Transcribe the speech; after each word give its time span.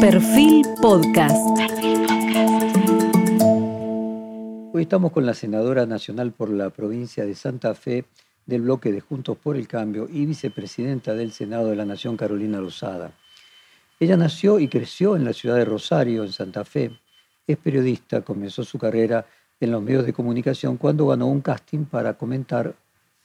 Perfil 0.00 0.64
Podcast. 0.80 1.34
Hoy 4.72 4.82
estamos 4.82 5.10
con 5.10 5.26
la 5.26 5.34
senadora 5.34 5.86
nacional 5.86 6.30
por 6.30 6.50
la 6.50 6.70
provincia 6.70 7.26
de 7.26 7.34
Santa 7.34 7.74
Fe 7.74 8.04
del 8.46 8.62
bloque 8.62 8.92
de 8.92 9.00
Juntos 9.00 9.36
por 9.36 9.56
el 9.56 9.66
Cambio 9.66 10.08
y 10.08 10.24
vicepresidenta 10.24 11.14
del 11.14 11.32
Senado 11.32 11.70
de 11.70 11.74
la 11.74 11.84
Nación, 11.84 12.16
Carolina 12.16 12.60
Rosada. 12.60 13.10
Ella 13.98 14.16
nació 14.16 14.60
y 14.60 14.68
creció 14.68 15.16
en 15.16 15.24
la 15.24 15.32
ciudad 15.32 15.56
de 15.56 15.64
Rosario, 15.64 16.22
en 16.22 16.30
Santa 16.30 16.64
Fe. 16.64 16.92
Es 17.44 17.56
periodista, 17.56 18.20
comenzó 18.20 18.62
su 18.62 18.78
carrera 18.78 19.26
en 19.58 19.72
los 19.72 19.82
medios 19.82 20.06
de 20.06 20.12
comunicación 20.12 20.76
cuando 20.76 21.08
ganó 21.08 21.26
un 21.26 21.40
casting 21.40 21.86
para 21.86 22.14
comentar 22.14 22.76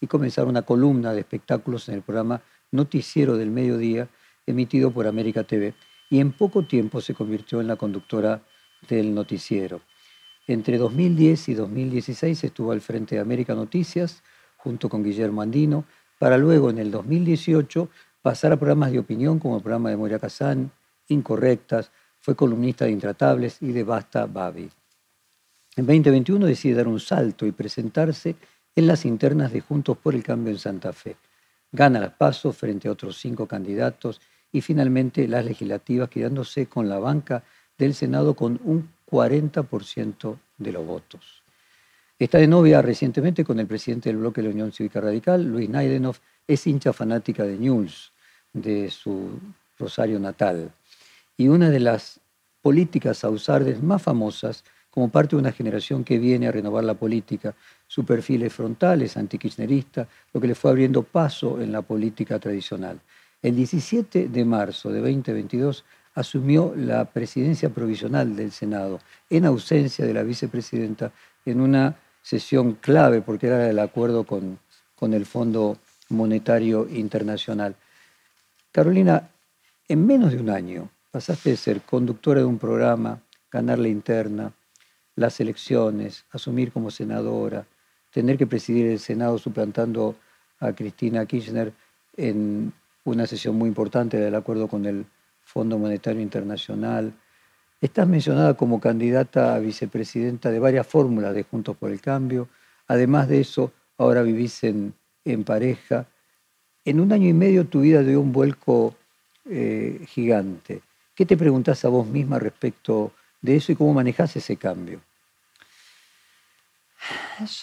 y 0.01 0.07
comenzar 0.07 0.47
una 0.47 0.63
columna 0.63 1.13
de 1.13 1.19
espectáculos 1.19 1.87
en 1.89 1.95
el 1.95 2.01
programa 2.01 2.41
Noticiero 2.71 3.37
del 3.37 3.51
Mediodía, 3.51 4.09
emitido 4.47 4.89
por 4.89 5.05
América 5.05 5.43
TV, 5.43 5.75
y 6.09 6.19
en 6.19 6.31
poco 6.31 6.63
tiempo 6.63 7.01
se 7.01 7.13
convirtió 7.13 7.61
en 7.61 7.67
la 7.67 7.75
conductora 7.75 8.41
del 8.87 9.13
noticiero. 9.13 9.81
Entre 10.47 10.77
2010 10.77 11.49
y 11.49 11.53
2016 11.53 12.43
estuvo 12.43 12.71
al 12.71 12.81
frente 12.81 13.15
de 13.15 13.21
América 13.21 13.55
Noticias, 13.55 14.23
junto 14.57 14.89
con 14.89 15.03
Guillermo 15.03 15.41
Andino, 15.41 15.85
para 16.19 16.37
luego 16.37 16.69
en 16.69 16.77
el 16.77 16.91
2018 16.91 17.89
pasar 18.21 18.51
a 18.51 18.57
programas 18.57 18.91
de 18.91 18.99
opinión 18.99 19.39
como 19.39 19.57
el 19.57 19.63
programa 19.63 19.89
de 19.89 19.97
Moria 19.97 20.19
Kazán, 20.19 20.71
Incorrectas, 21.07 21.91
fue 22.19 22.35
columnista 22.35 22.85
de 22.85 22.91
Intratables 22.91 23.61
y 23.61 23.73
de 23.73 23.83
Basta 23.83 24.25
Babi. 24.25 24.69
En 25.75 25.85
2021 25.85 26.45
decide 26.45 26.75
dar 26.75 26.87
un 26.87 26.99
salto 26.99 27.45
y 27.45 27.51
presentarse 27.51 28.35
en 28.75 28.87
las 28.87 29.05
internas 29.05 29.51
de 29.51 29.61
Juntos 29.61 29.97
por 29.97 30.15
el 30.15 30.23
Cambio 30.23 30.51
en 30.53 30.59
Santa 30.59 30.93
Fe. 30.93 31.17
Gana 31.71 31.99
las 31.99 32.13
pasos 32.13 32.55
frente 32.55 32.87
a 32.87 32.91
otros 32.91 33.17
cinco 33.17 33.47
candidatos 33.47 34.21
y 34.53 34.61
finalmente 34.61 35.27
las 35.27 35.43
legislativas 35.43 36.07
quedándose 36.07 36.67
con 36.67 36.87
la 36.87 36.99
banca 36.99 37.43
del 37.77 37.93
Senado 37.95 38.35
con 38.35 38.61
un 38.63 38.87
40% 39.11 40.37
de 40.59 40.71
los 40.71 40.85
votos. 40.85 41.43
Está 42.17 42.37
de 42.37 42.47
novia 42.47 42.81
recientemente 42.81 43.43
con 43.43 43.59
el 43.59 43.67
presidente 43.67 44.09
del 44.09 44.19
bloque 44.19 44.41
de 44.41 44.47
la 44.47 44.53
Unión 44.53 44.71
Cívica 44.71 45.01
Radical, 45.01 45.43
Luis 45.43 45.67
Naidenov, 45.67 46.15
es 46.47 46.65
hincha 46.67 46.93
fanática 46.93 47.43
de 47.43 47.57
News, 47.57 48.13
de 48.53 48.89
su 48.91 49.39
Rosario 49.79 50.19
natal, 50.19 50.71
y 51.35 51.47
una 51.47 51.69
de 51.69 51.79
las 51.79 52.19
políticas 52.61 53.23
ausardes 53.23 53.81
más 53.81 54.01
famosas 54.01 54.63
como 54.91 55.09
parte 55.09 55.35
de 55.35 55.41
una 55.41 55.51
generación 55.51 56.03
que 56.03 56.19
viene 56.19 56.47
a 56.47 56.51
renovar 56.51 56.83
la 56.83 56.93
política. 56.93 57.55
Su 57.87 58.05
perfil 58.05 58.43
es 58.43 58.53
frontal, 58.53 59.01
es 59.01 59.17
antikirchnerista, 59.17 60.07
lo 60.31 60.39
que 60.39 60.47
le 60.47 60.55
fue 60.55 60.69
abriendo 60.69 61.01
paso 61.01 61.59
en 61.59 61.71
la 61.71 61.81
política 61.81 62.37
tradicional. 62.37 62.99
El 63.43 63.57
17 63.57 64.29
de 64.29 64.45
marzo 64.45 64.89
de 64.89 65.01
2022 65.01 65.83
asumió 66.15 66.73
la 66.77 67.03
presidencia 67.03 67.67
provisional 67.67 68.37
del 68.37 68.53
Senado, 68.53 69.01
en 69.29 69.45
ausencia 69.45 70.05
de 70.05 70.13
la 70.13 70.23
vicepresidenta, 70.23 71.11
en 71.45 71.59
una 71.59 71.97
sesión 72.21 72.75
clave, 72.75 73.21
porque 73.21 73.47
era 73.47 73.69
el 73.69 73.79
acuerdo 73.79 74.23
con, 74.23 74.59
con 74.95 75.13
el 75.13 75.25
Fondo 75.25 75.77
Monetario 76.07 76.87
Internacional. 76.89 77.75
Carolina, 78.71 79.29
en 79.89 80.05
menos 80.05 80.31
de 80.31 80.37
un 80.37 80.49
año 80.49 80.89
pasaste 81.11 81.49
de 81.49 81.57
ser 81.57 81.81
conductora 81.81 82.39
de 82.39 82.45
un 82.45 82.57
programa, 82.57 83.21
ganar 83.51 83.77
la 83.77 83.89
interna, 83.89 84.53
las 85.17 85.41
elecciones, 85.41 86.23
asumir 86.31 86.71
como 86.71 86.91
senadora, 86.91 87.67
tener 88.09 88.37
que 88.37 88.47
presidir 88.47 88.87
el 88.87 88.99
Senado 88.99 89.37
suplantando 89.37 90.15
a 90.61 90.71
Cristina 90.71 91.25
Kirchner 91.25 91.73
en 92.15 92.71
una 93.03 93.27
sesión 93.27 93.55
muy 93.55 93.67
importante 93.67 94.17
del 94.17 94.35
acuerdo 94.35 94.67
con 94.67 94.85
el 94.85 95.05
Fondo 95.41 95.77
Monetario 95.77 96.21
Internacional. 96.21 97.13
Estás 97.81 98.07
mencionada 98.07 98.53
como 98.53 98.79
candidata 98.79 99.55
a 99.55 99.59
vicepresidenta 99.59 100.51
de 100.51 100.59
varias 100.59 100.87
fórmulas 100.87 101.33
de 101.33 101.43
Juntos 101.43 101.75
por 101.75 101.91
el 101.91 101.99
Cambio. 101.99 102.47
Además 102.87 103.27
de 103.27 103.41
eso, 103.41 103.73
ahora 103.97 104.21
vivís 104.21 104.63
en, 104.63 104.93
en 105.25 105.43
pareja. 105.43 106.05
En 106.85 106.99
un 106.99 107.11
año 107.11 107.27
y 107.27 107.33
medio 107.33 107.65
tu 107.65 107.81
vida 107.81 108.01
dio 108.03 108.21
un 108.21 108.31
vuelco 108.31 108.95
eh, 109.49 110.05
gigante. 110.07 110.81
¿Qué 111.13 111.25
te 111.25 111.37
preguntás 111.37 111.83
a 111.85 111.89
vos 111.89 112.07
misma 112.07 112.39
respecto 112.39 113.11
de 113.41 113.57
eso 113.57 113.71
y 113.71 113.75
cómo 113.75 113.93
manejás 113.93 114.35
ese 114.35 114.55
cambio? 114.55 115.01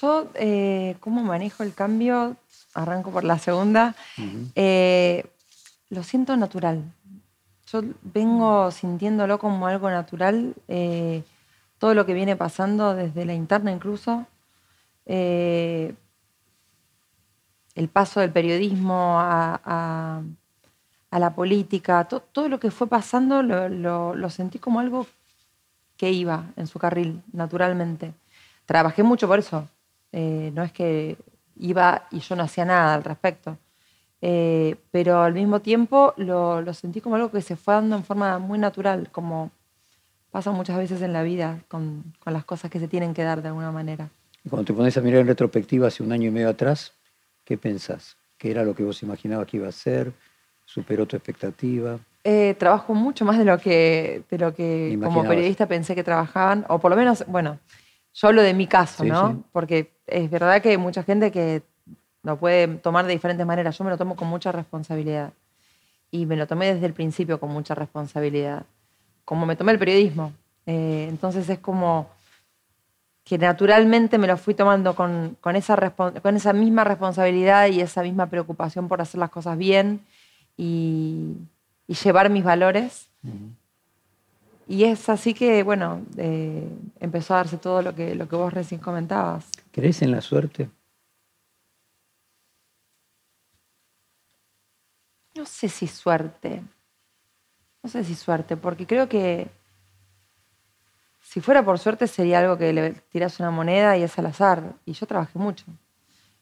Yo, 0.01 0.31
eh, 0.35 0.97
¿cómo 1.01 1.23
manejo 1.23 1.63
el 1.63 1.73
cambio? 1.73 2.37
Arranco 2.75 3.11
por 3.11 3.25
la 3.25 3.39
segunda. 3.39 3.95
Eh, 4.55 5.25
lo 5.89 6.03
siento 6.03 6.37
natural. 6.37 6.85
Yo 7.67 7.83
vengo 8.03 8.71
sintiéndolo 8.71 9.39
como 9.39 9.67
algo 9.67 9.91
natural. 9.91 10.55
todo 11.79 11.95
lo 11.95 12.05
que 12.07 12.15
viene 12.15 12.37
pasando 12.37 12.95
desde 12.95 13.25
la 13.25 13.35
interna 13.35 13.73
incluso 13.73 14.27
el 17.75 17.89
paso 17.89 18.21
del 18.21 18.31
periodismo 18.31 19.19
a, 19.19 20.23
la 21.11 21.35
política, 21.35 22.05
todo 22.05 22.49
lo 22.49 22.61
que 22.61 22.71
fue 22.71 22.87
pasando 22.87 23.43
lo, 23.43 24.31
sentí 24.31 24.59
como 24.59 24.81
algo 24.81 25.07
que 25.97 26.13
iba 26.13 26.47
en 26.57 26.67
su 26.67 26.79
carril, 26.79 27.23
naturalmente. 27.33 28.13
Trabajé 28.65 29.03
mucho 29.03 29.27
por 29.27 29.39
eso. 29.39 29.69
Eh, 30.13 30.51
no 30.55 30.63
es 30.63 30.73
que 30.73 31.17
iba 31.57 32.07
y 32.11 32.21
yo 32.21 32.37
no 32.37 32.43
hacía 32.43 32.65
nada 32.65 32.95
al 32.95 33.05
respecto. 33.05 33.59
Eh, 34.23 34.77
pero 34.91 35.23
al 35.23 35.33
mismo 35.33 35.61
tiempo 35.61 36.13
lo, 36.17 36.73
sentí 36.75 37.01
como 37.01 37.17
algo 37.17 37.31
que 37.31 37.41
se 37.41 37.57
fue 37.57 37.75
dando 37.75 37.97
en 37.97 38.05
forma 38.05 38.39
muy 38.39 38.59
natural, 38.59 39.09
como 39.11 39.51
pasa 40.31 40.51
muchas 40.53 40.77
veces 40.77 41.01
en 41.03 41.13
la 41.13 41.23
vida 41.23 41.61
con, 41.69 42.13
con 42.19 42.33
las 42.33 42.45
cosas 42.45 42.71
que 42.71 42.79
se 42.79 42.89
tienen 42.89 43.15
que 43.15 43.25
dar 43.25 43.43
de 43.43 43.49
alguna 43.49 43.73
manera. 43.73 44.11
Y 44.45 44.49
cuando 44.49 44.67
te 44.67 44.73
pones 44.73 44.97
a 44.97 45.01
mirar 45.01 45.21
en 45.21 45.27
retrospectiva 45.27 45.89
hace 45.89 46.03
un 46.03 46.13
año 46.13 46.29
y 46.29 46.31
medio 46.31 46.51
atrás, 46.51 46.95
¿Qué 47.51 47.59
pensás? 47.59 48.17
¿Qué 48.39 48.53
era 48.53 48.63
lo 48.63 48.77
que 48.77 48.85
vos 48.85 49.03
imaginabas 49.03 49.49
que 49.49 49.57
iba 49.57 49.67
a 49.67 49.73
ser? 49.73 50.13
¿Superó 50.65 51.05
tu 51.05 51.17
expectativa? 51.17 51.99
Eh, 52.23 52.55
trabajo 52.57 52.95
mucho 52.95 53.25
más 53.25 53.37
de 53.39 53.45
lo 53.45 53.59
que, 53.59 54.23
de 54.31 54.39
lo 54.39 54.55
que 54.55 54.97
como 55.03 55.25
periodista 55.25 55.67
pensé 55.67 55.97
que 55.97 56.05
trabajaban, 56.05 56.65
o 56.69 56.79
por 56.79 56.93
lo 56.93 56.97
menos, 56.97 57.25
bueno, 57.27 57.59
yo 58.15 58.29
hablo 58.29 58.43
de 58.43 58.55
mi 58.55 58.69
caso, 58.69 59.03
¿no? 59.03 59.43
Porque 59.51 59.91
es 60.11 60.31
verdad 60.31 60.61
que 60.63 60.71
hay 60.71 60.77
mucha 60.77 61.03
gente 61.03 61.31
que 61.31 61.63
lo 62.23 62.39
puede 62.39 62.69
tomar 62.69 63.07
de 63.07 63.13
diferentes 63.13 63.47
maneras. 63.47 63.77
Yo 63.77 63.85
me 63.85 63.91
lo 63.91 63.99
tomo 63.99 64.17
con 64.17 64.29
mucha 64.29 64.53
responsabilidad. 64.53 65.33
Y 66.11 66.27
me 66.27 66.37
lo 66.37 66.47
tomé 66.47 66.75
desde 66.75 66.87
el 66.87 66.93
principio 66.93 67.39
con 67.39 67.51
mucha 67.51 67.75
responsabilidad. 67.75 68.67
Como 69.25 69.47
me 69.47 69.57
tomé 69.57 69.73
el 69.73 69.79
periodismo. 69.79 70.33
Eh, 70.67 71.07
entonces 71.09 71.49
es 71.49 71.59
como 71.59 72.09
que 73.25 73.39
naturalmente 73.39 74.19
me 74.19 74.27
lo 74.27 74.37
fui 74.37 74.55
tomando 74.55 74.95
con, 74.95 75.37
esa, 75.55 75.91
con 75.91 76.37
esa 76.37 76.53
misma 76.53 76.85
responsabilidad 76.85 77.69
y 77.69 77.81
esa 77.81 78.03
misma 78.03 78.27
preocupación 78.27 78.89
por 78.89 79.01
hacer 79.01 79.21
las 79.21 79.31
cosas 79.31 79.57
bien 79.57 80.01
y, 80.57 81.37
llevar 81.87 82.31
mis 82.31 82.45
valores. 82.45 83.09
Y 84.71 84.85
es 84.85 85.09
así 85.09 85.35
que, 85.35 85.65
bueno, 85.65 86.07
eh, 86.17 86.65
empezó 87.01 87.35
a 87.35 87.39
darse 87.39 87.57
todo 87.57 87.83
lo 87.83 87.93
que, 87.93 88.15
lo 88.15 88.29
que 88.29 88.37
vos 88.37 88.53
recién 88.53 88.81
comentabas. 88.81 89.51
¿Crees 89.73 90.01
en 90.01 90.13
la 90.13 90.21
suerte? 90.21 90.71
No 95.35 95.45
sé 95.45 95.69
si 95.69 95.89
suerte. 95.89 96.63
No 97.83 97.91
sé 97.91 98.05
si 98.05 98.15
suerte, 98.15 98.57
porque 98.57 98.87
creo 98.87 99.09
que 99.09 99.49
si 101.21 101.41
fuera 101.41 101.65
por 101.65 101.81
suerte 101.81 102.07
sería 102.07 102.39
algo 102.39 102.57
que 102.57 102.73
le 102.73 102.93
tiras 103.11 103.41
una 103.41 103.51
moneda 103.51 103.97
y 103.97 104.05
es 104.05 104.17
al 104.21 104.27
azar. 104.27 104.75
Y 104.85 104.93
yo 104.93 105.05
trabajé 105.05 105.37
mucho. 105.37 105.65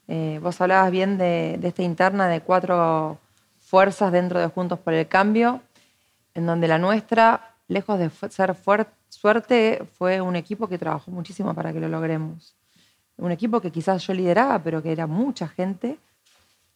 Eh, 0.06 0.38
vos 0.42 0.60
hablabas 0.60 0.90
bien 0.90 1.16
de, 1.16 1.58
esta 1.62 1.82
interna 1.82 2.28
de 2.28 2.42
cuatro 2.42 3.18
fuerzas 3.58 4.12
dentro 4.12 4.38
de 4.38 4.48
Juntos 4.48 4.78
por 4.80 4.92
el 4.92 5.08
Cambio, 5.08 5.62
en 6.34 6.44
donde 6.44 6.68
la 6.68 6.76
nuestra, 6.76 7.47
lejos 7.68 7.98
de 7.98 8.10
ser 8.30 8.56
suerte, 9.08 9.86
fue 9.96 10.20
un 10.20 10.36
equipo 10.36 10.68
que 10.68 10.78
trabajó 10.78 11.10
muchísimo 11.10 11.54
para 11.54 11.72
que 11.72 11.80
lo 11.80 11.88
logremos. 11.88 12.56
Un 13.16 13.32
equipo 13.32 13.60
que 13.60 13.70
quizás 13.70 14.06
yo 14.06 14.14
lideraba, 14.14 14.58
pero 14.62 14.82
que 14.82 14.92
era 14.92 15.06
mucha 15.06 15.48
gente, 15.48 15.98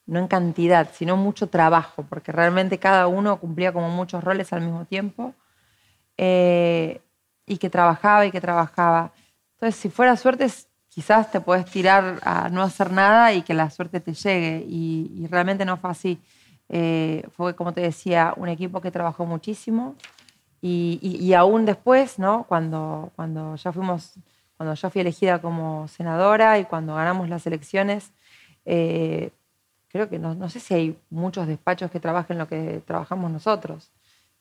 no 0.06 0.18
en 0.18 0.28
cantidad, 0.28 0.88
sino 0.92 1.16
mucho 1.16 1.48
trabajo, 1.48 2.04
porque 2.08 2.32
realmente 2.32 2.78
cada 2.78 3.06
uno 3.06 3.38
cumplía 3.38 3.72
como 3.72 3.88
muchos 3.88 4.22
roles 4.22 4.52
al 4.52 4.60
mismo 4.60 4.84
tiempo. 4.84 5.34
Eh, 6.16 7.00
y 7.46 7.58
que 7.58 7.70
trabajaba 7.70 8.26
y 8.26 8.30
que 8.30 8.40
trabajaba. 8.40 9.12
Entonces, 9.54 9.80
si 9.80 9.88
fuera 9.88 10.16
suerte, 10.16 10.46
quizás 10.88 11.30
te 11.30 11.40
puedes 11.40 11.66
tirar 11.66 12.20
a 12.22 12.48
no 12.48 12.62
hacer 12.62 12.90
nada 12.90 13.32
y 13.32 13.42
que 13.42 13.54
la 13.54 13.70
suerte 13.70 14.00
te 14.00 14.14
llegue. 14.14 14.64
Y, 14.68 15.26
realmente 15.30 15.64
no 15.64 15.76
fue 15.76 15.90
así. 15.90 16.20
Eh, 16.68 17.24
fue, 17.36 17.54
como 17.54 17.72
te 17.72 17.80
decía, 17.80 18.34
un 18.36 18.48
equipo 18.48 18.80
que 18.80 18.90
trabajó 18.90 19.26
muchísimo. 19.26 19.96
Y, 20.64 21.32
aún 21.34 21.66
después, 21.66 22.20
¿no? 22.20 22.44
Cuando, 22.44 23.10
cuando 23.16 23.56
ya 23.56 23.72
fuimos, 23.72 24.14
cuando 24.56 24.74
yo 24.74 24.90
fui 24.90 25.00
elegida 25.00 25.40
como 25.40 25.88
senadora 25.88 26.60
y 26.60 26.66
cuando 26.66 26.94
ganamos 26.94 27.28
las 27.28 27.44
elecciones, 27.48 28.12
eh, 28.64 29.30
creo 29.88 30.08
que 30.08 30.20
no, 30.20 30.36
no, 30.36 30.48
sé 30.48 30.60
si 30.60 30.72
hay 30.72 30.96
muchos 31.10 31.48
despachos 31.48 31.90
que 31.90 31.98
trabajen 31.98 32.38
lo 32.38 32.46
que 32.46 32.80
trabajamos 32.86 33.32
nosotros. 33.32 33.90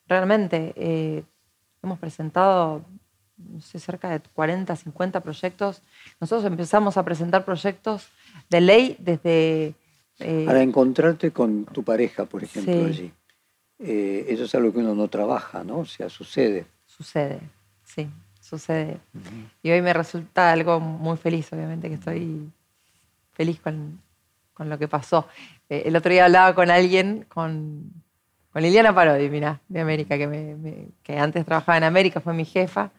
Realmente, 0.08 0.74
eh, 0.76 1.24
hemos 1.82 1.98
presentado, 1.98 2.84
no 3.38 3.60
sé, 3.62 3.80
cerca 3.80 4.10
de 4.10 4.20
40, 4.20 4.76
50 4.76 5.22
proyectos. 5.22 5.82
Nosotros 6.20 6.46
empezamos 6.46 6.98
a 6.98 7.04
presentar 7.04 7.44
proyectos 7.46 8.10
de 8.48 8.62
ley 8.62 8.96
desde... 9.00 9.74
Eh, 10.20 10.44
Para 10.46 10.62
encontrarte 10.62 11.32
con 11.32 11.66
tu 11.66 11.82
pareja, 11.82 12.26
por 12.26 12.44
ejemplo, 12.44 12.86
allí. 12.86 13.12
Eh, 13.84 14.26
eso 14.30 14.44
es 14.44 14.56
algo 14.56 14.72
que 14.72 14.80
uno 14.80 14.94
no 14.94 15.08
trabaja, 15.08 15.64
¿no? 15.64 15.80
O 15.80 15.86
sea, 15.86 16.10
sucede. 16.10 16.66
Sucede, 16.86 17.40
sí, 17.84 18.08
sucede. 18.40 19.00
Y 19.64 19.72
hoy 19.72 19.82
me 19.82 19.94
resulta 19.94 20.52
algo 20.52 20.80
muy 20.80 21.18
feliz, 21.18 21.52
obviamente, 21.52 21.90
que 21.90 21.96
estoy 21.96 22.48
feliz 23.34 23.60
con, 23.60 24.00
con 24.54 24.70
lo 24.70 24.78
que 24.78 24.88
pasó. 24.88 25.28
Eh, 25.70 25.84
el 25.86 25.96
otro 25.96 26.12
día 26.12 26.26
hablaba 26.26 26.54
con 26.54 26.70
alguien, 26.70 27.26
con, 27.28 27.92
con 28.52 28.62
Liliana 28.62 28.94
Parodi, 28.94 29.30
mira, 29.30 29.62
de 29.68 29.80
América, 29.80 30.18
que, 30.18 30.28
me, 30.28 30.88
que 31.02 31.18
antes 31.18 31.44
trabajaba 31.44 31.78
en 31.78 31.84
América, 31.86 32.20
fue 32.20 32.34
mi 32.34 32.46
jefa, 32.46 32.92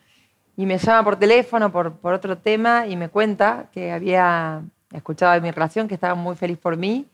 y 0.56 0.66
me 0.66 0.78
llama 0.78 1.04
por 1.04 1.16
teléfono 1.16 1.70
por, 1.70 1.92
por 1.94 2.12
otro 2.12 2.36
tema 2.38 2.86
y 2.86 2.96
me 2.96 3.08
cuenta 3.08 3.68
que 3.72 3.92
había 3.92 4.62
escuchado 4.92 5.32
de 5.34 5.40
mi 5.40 5.50
relación, 5.50 5.86
que 5.86 5.94
estaba 5.94 6.14
muy 6.14 6.34
feliz 6.34 6.58
por 6.58 6.76
mí 6.76 7.06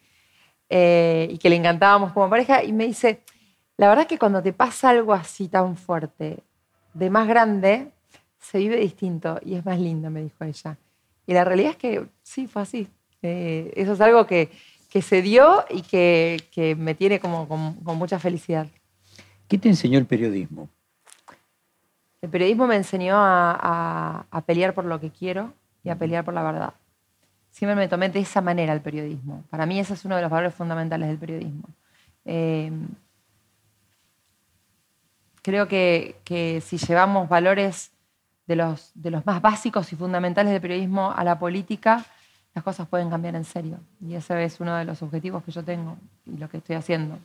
eh, 0.70 1.28
y 1.30 1.38
que 1.38 1.50
le 1.50 1.56
encantábamos 1.56 2.12
como 2.12 2.30
pareja, 2.30 2.64
y 2.64 2.72
me 2.72 2.86
dice, 2.86 3.20
la 3.78 3.88
verdad 3.88 4.02
es 4.02 4.08
que 4.08 4.18
cuando 4.18 4.42
te 4.42 4.52
pasa 4.52 4.90
algo 4.90 5.14
así 5.14 5.48
tan 5.48 5.76
fuerte, 5.76 6.42
de 6.94 7.10
más 7.10 7.26
grande, 7.26 7.90
se 8.38 8.58
vive 8.58 8.76
distinto 8.76 9.40
y 9.44 9.54
es 9.54 9.64
más 9.64 9.78
lindo, 9.78 10.10
me 10.10 10.22
dijo 10.22 10.44
ella. 10.44 10.76
Y 11.26 11.32
la 11.32 11.44
realidad 11.44 11.70
es 11.70 11.76
que 11.76 12.06
sí, 12.22 12.46
fue 12.46 12.62
así. 12.62 12.88
Eh, 13.22 13.72
eso 13.76 13.92
es 13.92 14.00
algo 14.00 14.26
que, 14.26 14.50
que 14.90 15.02
se 15.02 15.22
dio 15.22 15.64
y 15.70 15.82
que, 15.82 16.76
me 16.78 16.94
tiene 16.94 17.20
como 17.20 17.46
con, 17.48 17.98
mucha 17.98 18.18
felicidad. 18.18 18.66
¿Qué 19.46 19.58
te 19.58 19.68
enseñó 19.68 19.98
el 19.98 20.06
periodismo? 20.06 20.68
El 22.20 22.30
periodismo 22.30 22.66
me 22.66 22.76
enseñó 22.76 23.14
a, 23.16 24.42
pelear 24.46 24.74
por 24.74 24.84
lo 24.84 24.98
que 24.98 25.10
quiero 25.10 25.52
y 25.84 25.90
a 25.90 25.96
pelear 25.96 26.24
por 26.24 26.34
la 26.34 26.42
verdad. 26.42 26.74
Siempre 27.50 27.76
me 27.76 27.88
tomé 27.88 28.08
de 28.08 28.20
esa 28.20 28.40
manera 28.40 28.72
el 28.72 28.80
periodismo. 28.80 29.44
Para 29.50 29.66
mí 29.66 29.78
ese 29.78 29.94
es 29.94 30.04
uno 30.04 30.16
de 30.16 30.22
los 30.22 30.30
valores 30.30 30.54
fundamentales 30.54 31.08
del 31.08 31.18
periodismo. 31.18 31.68
Eh, 32.24 32.70
creo 35.48 35.66
que, 35.66 36.16
que, 36.24 36.60
si 36.60 36.76
llevamos 36.76 37.26
valores 37.26 37.90
de 38.46 38.54
los, 38.54 38.90
de 38.94 39.10
los 39.10 39.24
más 39.24 39.40
básicos 39.40 39.90
y 39.94 39.96
fundamentales 39.96 40.52
del 40.52 40.60
periodismo 40.60 41.10
a 41.10 41.24
la 41.24 41.38
política, 41.38 42.04
las 42.54 42.62
cosas 42.62 42.86
pueden 42.86 43.08
cambiar 43.08 43.34
en 43.34 43.44
serio. 43.44 43.78
Y 44.06 44.14
ese 44.14 44.44
es 44.44 44.60
uno 44.60 44.76
de 44.76 44.84
los 44.84 45.00
objetivos 45.02 45.42
que 45.44 45.50
yo 45.50 45.64
tengo 45.64 45.96
y 46.26 46.36
lo 46.36 46.50
que 46.50 46.58
estoy 46.58 46.76
haciendo. 46.76 47.18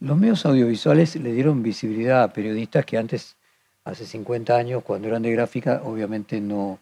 Los 0.00 0.16
medios 0.16 0.46
audiovisuales 0.46 1.16
le 1.16 1.32
dieron 1.32 1.62
visibilidad 1.62 2.22
a 2.22 2.32
periodistas 2.32 2.86
que 2.86 2.96
antes, 2.96 3.36
hace 3.84 4.06
50 4.06 4.56
años, 4.56 4.82
cuando 4.82 5.08
eran 5.08 5.20
de 5.20 5.32
gráfica, 5.32 5.82
obviamente 5.84 6.40
no, 6.40 6.78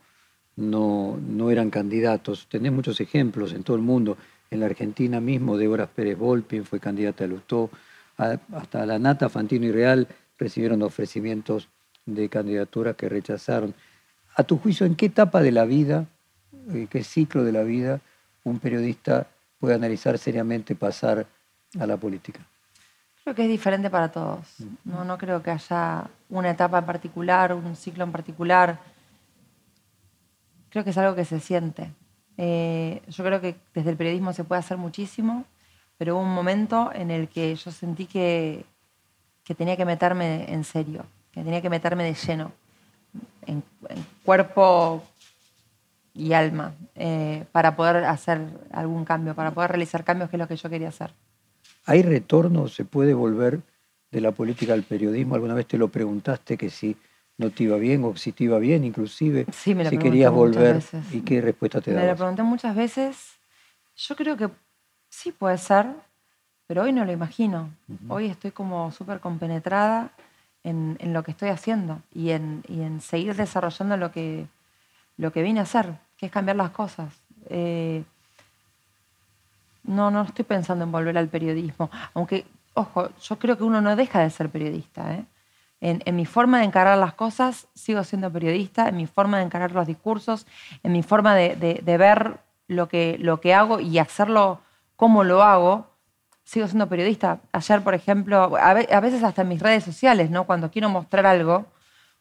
no, 0.54 1.18
no 1.20 1.50
eran 1.50 1.68
candidatos. 1.70 2.46
Tenés 2.48 2.70
muchos 2.70 3.00
ejemplos 3.00 3.52
en 3.54 3.64
todo 3.64 3.76
el 3.76 3.82
mundo. 3.82 4.16
En 4.52 4.60
la 4.60 4.66
Argentina 4.66 5.20
mismo, 5.20 5.56
Débora 5.56 5.88
Pérez 5.88 6.16
Volpin 6.16 6.64
fue 6.64 6.78
candidata 6.78 7.24
a 7.24 7.26
Lustó. 7.26 7.70
Hasta 8.16 8.86
la 8.86 9.00
Nata, 9.00 9.28
Fantino 9.28 9.66
y 9.66 9.72
Real 9.72 10.06
recibieron 10.38 10.82
ofrecimientos 10.82 11.68
de 12.06 12.28
candidatura 12.28 12.94
que 12.94 13.08
rechazaron. 13.08 13.74
A 14.36 14.42
tu 14.42 14.58
juicio, 14.58 14.86
¿en 14.86 14.96
qué 14.96 15.06
etapa 15.06 15.40
de 15.40 15.52
la 15.52 15.64
vida 15.64 16.06
eh, 16.72 16.86
qué 16.90 17.04
ciclo 17.04 17.44
de 17.44 17.52
la 17.52 17.62
vida 17.62 18.00
un 18.42 18.58
periodista 18.58 19.26
puede 19.58 19.74
analizar 19.74 20.18
seriamente 20.18 20.74
pasar 20.74 21.26
a 21.78 21.86
la 21.86 21.96
política? 21.96 22.40
Creo 23.22 23.34
que 23.34 23.42
es 23.42 23.48
diferente 23.48 23.88
para 23.90 24.10
todos. 24.12 24.46
No, 24.84 25.04
no 25.04 25.16
creo 25.16 25.42
que 25.42 25.50
haya 25.50 26.10
una 26.28 26.50
etapa 26.50 26.78
en 26.78 26.86
particular, 26.86 27.54
un 27.54 27.74
ciclo 27.74 28.04
en 28.04 28.12
particular. 28.12 28.78
Creo 30.68 30.84
que 30.84 30.90
es 30.90 30.98
algo 30.98 31.14
que 31.14 31.24
se 31.24 31.40
siente. 31.40 31.90
Eh, 32.36 33.00
yo 33.08 33.24
creo 33.24 33.40
que 33.40 33.56
desde 33.72 33.90
el 33.90 33.96
periodismo 33.96 34.32
se 34.32 34.44
puede 34.44 34.58
hacer 34.58 34.76
muchísimo, 34.76 35.44
pero 35.96 36.16
hubo 36.16 36.22
un 36.22 36.34
momento 36.34 36.90
en 36.92 37.10
el 37.10 37.28
que 37.28 37.54
yo 37.54 37.70
sentí 37.70 38.06
que, 38.06 38.66
que 39.44 39.54
tenía 39.54 39.76
que 39.76 39.84
meterme 39.84 40.52
en 40.52 40.64
serio, 40.64 41.04
que 41.32 41.42
tenía 41.42 41.60
que 41.60 41.70
meterme 41.70 42.04
de 42.04 42.14
lleno, 42.14 42.52
en, 43.46 43.62
en 43.88 44.06
cuerpo, 44.24 45.02
y 46.14 46.32
alma 46.32 46.74
eh, 46.94 47.44
para 47.50 47.74
poder 47.74 48.04
hacer 48.04 48.40
algún 48.70 49.04
cambio, 49.04 49.34
para 49.34 49.50
poder 49.50 49.72
realizar 49.72 50.04
cambios, 50.04 50.30
que 50.30 50.36
es 50.36 50.38
lo 50.38 50.48
que 50.48 50.56
yo 50.56 50.70
quería 50.70 50.88
hacer. 50.88 51.10
¿Hay 51.86 52.02
retorno? 52.02 52.68
¿Se 52.68 52.84
puede 52.84 53.14
volver 53.14 53.60
de 54.10 54.20
la 54.20 54.30
política 54.30 54.72
al 54.72 54.84
periodismo? 54.84 55.34
¿Alguna 55.34 55.54
vez 55.54 55.66
te 55.66 55.76
lo 55.76 55.88
preguntaste 55.88 56.56
que 56.56 56.70
si 56.70 56.96
no 57.36 57.50
te 57.50 57.64
iba 57.64 57.76
bien 57.76 58.04
o 58.04 58.16
si 58.16 58.32
te 58.32 58.44
iba 58.44 58.58
bien 58.58 58.84
inclusive? 58.84 59.46
Sí, 59.52 59.74
me 59.74 59.82
lo 59.84 59.90
si 59.90 59.98
querías 59.98 60.32
volver 60.32 60.82
y 61.12 61.20
qué 61.22 61.40
respuesta 61.40 61.80
te 61.80 61.92
dabas. 61.92 62.06
Me 62.06 62.12
lo 62.12 62.16
pregunté 62.16 62.42
muchas 62.44 62.76
veces. 62.76 63.32
Yo 63.96 64.14
creo 64.14 64.36
que 64.36 64.48
sí 65.08 65.32
puede 65.32 65.58
ser, 65.58 65.86
pero 66.66 66.82
hoy 66.82 66.92
no 66.92 67.04
lo 67.04 67.12
imagino. 67.12 67.70
Hoy 68.08 68.26
estoy 68.26 68.50
como 68.50 68.90
súper 68.92 69.20
compenetrada 69.20 70.10
en, 70.62 70.96
en, 71.00 71.12
lo 71.12 71.22
que 71.22 71.32
estoy 71.32 71.50
haciendo 71.50 72.00
y 72.12 72.30
en, 72.30 72.62
y 72.68 72.82
en 72.82 73.00
seguir 73.00 73.36
desarrollando 73.36 73.96
lo 73.96 74.12
que, 74.12 74.46
lo 75.16 75.32
que 75.32 75.42
vine 75.42 75.60
a 75.60 75.64
hacer 75.64 75.94
que 76.16 76.26
es 76.26 76.32
cambiar 76.32 76.56
las 76.56 76.70
cosas. 76.70 77.12
Eh, 77.48 78.04
no, 79.84 80.10
no 80.10 80.22
estoy 80.22 80.44
pensando 80.44 80.84
en 80.84 80.92
volver 80.92 81.18
al 81.18 81.28
periodismo. 81.28 81.90
Aunque, 82.14 82.46
ojo, 82.74 83.10
yo 83.20 83.38
creo 83.38 83.56
que 83.56 83.64
uno 83.64 83.80
no 83.80 83.96
deja 83.96 84.20
de 84.20 84.30
ser 84.30 84.48
periodista. 84.48 85.14
¿eh? 85.14 85.24
En, 85.80 86.16
mi 86.16 86.24
forma 86.24 86.58
de 86.58 86.64
encarar 86.64 86.96
las 86.98 87.14
cosas, 87.14 87.66
sigo 87.74 88.02
siendo 88.04 88.32
periodista, 88.32 88.88
en 88.88 88.96
mi 88.96 89.06
forma 89.06 89.38
de 89.38 89.44
encarar 89.44 89.72
los 89.72 89.86
discursos, 89.86 90.46
en 90.82 90.92
mi 90.92 91.02
forma 91.02 91.34
de, 91.34 91.82
ver 91.84 92.38
lo 92.68 92.88
que, 92.88 93.18
lo 93.20 93.40
que 93.40 93.52
hago 93.52 93.80
y 93.80 93.98
hacerlo 93.98 94.60
como 94.96 95.24
lo 95.24 95.42
hago, 95.42 95.90
sigo 96.44 96.66
siendo 96.68 96.88
periodista. 96.88 97.40
Ayer, 97.52 97.82
por 97.82 97.94
ejemplo, 97.94 98.56
a, 98.56 98.74
veces 98.74 99.22
hasta 99.22 99.42
en 99.42 99.48
mis 99.48 99.60
redes 99.60 99.84
sociales, 99.84 100.30
¿no? 100.30 100.44
Cuando 100.44 100.70
quiero 100.70 100.88
mostrar 100.88 101.26
algo, 101.26 101.66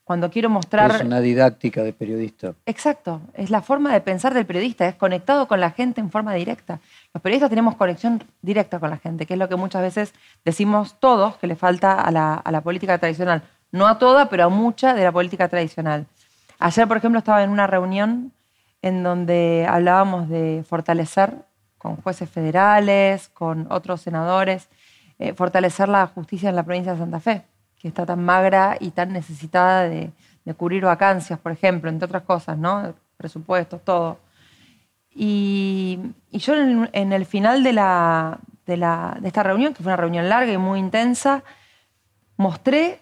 cuando 0.03 0.29
quiero 0.29 0.49
mostrar... 0.49 0.91
Es 0.95 1.01
una 1.01 1.21
didáctica 1.21 1.83
de 1.83 1.93
periodista. 1.93 2.55
Exacto, 2.65 3.21
es 3.33 3.49
la 3.49 3.61
forma 3.61 3.93
de 3.93 4.01
pensar 4.01 4.33
del 4.33 4.45
periodista, 4.45 4.87
es 4.87 4.95
conectado 4.95 5.47
con 5.47 5.59
la 5.59 5.71
gente 5.71 6.01
en 6.01 6.09
forma 6.09 6.33
directa. 6.33 6.79
Los 7.13 7.21
periodistas 7.21 7.49
tenemos 7.49 7.75
conexión 7.75 8.23
directa 8.41 8.79
con 8.79 8.89
la 8.89 8.97
gente, 8.97 9.25
que 9.25 9.33
es 9.33 9.39
lo 9.39 9.47
que 9.47 9.55
muchas 9.55 9.81
veces 9.81 10.13
decimos 10.43 10.99
todos 10.99 11.37
que 11.37 11.47
le 11.47 11.55
falta 11.55 12.01
a 12.01 12.11
la, 12.11 12.61
política 12.61 12.97
tradicional. 12.97 13.43
No 13.71 13.87
a 13.87 13.97
toda, 13.97 14.29
pero 14.29 14.45
a 14.45 14.49
mucha 14.49 14.93
de 14.93 15.03
la 15.03 15.11
política 15.11 15.47
tradicional. 15.47 16.05
Ayer, 16.59 16.87
por 16.87 16.97
ejemplo, 16.97 17.19
estaba 17.19 17.43
en 17.43 17.49
una 17.49 17.67
reunión 17.67 18.31
en 18.81 19.03
donde 19.03 19.65
hablábamos 19.67 20.29
de 20.29 20.63
fortalecer 20.67 21.33
con 21.83 21.97
jueces 21.97 22.27
federales, 22.27 23.29
con 23.29 23.67
otros 23.69 24.01
senadores, 24.01 24.69
eh, 25.19 25.33
fortalecer 25.33 25.87
la 25.89 26.07
justicia 26.07 26.49
en 26.49 26.55
la 26.55 26.63
provincia 26.63 26.93
de 26.93 26.97
Santa 26.97 27.19
Fe 27.19 27.43
que 27.83 27.89
está 27.89 28.05
tan 28.05 28.23
magra 28.23 28.77
y 28.79 28.91
tan 28.91 29.11
necesitada 29.11 29.83
de, 29.83 30.09
cubrir 30.57 30.85
vacancias, 30.85 31.37
por 31.37 31.51
ejemplo, 31.51 31.89
entre 31.89 32.05
otras 32.05 32.23
cosas, 32.23 32.57
¿no? 32.57 32.93
Presupuestos, 33.17 33.83
todo. 33.83 34.19
Y, 35.13 35.99
yo 36.31 36.53
en, 36.55 37.13
el 37.13 37.25
final 37.25 37.61
de, 37.61 37.73
la, 37.73 38.39
de, 38.65 38.77
la, 38.77 39.17
de 39.19 39.27
esta 39.27 39.43
reunión, 39.43 39.73
que 39.73 39.83
fue 39.83 39.91
una 39.91 39.97
reunión 39.97 40.29
larga 40.29 40.53
y 40.53 40.57
muy 40.57 40.79
intensa, 40.79 41.43
mostré 42.37 43.01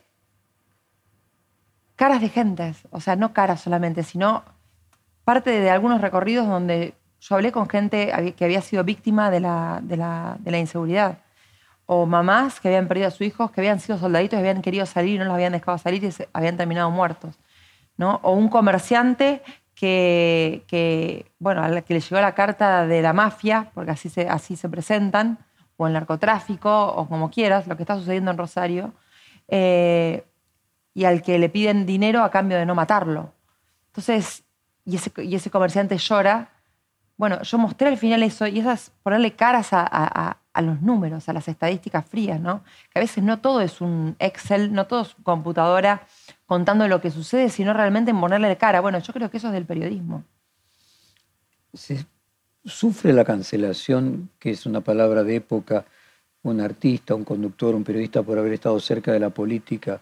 caras 1.96 2.20
de 2.20 2.30
gentes, 2.30 2.88
o 2.90 3.00
sea, 3.00 3.16
no 3.16 3.34
caras 3.34 3.62
solamente, 3.62 4.02
sino 4.02 4.44
parte 5.24 5.52
de 5.52 5.70
algunos 5.70 6.02
recorridos 6.02 6.48
donde 6.48 6.96
yo 7.22 7.36
hablé 7.36 7.52
con 7.52 7.70
gente 7.70 8.34
que 8.36 8.46
había 8.46 8.62
sido 8.62 8.84
víctima 8.84 9.32
de 9.32 9.40
la, 9.40 9.80
de 9.82 9.96
la, 9.96 10.38
de 10.40 10.52
la 10.52 10.60
inseguridad 10.60 11.20
o 11.86 12.06
mamás 12.06 12.60
que 12.60 12.70
habían 12.70 12.88
perdido 12.88 13.10
a 13.10 13.12
sus 13.12 13.28
hijos, 13.28 13.52
que 13.52 13.60
habían 13.62 13.80
sido 13.80 13.98
soldaditos 13.98 14.38
y 14.38 14.40
habían 14.40 14.62
querido 14.62 14.86
salir 14.86 15.16
y 15.16 15.18
no 15.18 15.26
los 15.26 15.34
habían 15.34 15.52
dejado 15.52 15.78
salir 15.78 16.04
y 16.04 16.10
habían 16.32 16.56
terminado 16.56 16.90
muertos. 16.90 17.38
¿no? 17.98 18.20
O 18.24 18.32
un 18.32 18.48
comerciante 18.48 19.42
que, 19.76 21.32
bueno, 21.40 21.64
a 21.64 21.82
que 21.82 21.94
le 21.94 22.00
llegó 22.00 22.22
la 22.22 22.34
carta 22.34 22.88
de 22.88 23.02
la 23.02 23.14
mafia, 23.14 23.72
porque 23.74 23.92
así 23.92 24.10
se, 24.10 24.30
así 24.30 24.56
se 24.56 24.70
presentan, 24.70 25.40
o 25.76 25.88
el 25.88 25.94
narcotráfico, 25.94 26.94
o 26.94 27.10
como 27.10 27.30
quieras, 27.30 27.68
lo 27.68 27.76
que 27.76 27.84
está 27.84 27.96
sucediendo 27.98 28.32
en 28.32 28.38
Rosario, 28.38 28.94
eh, 29.48 30.24
y 30.94 31.06
al 31.06 31.22
que 31.22 31.40
le 31.40 31.50
piden 31.50 31.86
dinero 31.86 32.24
a 32.24 32.30
cambio 32.30 32.58
de 32.58 32.66
no 32.66 32.74
matarlo. 32.74 33.34
Entonces, 33.88 34.44
y 34.86 34.96
ese, 34.96 35.12
y 35.24 35.36
ese 35.36 35.50
comerciante 35.50 35.98
llora. 35.98 36.52
Bueno, 37.22 37.40
yo 37.44 37.60
mostré 37.60 37.88
al 37.88 38.00
final 38.00 38.24
eso, 38.24 38.48
y 38.48 38.58
esas, 38.58 38.92
ponerle 39.04 39.36
caras 39.36 39.70
a 39.74 40.62
los 40.64 40.82
números, 40.82 41.30
a 41.30 41.34
las 41.34 41.48
estadísticas 41.48 42.04
frías, 42.04 42.42
¿no? 42.42 42.64
Que 42.90 42.98
a 42.98 43.00
veces 43.00 43.24
no 43.24 43.40
todo 43.40 43.62
es 43.62 43.80
un 43.80 44.16
Excel, 44.18 44.74
no 44.74 44.88
todo 44.88 45.04
es 45.04 45.16
computadora 45.22 46.08
contando 46.48 46.88
lo 46.88 47.00
que 47.00 47.12
sucede, 47.12 47.50
sino 47.50 47.74
realmente 47.74 48.10
en 48.10 48.20
ponerle 48.20 48.58
cara. 48.58 48.82
Bueno, 48.82 48.98
yo 48.98 49.14
creo 49.14 49.30
que 49.30 49.38
eso 49.38 49.50
es 49.50 49.54
del 49.54 49.66
periodismo. 49.66 50.24
Se 51.76 52.08
sufre 52.66 53.14
la 53.14 53.24
cancelación, 53.24 54.32
que 54.40 54.50
es 54.50 54.66
una 54.66 54.82
palabra 54.82 55.24
de 55.24 55.36
época, 55.36 55.86
un 56.42 56.60
artista, 56.60 57.14
un 57.14 57.24
conductor, 57.24 57.76
un 57.76 57.84
periodista 57.84 58.24
por 58.24 58.40
haber 58.40 58.54
estado 58.54 58.80
cerca 58.80 59.12
de 59.12 59.20
la 59.20 59.30
política. 59.30 60.02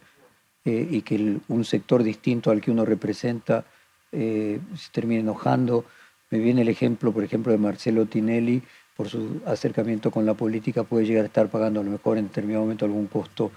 eh, 0.63 0.87
y 0.89 1.01
que 1.01 1.37
un 1.49 1.65
sector 1.65 2.01
distinto 2.01 2.49
al 2.49 2.61
que 2.61 2.71
uno 2.71 2.85
representa 2.85 3.65
eh, 4.13 4.61
se 4.73 4.89
termine 4.91 5.19
enojando. 5.19 5.83
Me 6.29 6.39
viene 6.39 6.61
el 6.61 6.69
ejemplo, 6.69 7.11
por 7.11 7.23
ejemplo, 7.23 7.51
de 7.51 7.57
Marcelo 7.57 8.05
Tinelli, 8.05 8.61
por 8.95 9.07
su 9.09 9.41
acercamiento 9.45 10.11
con 10.11 10.25
la 10.25 10.33
política, 10.33 10.83
puede 10.83 11.05
llegar 11.05 11.23
a 11.23 11.27
estar 11.27 11.47
pagando 11.47 11.79
a 11.79 11.83
lo 11.83 11.91
mejor 11.91 12.17
en 12.17 12.27
determinado 12.27 12.63
momento 12.63 12.85
algún 12.85 13.07
costo 13.07 13.51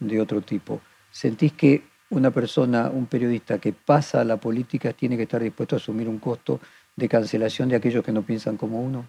de 0.00 0.20
otro 0.20 0.40
tipo. 0.40 0.80
¿Sentís 1.10 1.52
que 1.52 1.84
una 2.10 2.30
persona, 2.30 2.88
un 2.88 3.06
periodista 3.06 3.58
que 3.58 3.72
pasa 3.72 4.20
a 4.20 4.24
la 4.24 4.38
política 4.38 4.92
tiene 4.92 5.16
que 5.16 5.24
estar 5.24 5.42
dispuesto 5.42 5.76
a 5.76 5.78
asumir 5.78 6.08
un 6.08 6.18
costo 6.18 6.60
de 6.94 7.08
cancelación 7.08 7.68
de 7.68 7.76
aquellos 7.76 8.04
que 8.04 8.12
no 8.12 8.22
piensan 8.22 8.56
como 8.56 8.80
uno? 8.80 9.04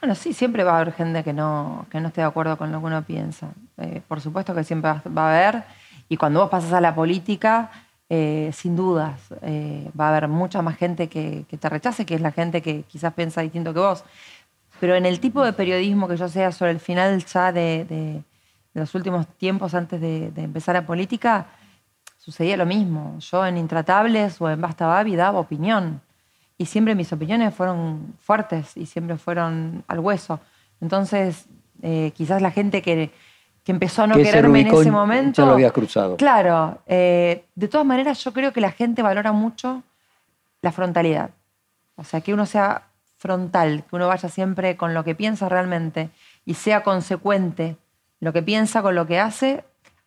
Bueno, 0.00 0.14
sí, 0.14 0.32
siempre 0.32 0.64
va 0.64 0.72
a 0.72 0.80
haber 0.80 0.94
gente 0.94 1.22
que 1.22 1.32
no, 1.32 1.86
que 1.90 2.00
no 2.00 2.08
esté 2.08 2.22
de 2.22 2.26
acuerdo 2.26 2.56
con 2.56 2.72
lo 2.72 2.80
que 2.80 2.86
uno 2.86 3.02
piensa. 3.02 3.52
Eh, 3.78 4.00
por 4.06 4.20
supuesto 4.20 4.54
que 4.54 4.64
siempre 4.64 4.90
va 4.90 5.30
a 5.30 5.48
haber. 5.48 5.64
Y 6.08 6.16
cuando 6.16 6.40
vos 6.40 6.50
pasas 6.50 6.72
a 6.72 6.80
la 6.80 6.94
política, 6.94 7.70
eh, 8.12 8.50
sin 8.52 8.74
dudas, 8.74 9.20
eh, 9.40 9.88
va 9.98 10.06
a 10.06 10.08
haber 10.08 10.26
mucha 10.26 10.62
más 10.62 10.76
gente 10.76 11.08
que, 11.08 11.46
te 11.48 11.68
rechace, 11.68 12.04
que 12.04 12.16
es 12.16 12.20
la 12.20 12.32
gente 12.32 12.60
que 12.60 12.82
quizás 12.82 13.14
piensa 13.14 13.40
distinto 13.40 13.72
que 13.72 13.78
vos. 13.78 14.02
Pero 14.80 14.96
en 14.96 15.06
el 15.06 15.20
tipo 15.20 15.44
de 15.44 15.52
periodismo 15.52 16.08
que 16.08 16.16
yo 16.16 16.28
sea 16.28 16.50
sobre 16.50 16.72
el 16.72 16.80
final 16.80 17.24
ya 17.24 17.52
de, 17.52 18.24
los 18.74 18.94
últimos 18.96 19.28
tiempos 19.38 19.74
antes 19.74 20.00
de, 20.00 20.32
empezar 20.34 20.74
la 20.74 20.84
política, 20.84 21.46
sucedía 22.18 22.56
lo 22.56 22.66
mismo. 22.66 23.16
Yo 23.20 23.46
en 23.46 23.56
Intratables 23.56 24.40
o 24.40 24.50
en 24.50 24.60
Basta 24.60 24.88
Babi 24.88 25.14
daba 25.14 25.38
opinión 25.38 26.00
y 26.58 26.66
siempre 26.66 26.96
mis 26.96 27.12
opiniones 27.12 27.54
fueron 27.54 28.16
fuertes 28.18 28.76
y 28.76 28.86
siempre 28.86 29.18
fueron 29.18 29.84
al 29.86 30.00
hueso. 30.00 30.40
Entonces, 30.80 31.46
eh, 31.80 32.10
quizás 32.16 32.42
la 32.42 32.50
gente 32.50 32.82
que, 32.82 33.12
empezó 33.66 34.02
a 34.02 34.06
no 34.06 34.16
quererme 34.16 34.60
en 34.60 34.68
ese 34.68 34.90
momento... 34.90 35.42
Ya 35.42 35.46
lo 35.46 35.52
habías 35.52 35.72
cruzado. 35.72 36.16
Claro. 36.16 36.78
Eh, 36.86 37.44
de 37.54 37.68
todas 37.68 37.86
maneras, 37.86 38.22
yo 38.24 38.32
creo 38.32 38.52
que 38.52 38.60
la 38.60 38.72
gente 38.72 39.02
valora 39.02 39.32
mucho 39.32 39.82
la 40.62 40.72
frontalidad. 40.72 41.30
O 41.96 42.04
sea, 42.04 42.20
que 42.20 42.34
uno 42.34 42.46
sea 42.46 42.88
frontal, 43.16 43.84
que 43.88 43.96
uno 43.96 44.08
vaya 44.08 44.28
siempre 44.28 44.76
con 44.76 44.94
lo 44.94 45.04
que 45.04 45.14
piensa 45.14 45.48
realmente 45.48 46.10
y 46.46 46.54
sea 46.54 46.82
consecuente 46.82 47.76
lo 48.20 48.32
que 48.32 48.42
piensa 48.42 48.82
con 48.82 48.94
lo 48.94 49.06
que 49.06 49.18
hace, 49.18 49.64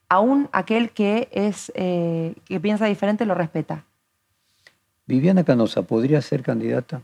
aún 0.10 0.50
aquel 0.52 0.92
que, 0.92 1.30
es, 1.32 1.72
eh, 1.76 2.36
que 2.46 2.60
piensa 2.60 2.86
diferente 2.86 3.26
lo 3.26 3.34
respeta. 3.34 3.84
¿Viviana 5.06 5.44
Canosa 5.44 5.82
podría 5.82 6.22
ser 6.22 6.44
candidata? 6.44 7.02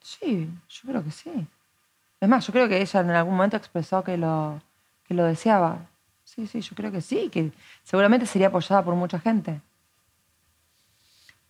Sí, 0.00 0.48
yo 0.68 0.90
creo 0.90 1.04
que 1.04 1.10
sí. 1.10 1.46
Es 2.20 2.28
más, 2.28 2.46
yo 2.46 2.52
creo 2.52 2.68
que 2.68 2.80
ella 2.80 3.00
en 3.00 3.10
algún 3.10 3.34
momento 3.34 3.56
expresó 3.56 4.02
que 4.02 4.16
lo, 4.16 4.60
que 5.08 5.14
lo 5.14 5.24
deseaba. 5.24 5.88
Sí, 6.22 6.46
sí, 6.46 6.60
yo 6.60 6.76
creo 6.76 6.92
que 6.92 7.00
sí, 7.00 7.30
que 7.32 7.50
seguramente 7.82 8.26
sería 8.26 8.48
apoyada 8.48 8.84
por 8.84 8.94
mucha 8.94 9.18
gente. 9.18 9.62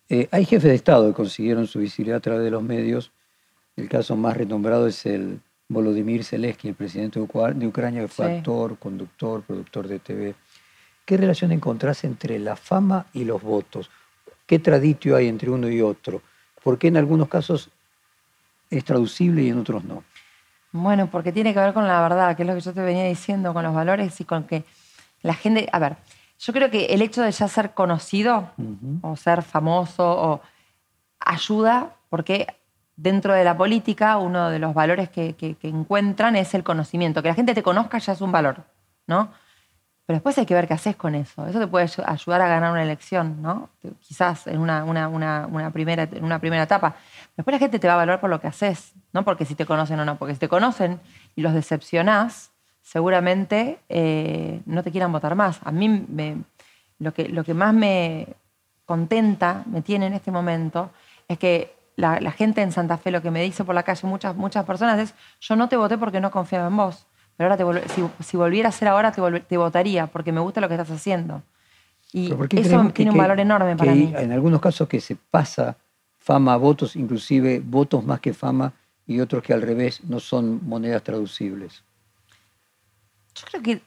Eh, 0.08 0.28
hay 0.30 0.44
jefes 0.44 0.70
de 0.70 0.76
Estado 0.76 1.08
que 1.08 1.14
consiguieron 1.14 1.66
su 1.66 1.80
visibilidad 1.80 2.18
a 2.18 2.20
través 2.20 2.44
de 2.44 2.52
los 2.52 2.62
medios. 2.62 3.10
El 3.76 3.88
caso 3.88 4.16
más 4.16 4.36
renombrado 4.36 4.86
es 4.86 5.04
el 5.04 5.40
Volodymyr 5.68 6.24
Zelensky, 6.24 6.68
el 6.68 6.74
presidente 6.74 7.18
de 7.18 7.66
Ucrania, 7.66 8.02
que 8.02 8.08
fue 8.08 8.36
actor, 8.36 8.78
conductor, 8.78 9.42
productor 9.42 9.88
de 9.88 9.98
TV. 9.98 10.34
¿Qué 11.04 11.16
relación 11.16 11.52
encontrás 11.52 12.04
entre 12.04 12.38
la 12.38 12.54
fama 12.54 13.06
y 13.12 13.24
los 13.24 13.42
votos? 13.42 13.90
¿Qué 14.46 14.60
traditio 14.60 15.16
hay 15.16 15.26
entre 15.26 15.50
uno 15.50 15.68
y 15.68 15.82
otro? 15.82 16.22
¿Por 16.62 16.78
qué 16.78 16.88
en 16.88 16.96
algunos 16.96 17.28
casos 17.28 17.70
es 18.70 18.84
traducible 18.84 19.42
y 19.42 19.50
en 19.50 19.58
otros 19.58 19.84
no? 19.84 20.04
Bueno, 20.82 21.08
porque 21.11 21.32
tiene 21.32 21.52
que 21.52 21.61
ver 21.61 21.75
con 21.75 21.87
la 21.87 22.00
verdad, 22.00 22.37
que 22.37 22.42
es 22.42 22.49
lo 22.49 22.54
que 22.54 22.61
yo 22.61 22.73
te 22.73 22.80
venía 22.80 23.04
diciendo, 23.04 23.52
con 23.52 23.64
los 23.64 23.75
valores 23.75 24.20
y 24.20 24.25
con 24.25 24.44
que 24.44 24.64
la 25.23 25.35
gente, 25.35 25.68
a 25.73 25.78
ver, 25.78 25.97
yo 26.38 26.52
creo 26.52 26.70
que 26.70 26.87
el 26.87 27.02
hecho 27.02 27.23
de 27.23 27.32
ya 27.32 27.49
ser 27.49 27.73
conocido 27.73 28.50
o 29.02 29.16
ser 29.16 29.42
famoso 29.42 30.04
o 30.08 30.40
ayuda, 31.18 31.97
porque 32.08 32.47
dentro 32.97 33.35
de 33.35 33.44
la 33.44 33.56
política 33.56 34.18
uno 34.18 34.50
de 34.50 34.58
los 34.58 34.73
valores 34.73 35.08
que, 35.08 35.35
que, 35.35 35.56
encuentran 35.62 36.37
es 36.37 36.54
el 36.54 36.62
conocimiento, 36.62 37.23
que 37.23 37.28
la 37.28 37.35
gente 37.35 37.54
te 37.54 37.62
conozca 37.62 37.99
ya 37.99 38.12
es 38.12 38.20
un 38.20 38.32
valor, 38.32 38.64
¿no? 39.06 39.30
Pero 40.08 40.16
después 40.16 40.38
hay 40.38 40.46
que 40.46 40.54
ver 40.54 40.66
qué 40.66 40.72
haces 40.72 40.96
con 40.96 41.14
eso. 41.14 41.46
Eso 41.46 41.58
te 41.58 41.66
puede 41.66 41.84
ayudar 41.84 42.40
a 42.40 42.48
ganar 42.48 42.72
una 42.72 42.82
elección, 42.82 43.42
¿no? 43.42 43.68
Quizás 44.00 44.46
en 44.46 44.58
una, 44.58 44.82
una, 44.82 45.70
primera, 45.70 46.04
en 46.04 46.24
una 46.24 46.38
primera 46.38 46.62
etapa. 46.62 46.96
Después 47.36 47.52
la 47.52 47.58
gente 47.58 47.78
te 47.78 47.86
va 47.88 47.92
a 47.92 47.96
valorar 47.98 48.18
por 48.18 48.30
lo 48.30 48.40
que 48.40 48.46
haces, 48.46 48.94
no 49.12 49.22
porque 49.22 49.44
si 49.44 49.54
te 49.54 49.66
conocen 49.66 50.00
o 50.00 50.06
no. 50.06 50.16
Porque 50.16 50.32
si 50.32 50.40
te 50.40 50.48
conocen 50.48 50.98
y 51.36 51.42
los 51.42 51.52
decepcionás, 51.52 52.52
seguramente 52.80 53.80
eh, 53.90 54.62
no 54.64 54.82
te 54.82 54.90
quieran 54.90 55.12
votar 55.12 55.34
más. 55.34 55.60
A 55.62 55.72
mí 55.72 56.06
lo, 56.98 57.12
que, 57.12 57.28
lo 57.28 57.44
que 57.44 57.52
más 57.52 57.74
me 57.74 58.28
contenta, 58.86 59.64
me 59.66 59.82
tiene 59.82 60.06
en 60.06 60.14
este 60.14 60.30
momento, 60.30 60.90
es 61.28 61.38
que 61.38 61.76
la, 61.96 62.32
gente 62.32 62.62
en 62.62 62.72
Santa 62.72 62.96
Fe 62.96 63.10
lo 63.10 63.20
que 63.20 63.30
me 63.30 63.42
dice 63.42 63.62
por 63.62 63.74
la 63.74 63.82
calle 63.82 64.08
muchas, 64.08 64.34
muchas 64.34 64.64
personas 64.64 64.98
es, 65.00 65.14
yo 65.38 65.54
no 65.54 65.68
te 65.68 65.76
voté 65.76 65.98
porque 65.98 66.18
no 66.18 66.30
confiaba 66.30 66.68
en 66.68 66.78
vos 66.78 67.06
pero 67.38 67.52
ahora 67.52 67.85
si, 68.18 68.37
volviera 68.37 68.68
a 68.68 68.73
ser 68.73 68.88
ahora, 68.88 69.12
te, 69.12 69.57
votaría, 69.57 70.09
porque 70.09 70.33
me 70.33 70.40
gusta 70.40 70.61
lo 70.61 70.66
que 70.66 70.75
estás 70.75 70.90
haciendo. 70.90 71.40
Y 72.12 72.33
eso 72.33 72.90
tiene 72.92 73.12
un 73.12 73.16
valor 73.16 73.38
enorme 73.38 73.76
para 73.76 73.95
mí. 73.95 74.12
En 74.16 74.33
algunos 74.33 74.61
casos 74.61 74.88
que 74.88 75.00
se 75.00 75.14
pasa 75.14 75.76
fama 76.18 76.54
a 76.54 76.57
votos, 76.57 76.97
inclusive 76.97 77.62
votos 77.64 78.04
más 78.04 78.18
que 78.18 78.35
fama, 78.35 78.73
y 79.07 79.21
otros 79.21 79.45
que 79.45 79.52
al 79.52 79.62
revés 79.62 80.02
no 80.02 80.18
son 80.18 80.66
monedas 80.66 81.04
traducibles. 81.04 81.85
Yo 83.37 83.47
creo 83.47 83.62
que 83.62 83.83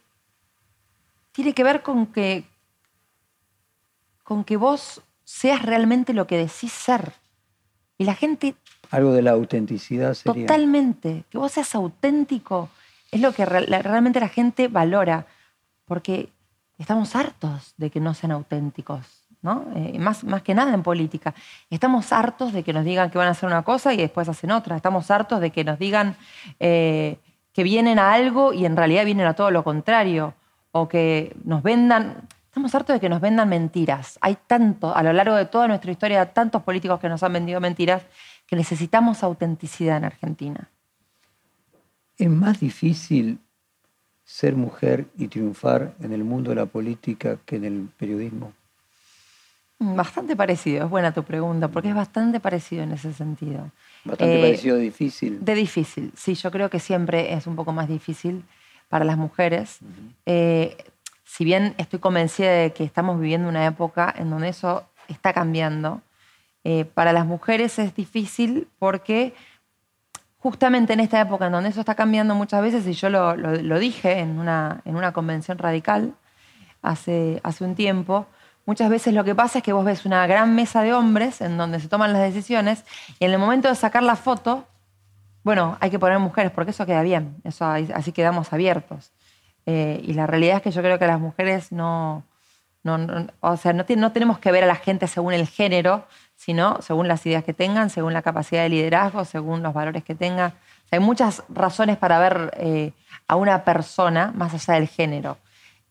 tiene 1.34 1.54
que 1.54 1.66
ver 1.66 1.82
con 1.82 2.08
que, 2.08 2.46
con 4.24 4.46
que 4.46 4.56
vos 4.56 5.02
seas 5.26 5.62
realmente 5.62 6.14
lo 6.14 6.26
que 6.26 6.38
decís 6.38 6.72
ser. 6.72 7.12
Y 7.98 8.06
la 8.06 8.16
gente... 8.16 8.56
Algo 8.92 9.12
de 9.12 9.24
la 9.24 9.32
autenticidad 9.32 10.14
sería. 10.14 10.48
Totalmente. 10.48 11.26
Que 11.30 11.38
vos 11.38 11.52
seas 11.52 11.76
auténtico 11.76 12.70
es 13.12 13.20
lo 13.20 13.34
que 13.34 13.46
realmente 13.46 14.20
la 14.20 14.30
gente 14.30 14.70
valora, 14.70 15.28
porque 15.86 16.30
estamos 16.78 17.16
hartos 17.16 17.74
de 17.78 17.90
que 17.90 18.00
no 18.00 18.14
sean 18.14 18.32
auténticos, 18.32 19.06
¿no? 19.42 19.66
Eh, 19.76 20.00
más, 20.00 20.24
más 20.24 20.42
que 20.42 20.56
nada 20.56 20.74
en 20.74 20.82
política. 20.82 21.36
Estamos 21.70 22.14
hartos 22.14 22.54
de 22.54 22.64
que 22.64 22.74
nos 22.74 22.86
digan 22.86 23.12
que 23.12 23.18
van 23.18 23.28
a 23.28 23.32
hacer 23.32 23.48
una 23.48 23.64
cosa 23.64 23.94
y 23.94 23.98
después 23.98 24.30
hacen 24.30 24.52
otra. 24.52 24.78
Estamos 24.78 25.12
hartos 25.12 25.42
de 25.42 25.52
que 25.52 25.64
nos 25.64 25.78
digan 25.78 26.16
eh, 26.60 27.18
que 27.54 27.64
vienen 27.64 28.00
a 28.00 28.14
algo 28.14 28.54
y 28.54 28.66
en 28.66 28.78
realidad 28.78 29.04
vienen 29.04 29.28
a 29.28 29.34
todo 29.34 29.52
lo 29.52 29.64
contrario. 29.64 30.34
O 30.72 30.88
que 30.88 31.36
nos 31.44 31.64
vendan. 31.64 32.30
Estamos 32.46 32.74
hartos 32.74 32.94
de 32.94 33.00
que 33.02 33.10
nos 33.10 33.20
vendan 33.20 33.50
mentiras. 33.50 34.18
Hay 34.22 34.38
tanto, 34.48 34.96
a 34.96 35.04
lo 35.04 35.12
largo 35.12 35.36
de 35.36 35.46
toda 35.46 35.68
nuestra 35.68 35.92
historia, 35.92 36.34
tantos 36.34 36.64
políticos 36.64 37.00
que 37.00 37.10
nos 37.10 37.22
han 37.24 37.34
vendido 37.34 37.60
mentiras 37.60 38.04
que 38.48 38.56
necesitamos 38.56 39.22
autenticidad 39.22 39.98
en 39.98 40.06
Argentina. 40.06 40.70
¿Es 42.22 42.30
más 42.30 42.60
difícil 42.60 43.40
ser 44.24 44.56
mujer 44.56 45.08
y 45.18 45.28
triunfar 45.28 45.96
en 46.00 46.14
el 46.14 46.24
mundo 46.24 46.52
de 46.52 46.58
la 46.58 46.68
política 46.68 47.40
que 47.48 47.56
en 47.56 47.66
el 47.66 47.90
periodismo? 47.98 48.54
Mm, 49.80 49.96
bastante 49.96 50.36
parecido, 50.36 50.86
es 50.86 50.90
buena 50.92 51.12
tu 51.16 51.24
pregunta, 51.24 51.70
porque 51.70 51.90
es 51.90 51.96
bastante 51.96 52.40
parecido 52.40 52.84
en 52.84 52.92
ese 52.92 53.12
sentido. 53.12 53.72
Bastante 54.06 54.38
eh, 54.38 54.40
parecido 54.40 54.76
de 54.76 54.84
difícil. 54.84 55.44
De 55.44 55.56
difícil, 55.56 56.12
sí, 56.16 56.36
yo 56.36 56.52
creo 56.52 56.70
que 56.70 56.80
siempre 56.80 57.34
es 57.34 57.48
un 57.48 57.56
poco 57.56 57.72
más 57.72 57.88
difícil 57.88 58.44
para 58.88 59.04
las 59.04 59.18
mujeres. 59.18 59.80
Eh, 60.28 60.78
si 61.24 61.44
bien 61.44 61.74
estoy 61.80 61.98
convencida 61.98 62.52
de 62.52 62.72
que 62.72 62.84
estamos 62.84 63.20
viviendo 63.20 63.50
una 63.50 63.66
época 63.66 64.14
en 64.16 64.30
donde 64.30 64.50
eso 64.50 64.86
está 65.08 65.34
cambiando, 65.34 66.04
eh, 66.64 66.86
para 66.86 67.14
las 67.14 67.26
mujeres 67.26 67.80
es 67.80 67.96
difícil 67.96 68.68
porque 68.78 69.34
justamente 70.42 70.94
en 70.94 71.00
esta 71.00 71.22
época 71.22 71.46
en 71.46 71.52
donde 71.52 71.70
eso 71.70 71.80
está 71.82 71.96
cambiando 71.96 72.34
muchas 72.34 72.62
veces, 72.62 72.86
y 72.88 72.94
yo 72.94 73.10
lo, 73.10 73.80
dije 73.80 74.20
en 74.20 74.40
una, 74.40 74.82
en 74.86 74.96
una 74.96 75.14
convención 75.14 75.58
radical 75.58 76.16
hace, 76.82 77.40
hace 77.44 77.64
un 77.64 77.76
tiempo, 77.76 78.26
muchas 78.66 78.90
veces 78.90 79.14
lo 79.14 79.24
que 79.24 79.36
pasa 79.36 79.60
es 79.60 79.64
que 79.64 79.72
vos 79.72 79.86
ves 79.86 80.06
una 80.06 80.26
gran 80.26 80.56
mesa 80.56 80.82
de 80.82 80.94
hombres 80.94 81.42
en 81.42 81.58
donde 81.58 81.80
se 81.80 81.88
toman 81.88 82.12
las 82.12 82.24
decisiones 82.24 82.86
y 83.20 83.26
en 83.26 83.32
el 83.32 83.38
momento 83.38 83.68
de 83.68 83.76
sacar 83.76 84.02
la 84.02 84.16
foto, 84.16 84.68
bueno, 85.44 85.78
hay 85.80 85.92
que 85.92 86.00
poner 86.00 86.18
mujeres 86.18 86.52
porque 86.52 86.72
eso 86.72 86.88
queda 86.88 87.04
bien, 87.04 87.36
eso, 87.44 87.66
así 87.66 88.12
quedamos 88.12 88.52
abiertos. 88.52 89.12
Eh, 89.68 90.02
y 90.04 90.14
la 90.14 90.26
realidad 90.26 90.58
es 90.58 90.64
que 90.64 90.72
yo 90.72 90.82
creo 90.82 90.98
que 90.98 91.06
las 91.06 91.20
mujeres 91.20 91.72
no, 91.72 92.24
o 93.42 93.58
sea, 93.58 93.74
no, 93.74 93.86
no 93.88 94.12
tenemos 94.12 94.40
que 94.40 94.52
ver 94.52 94.64
a 94.64 94.68
la 94.68 94.76
gente 94.76 95.06
según 95.06 95.34
el 95.34 95.48
género, 95.48 96.08
sino 96.44 96.82
según 96.82 97.08
las 97.08 97.24
ideas 97.28 97.44
que 97.44 97.54
tengan, 97.54 97.92
según 97.92 98.14
la 98.14 98.24
capacidad 98.24 98.64
de 98.64 98.70
liderazgo, 98.70 99.26
según 99.26 99.62
los 99.62 99.76
valores 99.76 100.04
que 100.04 100.16
tenga. 100.16 100.56
hay 100.90 101.00
muchas 101.00 101.44
razones 101.50 101.98
para 101.98 102.18
ver 102.18 102.52
eh, 102.58 102.94
a 103.28 103.36
una 103.36 103.64
persona 103.64 104.32
más 104.36 104.52
allá 104.56 104.80
del 104.80 104.88
género. 104.88 105.38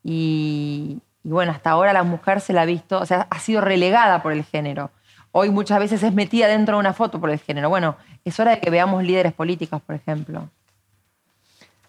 Y, 0.02 0.99
bueno, 1.23 1.52
hasta 1.52 1.71
ahora 1.71 1.92
la 1.92 2.02
mujer 2.02 2.40
se 2.40 2.52
la 2.52 2.62
ha 2.62 2.64
visto, 2.64 2.99
o 2.99 3.07
sea, 3.07 3.28
ha 3.30 3.38
sido 3.38 3.61
relegada 3.61 4.25
por 4.25 4.33
el 4.33 4.42
género. 4.42 4.90
Hoy 5.30 5.50
muchas 5.50 5.78
veces 5.78 6.02
es 6.02 6.12
metida 6.12 6.49
dentro 6.49 6.75
de 6.75 6.80
una 6.80 6.95
foto 6.95 7.21
por 7.21 7.30
el 7.30 7.38
género. 7.38 7.69
Bueno, 7.69 7.95
es 8.25 8.40
hora 8.40 8.50
de 8.50 8.61
que 8.61 8.71
veamos 8.71 9.04
líderes 9.04 9.33
políticos, 9.33 9.80
por 9.80 9.95
ejemplo. 9.95 10.50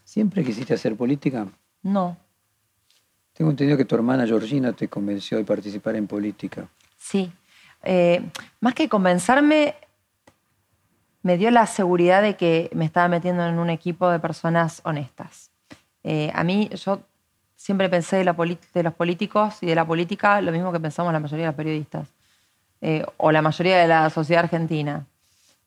¿Siempre 0.04 0.44
quisiste 0.44 0.76
hacer 0.76 0.96
política? 0.96 1.48
No. 1.82 2.16
Tengo 3.34 3.50
entendido 3.50 3.76
que 3.76 3.86
tu 3.86 3.96
hermana 3.96 4.28
Georgina 4.28 4.72
te 4.72 4.88
convenció 4.88 5.40
de 5.40 5.46
participar 5.46 5.96
en 5.96 6.06
política. 6.06 6.68
Sí. 7.00 7.34
Eh, 7.84 8.24
más 8.60 8.74
que 8.74 8.90
convencerme, 8.90 9.76
me 11.24 11.38
dio 11.38 11.52
la 11.52 11.68
seguridad 11.68 12.22
de 12.22 12.36
que 12.36 12.70
me 12.74 12.86
estaba 12.86 13.08
metiendo 13.08 13.46
en 13.46 13.60
un 13.60 13.70
equipo 13.70 14.10
de 14.10 14.20
personas 14.20 14.82
honestas. 14.84 15.52
Eh, 16.04 16.32
a 16.34 16.44
mí, 16.44 16.70
yo 16.70 17.02
siempre 17.56 17.90
pensé 17.90 18.18
de, 18.18 18.24
los 18.24 18.94
políticos 18.96 19.58
y 19.62 19.68
de 19.68 19.76
la 19.76 19.86
política 19.86 20.42
lo 20.42 20.52
mismo 20.52 20.72
que 20.72 20.80
pensamos 20.80 21.14
la 21.14 21.20
mayoría 21.20 21.46
de 21.46 21.52
los 21.52 21.56
periodistas, 21.56 22.08
eh, 22.82 23.06
o 23.18 23.32
la 23.32 23.42
mayoría 23.42 23.78
de 23.78 23.88
la 23.88 24.10
sociedad 24.10 24.46
argentina. 24.46 25.06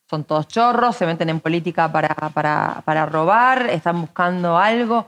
Son 0.09 0.23
todos 0.23 0.47
chorros, 0.47 0.95
se 0.95 1.05
meten 1.05 1.29
en 1.29 1.39
política 1.39 1.91
para, 1.91 2.13
para, 2.13 3.05
robar, 3.05 3.69
están 3.69 4.01
buscando 4.01 4.57
algo. 4.57 5.07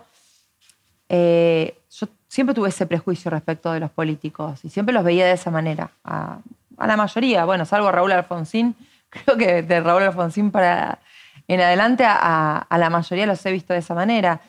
Eh, 1.09 1.77
yo 1.91 2.07
siempre 2.27 2.55
tuve 2.55 2.69
ese 2.69 2.87
prejuicio 2.87 3.29
respecto 3.29 3.71
de 3.71 3.79
los 3.79 3.91
políticos 3.91 4.63
y 4.63 4.69
siempre 4.69 4.93
los 4.93 5.03
veía 5.03 5.25
de 5.25 5.33
esa 5.33 5.51
manera. 5.51 5.91
A, 6.03 6.39
a 6.77 6.87
la 6.87 6.95
mayoría, 6.95 7.45
bueno, 7.45 7.65
salvo 7.65 7.91
Raúl 7.91 8.11
Alfonsín, 8.11 8.75
creo 9.09 9.37
que 9.37 9.63
de 9.63 9.79
Raúl 9.81 10.03
Alfonsín 10.03 10.51
para 10.51 10.99
en 11.47 11.61
adelante 11.61 12.03
a, 12.05 12.67
la 12.69 12.89
mayoría 12.89 13.25
los 13.25 13.45
he 13.45 13.51
visto 13.51 13.73
de 13.73 13.79
esa 13.79 13.93
manera. 13.93 14.41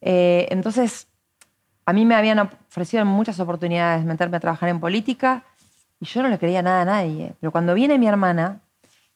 Eh, 0.00 0.46
entonces, 0.50 1.08
a 1.84 1.92
mí 1.92 2.04
me 2.04 2.14
habían 2.14 2.38
ofrecido 2.38 3.04
muchas 3.04 3.40
oportunidades 3.40 4.04
meterme 4.04 4.36
a 4.36 4.40
trabajar 4.40 4.68
en 4.68 4.78
política 4.78 5.42
y 5.98 6.06
yo 6.06 6.22
no 6.22 6.28
le 6.28 6.38
creía 6.38 6.62
nada 6.62 6.82
a 6.82 6.84
nadie. 6.84 7.32
Pero 7.40 7.50
cuando 7.50 7.74
viene 7.74 7.98
mi 7.98 8.06
hermana 8.06 8.60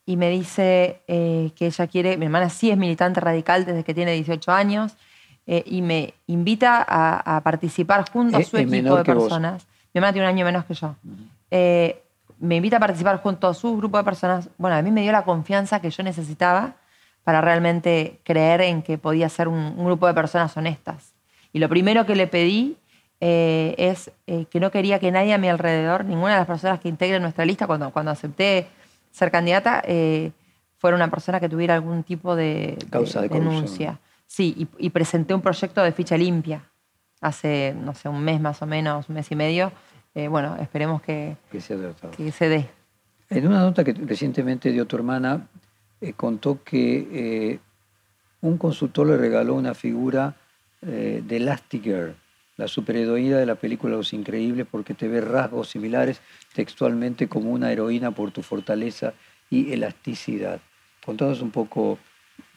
y 0.05 0.17
me 0.17 0.31
dice 0.31 1.03
eh, 1.07 1.53
que 1.55 1.67
ella 1.67 1.87
quiere, 1.87 2.17
mi 2.17 2.25
hermana 2.25 2.51
sí 2.51 2.71
es 2.71 2.77
militante 2.77 3.21
radical 3.21 3.65
desde 3.65 3.85
que 3.85 3.95
tiene 3.95 4.13
18 4.13 4.51
años, 4.51 4.97
eh, 5.47 5.63
y 5.65 5.81
me 5.81 6.13
invita 6.27 6.85
a, 6.87 7.41
participar 7.43 8.11
junto 8.11 8.37
a 8.37 8.43
su 8.43 8.59
equipo 8.59 8.97
de 8.97 9.05
personas. 9.05 9.67
Mi 9.95 9.99
hermana 9.99 10.13
tiene 10.13 10.29
un 10.29 10.35
año 10.35 10.45
menos 10.45 10.65
que 10.67 10.75
yo 10.75 10.95
me 12.41 12.57
invita 12.57 12.77
a 12.77 12.81
participar 12.81 13.21
junto 13.21 13.49
a 13.49 13.55
su 13.55 13.77
grupo 13.77 13.99
de 13.99 14.05
personas, 14.05 14.49
bueno, 14.59 14.77
a 14.77 14.83
mí 14.83 14.91
me 14.91 15.03
dio 15.03 15.13
la 15.13 15.25
confianza 15.25 15.81
que 15.81 15.91
yo 15.91 16.03
necesitaba 16.03 16.77
para 17.25 17.41
realmente 17.41 18.21
creer 18.25 18.61
en 18.63 18.83
que 18.83 18.97
podía 18.97 19.29
ser 19.29 19.49
un, 19.49 19.77
grupo 19.85 20.07
de 20.07 20.15
personas 20.15 20.57
honestas. 20.57 21.15
Y 21.53 21.59
lo 21.59 21.69
primero 21.69 22.07
que 22.07 22.15
le 22.15 22.27
pedí 22.27 22.77
eh, 23.21 23.75
es 23.77 24.11
eh, 24.27 24.47
que 24.51 24.61
no 24.61 24.71
quería 24.71 24.99
que 24.99 25.11
nadie 25.11 25.35
a 25.35 25.39
mi 25.39 25.49
alrededor, 25.49 26.05
ninguna 26.05 26.33
de 26.33 26.39
las 26.39 26.47
personas 26.47 26.81
que 26.81 26.89
integren 26.89 27.21
nuestra 27.21 27.45
lista, 27.45 27.67
cuando, 27.67 27.91
cuando 27.91 28.13
acepté 28.13 28.69
ser 29.11 29.31
candidata, 29.31 29.83
eh, 29.85 30.33
fuera 30.79 30.97
una 30.97 31.11
persona 31.11 31.41
que 31.41 31.49
tuviera 31.49 31.75
algún 31.75 32.05
tipo 32.05 32.37
de, 32.37 32.79
Causa 32.91 33.21
de, 33.21 33.29
denuncia. 33.29 33.99
Sí, 34.27 34.55
y, 34.57 34.87
y, 34.87 34.91
presenté 34.91 35.35
un 35.35 35.41
proyecto 35.41 35.83
de 35.83 35.93
ficha 35.93 36.17
limpia 36.17 36.63
hace, 37.21 37.75
no 37.77 37.95
sé, 37.95 38.09
un 38.09 38.23
mes 38.23 38.41
más 38.41 38.63
o 38.63 38.67
menos, 38.67 39.09
un 39.09 39.17
mes 39.17 39.31
y 39.31 39.37
medio, 39.37 39.73
eh, 40.19 40.27
bueno, 40.27 40.57
esperemos 40.57 41.01
que, 41.01 41.37
que, 41.53 41.61
se 41.61 41.77
dé. 41.77 42.69
En 43.31 43.47
una 43.47 43.61
nota 43.61 43.85
que 43.85 43.93
recientemente 43.93 44.73
dio 44.73 44.85
tu 44.85 44.97
hermana, 44.97 45.47
eh, 46.01 46.13
contó 46.13 46.65
que 46.65 47.09
eh, 47.13 47.61
un 48.41 48.59
consultor 48.59 49.07
le 49.07 49.17
regaló 49.17 49.55
una 49.55 49.75
figura 49.75 50.35
de 50.81 51.37
Elastigirl, 51.37 52.15
la 52.57 52.69
superheroína 52.69 53.39
de 53.39 53.47
la 53.47 53.57
película 53.57 53.97
Los 53.97 54.13
Increíbles, 54.13 54.67
porque 54.69 54.95
te 54.95 55.09
ve 55.09 55.21
rasgos 55.21 55.71
similares 55.71 56.21
textualmente 56.53 57.29
como 57.29 57.51
una 57.51 57.73
heroína 57.73 58.13
por 58.13 58.31
tu 58.31 58.43
fortaleza 58.43 59.13
y 59.51 59.73
elasticidad. 59.73 60.61
Contanos 61.05 61.43
un 61.43 61.51
poco 61.51 61.99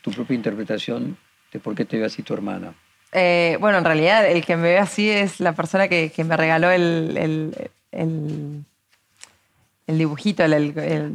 tu 0.01 0.11
propia 0.11 0.35
interpretación 0.35 1.17
de 1.51 1.59
por 1.59 1.73
qué 1.73 1.85
te 1.85 1.97
ve 1.97 2.05
así 2.05 2.21
tu 2.21 2.33
hermana. 2.33 2.75
Eh, 3.11 3.57
bueno, 3.59 3.77
en 3.77 3.85
realidad 3.85 4.25
el 4.25 4.45
que 4.45 4.55
me 4.55 4.69
ve 4.69 4.77
así 4.77 5.09
es 5.09 5.39
la 5.39 5.53
persona 5.53 5.87
que, 5.87 6.11
me 6.25 6.37
regaló 6.37 6.71
el, 6.71 7.55
el, 7.91 8.65
dibujito. 9.87 10.43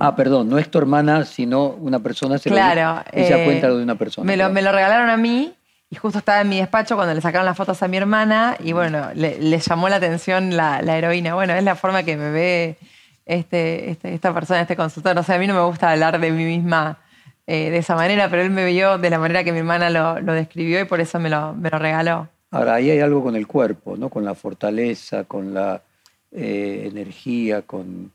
Ah, 0.00 0.14
perdón, 0.14 0.50
no 0.50 0.58
es 0.58 0.70
tu 0.70 0.78
hermana, 0.78 1.24
sino 1.24 1.68
una 1.68 1.98
persona. 2.00 2.38
Se 2.38 2.50
claro. 2.50 3.02
Lo, 3.12 3.20
ella 3.20 3.38
eh, 3.38 3.44
cuenta 3.44 3.68
lo 3.68 3.78
de 3.78 3.82
una 3.82 3.94
persona. 3.94 4.26
Me 4.26 4.36
lo, 4.36 4.50
me 4.50 4.60
lo, 4.60 4.72
regalaron 4.72 5.08
a 5.08 5.16
mí 5.16 5.54
y 5.88 5.96
justo 5.96 6.18
estaba 6.18 6.42
en 6.42 6.50
mi 6.50 6.58
despacho 6.58 6.96
cuando 6.96 7.14
le 7.14 7.20
sacaron 7.22 7.46
las 7.46 7.56
fotos 7.56 7.82
a 7.82 7.88
mi 7.88 7.96
hermana 7.96 8.56
y 8.62 8.72
bueno, 8.72 9.08
le, 9.14 9.58
llamó 9.58 9.88
la 9.88 9.96
atención 9.96 10.54
la, 10.56 10.80
heroína. 10.80 11.34
Bueno, 11.34 11.54
es 11.54 11.64
la 11.64 11.76
forma 11.76 12.02
que 12.02 12.18
me 12.18 12.30
ve 12.30 12.76
este, 13.24 13.90
este, 13.90 14.12
esta 14.12 14.34
persona, 14.34 14.60
este 14.60 14.76
consultor. 14.76 15.16
O 15.16 15.22
sea, 15.22 15.36
a 15.36 15.38
mí 15.38 15.46
no 15.46 15.54
me 15.54 15.62
gusta 15.62 15.90
hablar 15.90 16.20
de 16.20 16.30
mí 16.30 16.44
misma 16.44 16.98
eh, 17.48 17.70
de 17.70 17.78
esa 17.78 17.94
manera, 17.94 18.28
pero 18.28 18.42
él 18.42 18.50
me 18.50 18.66
vio 18.66 18.98
de 18.98 19.08
la 19.08 19.20
manera 19.20 19.44
que 19.44 19.52
mi 19.52 19.58
hermana 19.58 19.88
lo, 19.88 20.34
describió 20.34 20.80
y 20.80 20.84
por 20.84 21.00
eso 21.00 21.20
me 21.20 21.30
lo, 21.30 21.54
me 21.54 21.70
lo, 21.70 21.78
regaló. 21.78 22.28
Ahora, 22.50 22.74
ahí 22.74 22.90
hay 22.90 22.98
algo 22.98 23.22
con 23.22 23.36
el 23.36 23.46
cuerpo, 23.46 23.96
¿no? 23.96 24.08
Con 24.08 24.24
la 24.24 24.34
fortaleza, 24.34 25.24
con 25.24 25.54
la 25.54 25.80
eh, 26.32 26.88
energía, 26.90 27.62
con 27.62 28.10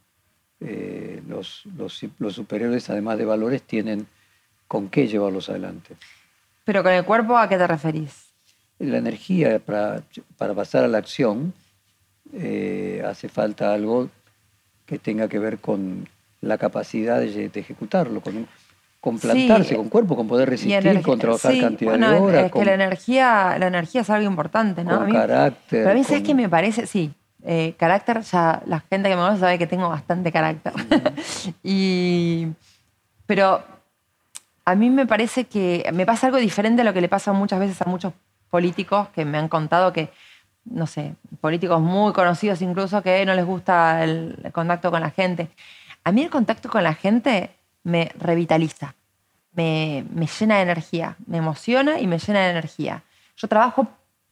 eh, 0.60 1.22
los, 1.30 1.64
los, 1.78 2.02
los, 2.20 2.36
superiores, 2.36 2.90
además 2.90 3.18
de 3.18 3.24
valores, 3.26 3.62
tienen 3.62 4.06
con 4.68 4.90
qué 4.90 5.08
llevarlos 5.08 5.48
adelante. 5.48 5.96
¿Pero 6.66 6.84
con 6.84 6.92
el 6.92 7.06
cuerpo 7.06 7.38
a 7.38 7.48
qué 7.48 7.58
te 7.58 7.68
referís? 7.68 8.34
La 8.80 8.98
energía 8.98 9.60
para, 9.60 10.04
para 10.38 10.54
pasar 10.54 10.84
a 10.84 10.88
la 10.90 10.98
acción 10.98 11.54
hace 13.06 13.28
falta 13.30 13.74
algo 13.74 14.10
que 14.86 15.00
tenga 15.00 15.28
que 15.28 15.40
ver 15.40 15.60
con 15.60 16.08
la 16.42 16.58
capacidad 16.58 17.20
de, 17.20 17.50
de 17.50 17.60
ejecutarlo, 17.60 18.22
con 18.22 18.48
con 19.02 19.18
plantarse, 19.18 19.76
con 19.76 19.90
cuerpo, 19.90 20.16
con 20.16 20.28
poder 20.28 20.48
resistir, 20.48 21.02
con 21.02 21.18
trabajar 21.18 21.60
cantidad 21.60 21.98
de 21.98 22.06
horas. 22.06 22.46
Es 22.46 22.52
que 22.52 22.64
la 22.64 22.76
energía, 22.76 23.58
la 23.60 23.68
energía 23.68 24.02
es 24.02 24.10
algo 24.12 24.30
importante, 24.30 24.84
¿no? 24.84 25.00
Con 25.00 25.12
carácter. 25.12 25.58
Pero 25.70 25.90
a 25.90 25.94
mí, 25.96 26.04
¿sabes 26.04 26.22
qué 26.22 26.36
me 26.36 26.48
parece? 26.48 26.86
Sí, 26.86 27.12
eh, 27.44 27.74
carácter, 27.78 28.22
ya 28.22 28.62
la 28.68 28.80
gente 28.82 29.10
que 29.10 29.16
me 29.16 29.22
conoce 29.24 29.40
sabe 29.40 29.58
que 29.58 29.66
tengo 29.66 29.90
bastante 29.90 30.32
carácter. 30.32 30.74
y, 31.64 32.48
pero 33.26 33.64
a 34.66 34.76
mí 34.76 34.92
me 34.92 35.08
parece 35.08 35.46
que 35.46 35.90
me 35.92 36.06
pasa 36.06 36.28
algo 36.28 36.38
diferente 36.38 36.84
a 36.84 36.86
lo 36.86 36.94
que 36.94 37.02
le 37.02 37.10
pasa 37.10 37.34
muchas 37.34 37.60
veces 37.60 37.82
a 37.82 37.86
muchos 37.86 38.14
políticos 38.52 39.08
que 39.16 39.26
me 39.26 39.40
han 39.40 39.50
contado 39.50 39.92
que, 39.92 40.12
no 40.66 40.86
sé, 40.86 41.16
políticos 41.40 41.82
muy 41.82 42.14
conocidos 42.14 42.62
incluso, 42.62 43.02
que 43.02 43.26
no 43.26 43.34
les 43.34 43.46
gusta 43.46 44.04
el 44.04 44.38
contacto 44.54 44.92
con 44.92 45.02
la 45.02 45.10
gente. 45.10 45.50
A 46.04 46.12
mí 46.12 46.22
el 46.22 46.30
contacto 46.30 46.70
con 46.70 46.84
la 46.84 46.94
gente 46.94 47.50
me 47.84 48.12
revitaliza, 48.18 48.96
me, 49.54 50.06
llena 50.40 50.58
de 50.58 50.62
energía, 50.62 51.16
me 51.26 51.38
emociona 51.38 52.00
y 52.00 52.08
me 52.08 52.20
llena 52.20 52.42
de 52.42 52.52
energía. 52.52 53.04
Yo 53.36 53.48
trabajo 53.48 53.88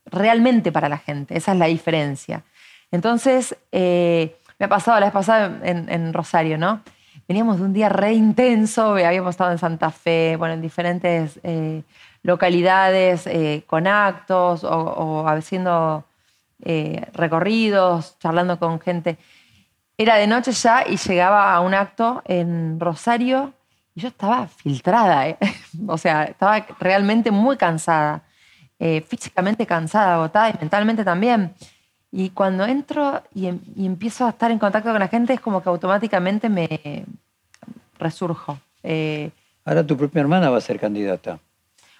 realmente 0.05 0.71
para 0.71 0.89
la 0.89 0.97
gente, 0.97 1.37
esa 1.37 1.53
es 1.53 1.57
la 1.57 1.65
diferencia. 1.65 2.43
Entonces, 2.91 3.55
eh, 3.71 4.35
me 4.57 4.65
ha 4.65 4.69
pasado 4.69 4.99
la 4.99 5.07
vez 5.07 5.13
pasada 5.13 5.59
en, 5.63 6.13
Rosario, 6.13 6.57
¿no? 6.57 6.81
Veníamos 7.27 7.59
de 7.59 7.63
un 7.63 7.73
día 7.73 7.89
re 7.89 8.13
intenso, 8.13 8.93
habíamos 8.93 9.31
estado 9.31 9.51
en 9.51 9.59
Santa 9.59 9.91
Fe, 9.91 10.35
bueno, 10.35 10.55
en 10.55 10.61
diferentes 10.61 11.39
eh, 11.43 11.83
localidades 12.23 13.27
eh, 13.27 13.63
con 13.67 13.87
actos 13.87 14.63
o, 14.63 14.69
o 14.69 15.27
haciendo 15.27 16.05
recorridos, 17.13 18.17
charlando 18.19 18.59
con 18.59 18.81
gente. 18.81 19.17
Era 19.99 20.15
de 20.15 20.27
noche 20.27 20.53
ya 20.53 20.85
y 20.87 20.95
llegaba 20.95 21.53
a 21.53 21.59
un 21.59 21.73
acto 21.73 22.21
en 22.23 22.79
Rosario 22.79 23.51
y 23.93 23.99
yo 23.99 24.07
estaba 24.07 24.47
filtrada, 24.47 25.27
¿eh? 25.27 25.37
o 25.87 25.97
sea, 25.97 26.23
estaba 26.23 26.65
realmente 26.79 27.31
muy 27.31 27.57
cansada, 27.57 28.23
eh, 28.79 29.01
físicamente 29.05 29.65
cansada, 29.65 30.15
agotada 30.15 30.51
y 30.51 30.53
mentalmente 30.57 31.03
también. 31.03 31.53
Y 32.13 32.29
cuando 32.29 32.63
entro 32.63 33.21
em, 33.35 33.59
y, 33.75 33.85
empiezo 33.85 34.25
a 34.25 34.29
estar 34.29 34.51
en 34.51 34.57
contacto 34.57 34.89
con 34.89 35.01
la 35.01 35.09
gente 35.09 35.33
es 35.33 35.41
como 35.41 35.61
que 35.61 35.67
automáticamente 35.67 36.47
me 36.47 37.03
resurjo. 37.99 38.57
Eh, 38.83 39.31
Ahora 39.65 39.85
tu 39.85 39.97
propia 39.97 40.21
hermana 40.21 40.49
va 40.49 40.59
a 40.59 40.61
ser 40.61 40.79
candidata. 40.79 41.39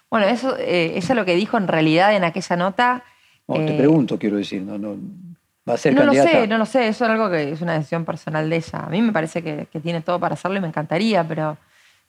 Bueno, 0.08 0.24
eso, 0.24 0.56
ella 0.56 1.14
lo 1.14 1.26
que 1.26 1.34
dijo 1.34 1.58
en 1.58 1.68
realidad 1.68 2.16
en 2.16 2.24
aquella 2.24 2.56
nota... 2.56 3.04
No, 3.46 3.56
te 3.56 3.76
pregunto, 3.76 4.18
quiero 4.18 4.38
decir, 4.38 4.62
no, 4.62 4.78
no, 4.78 4.96
no 5.92 6.04
lo 6.04 6.12
sé, 6.12 6.46
no 6.46 6.58
lo 6.58 6.66
sé, 6.66 6.88
eso 6.88 7.04
es 7.04 7.10
algo 7.10 7.30
que 7.30 7.52
es 7.52 7.60
una 7.60 7.74
decisión 7.74 8.04
personal 8.04 8.48
de 8.48 8.56
ella. 8.56 8.78
A 8.80 8.88
mí 8.88 9.02
me 9.02 9.12
parece 9.12 9.42
que, 9.42 9.66
tiene 9.80 10.00
todo 10.00 10.18
para 10.18 10.34
hacerlo 10.34 10.58
y 10.58 10.60
me 10.60 10.68
encantaría, 10.68 11.24
pero, 11.24 11.56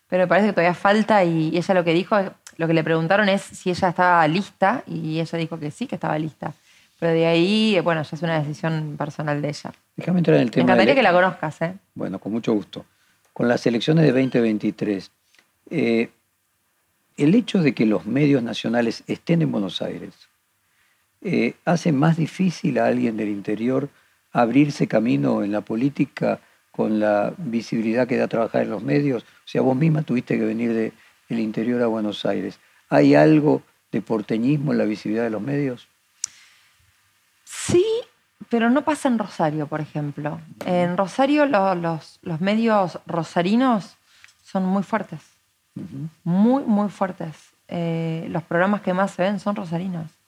pero 0.08 0.24
me 0.24 0.28
parece 0.28 0.48
que 0.48 0.54
todavía 0.54 0.74
falta 0.74 1.24
y, 1.24 1.56
ella 1.58 1.74
lo 1.74 1.84
que 1.84 1.94
dijo, 1.94 2.18
lo 2.58 2.68
que 2.68 2.74
le 2.74 2.84
preguntaron 2.84 3.30
es 3.30 3.42
si 3.42 3.70
ella 3.70 3.90
estaba 3.90 4.28
lista 4.28 4.84
y 4.88 5.20
ella 5.20 5.38
dijo 5.38 5.60
que 5.60 5.72
sí, 5.72 5.88
que 5.88 5.96
estaba 5.96 6.18
lista. 6.18 6.54
Pero 7.00 7.14
de 7.14 7.26
ahí, 7.26 7.80
bueno, 7.84 8.04
ya 8.04 8.16
es 8.16 8.22
una 8.22 8.40
decisión 8.40 8.96
personal 8.98 9.42
de 9.42 9.50
ella. 9.50 9.74
Déjame 9.96 10.20
entrar 10.20 10.38
en 10.38 10.44
el 10.44 10.52
tema. 10.52 10.66
Me 10.66 10.72
encantaría 10.72 10.96
que 10.96 11.04
la 11.04 11.12
conozcas, 11.12 11.62
¿eh? 11.64 11.74
Bueno, 11.96 12.20
con 12.20 12.32
mucho 12.32 12.54
gusto. 12.54 12.86
Con 13.34 13.48
las 13.48 13.66
elecciones 13.66 14.06
de 14.06 14.12
2023, 14.12 15.12
eh, 15.72 16.10
el 17.18 17.36
hecho 17.36 17.62
de 17.62 17.74
que 17.74 17.86
los 17.86 18.06
medios 18.06 18.44
nacionales 18.44 19.04
estén 19.08 19.42
en 19.42 19.52
Buenos 19.52 19.82
Aires, 19.82 20.14
eh, 21.22 21.54
hace 21.66 21.92
más 21.92 22.18
difícil 22.18 22.80
a 22.80 22.88
alguien 22.88 23.18
del 23.18 23.30
interior 23.30 23.90
abrirse 24.32 24.88
camino 24.88 25.44
en 25.44 25.52
la 25.52 25.62
política 25.62 26.40
con 26.72 27.00
la 27.00 27.34
visibilidad 27.38 28.08
que 28.08 28.18
da 28.18 28.28
trabajar 28.28 28.64
en 28.64 28.70
los 28.70 28.82
medios. 28.82 29.24
O 29.24 29.48
sea, 29.48 29.62
vos 29.62 29.76
misma 29.76 30.04
tuviste 30.04 30.38
que 30.38 30.46
venir 30.46 30.74
del 31.30 31.40
interior 31.40 31.82
a 31.82 31.88
Buenos 31.88 32.26
Aires. 32.26 32.60
¿Hay 32.90 33.14
algo 33.14 33.62
de 33.92 34.02
porteñismo 34.02 34.72
en 34.72 34.78
la 34.78 34.86
visibilidad 34.86 35.24
de 35.24 35.30
los 35.30 35.42
medios? 35.42 35.88
Sí, 37.44 37.86
pero 38.50 38.70
no 38.70 38.84
pasa 38.84 39.10
en 39.10 39.20
Rosario, 39.20 39.68
por 39.68 39.82
ejemplo. 39.82 40.40
En 40.66 40.98
Rosario 40.98 41.46
los, 41.46 42.20
los, 42.22 42.42
medios 42.42 43.00
rosarinos 43.06 43.98
son 44.44 44.66
muy 44.66 44.84
fuertes, 44.84 45.22
muy, 46.24 46.64
muy 46.64 46.90
fuertes. 46.90 47.52
Eh, 47.68 48.26
los 48.30 48.44
programas 48.44 48.82
que 48.82 48.94
más 48.94 49.12
se 49.12 49.24
ven 49.24 49.40
son 49.40 49.56
rosarinos. 49.56 50.21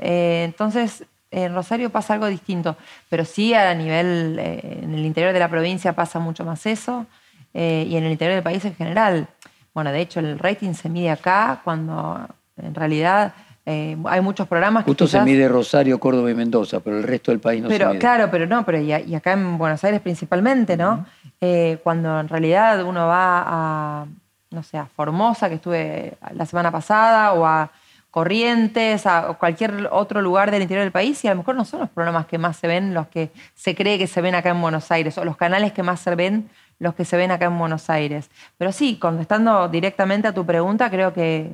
Eh, 0.00 0.42
entonces, 0.44 1.04
en 1.30 1.54
Rosario 1.54 1.90
pasa 1.90 2.14
algo 2.14 2.26
distinto, 2.26 2.76
pero 3.08 3.24
sí 3.24 3.54
a 3.54 3.72
nivel, 3.74 4.36
eh, 4.40 4.80
en 4.82 4.92
el 4.92 5.06
interior 5.06 5.32
de 5.32 5.38
la 5.38 5.48
provincia 5.48 5.92
pasa 5.92 6.18
mucho 6.18 6.44
más 6.44 6.66
eso, 6.66 7.06
y 7.52 7.96
en 7.96 8.04
el 8.04 8.12
interior 8.12 8.36
del 8.36 8.44
país 8.44 8.64
en 8.64 8.76
general. 8.76 9.26
Bueno, 9.74 9.90
de 9.90 10.00
hecho, 10.00 10.20
el 10.20 10.38
rating 10.38 10.72
se 10.72 10.88
mide 10.88 11.10
acá 11.10 11.60
cuando 11.64 12.28
en 12.56 12.74
realidad 12.74 13.34
eh, 13.66 13.96
hay 14.06 14.20
muchos 14.20 14.48
programas 14.48 14.84
Justo 14.84 15.06
se 15.06 15.20
mide 15.20 15.46
Rosario, 15.46 16.00
Córdoba 16.00 16.30
y 16.30 16.34
Mendoza, 16.34 16.80
pero 16.80 16.98
el 16.98 17.04
resto 17.04 17.30
del 17.30 17.40
país 17.40 17.62
no 17.62 17.68
pero, 17.68 17.86
se 17.86 17.90
mide. 17.90 17.98
Claro, 18.00 18.28
pero 18.30 18.46
no, 18.46 18.64
pero 18.64 18.78
y, 18.80 19.14
acá 19.14 19.32
en 19.32 19.58
Buenos 19.58 19.84
Aires 19.84 20.00
principalmente, 20.00 20.76
¿no? 20.76 21.06
Eh, 21.40 21.78
cuando 21.82 22.18
en 22.20 22.28
realidad 22.28 22.82
uno 22.84 23.06
va 23.06 23.44
a, 23.46 24.06
no 24.50 24.62
sé, 24.62 24.78
a 24.78 24.86
Formosa, 24.86 25.48
que 25.48 25.56
estuve 25.56 26.14
la 26.34 26.46
semana 26.46 26.70
pasada, 26.70 27.34
o 27.34 27.46
a 27.46 27.70
Corrientes, 28.10 29.06
a 29.06 29.34
cualquier 29.34 29.88
otro 29.92 30.20
lugar 30.20 30.50
del 30.50 30.62
interior 30.62 30.84
del 30.84 30.92
país, 30.92 31.24
y 31.24 31.28
a 31.28 31.32
lo 31.32 31.38
mejor 31.38 31.54
no 31.54 31.64
son 31.64 31.80
los 31.80 31.90
programas 31.90 32.26
que 32.26 32.38
más 32.38 32.56
se 32.56 32.66
ven 32.66 32.92
los 32.92 33.06
que 33.08 33.30
se 33.54 33.74
cree 33.74 33.98
que 33.98 34.06
se 34.06 34.20
ven 34.20 34.34
acá 34.34 34.50
en 34.50 34.60
Buenos 34.60 34.90
Aires, 34.90 35.16
o 35.18 35.24
los 35.24 35.36
canales 35.36 35.72
que 35.72 35.82
más 35.82 36.00
se 36.00 36.14
ven 36.14 36.50
los 36.78 36.94
que 36.94 37.04
se 37.04 37.16
ven 37.16 37.30
acá 37.30 37.46
en 37.46 37.58
Buenos 37.58 37.90
Aires. 37.90 38.30
Pero 38.56 38.72
sí, 38.72 38.96
contestando 38.98 39.68
directamente 39.68 40.28
a 40.28 40.32
tu 40.32 40.46
pregunta, 40.46 40.90
creo 40.90 41.12
que 41.12 41.52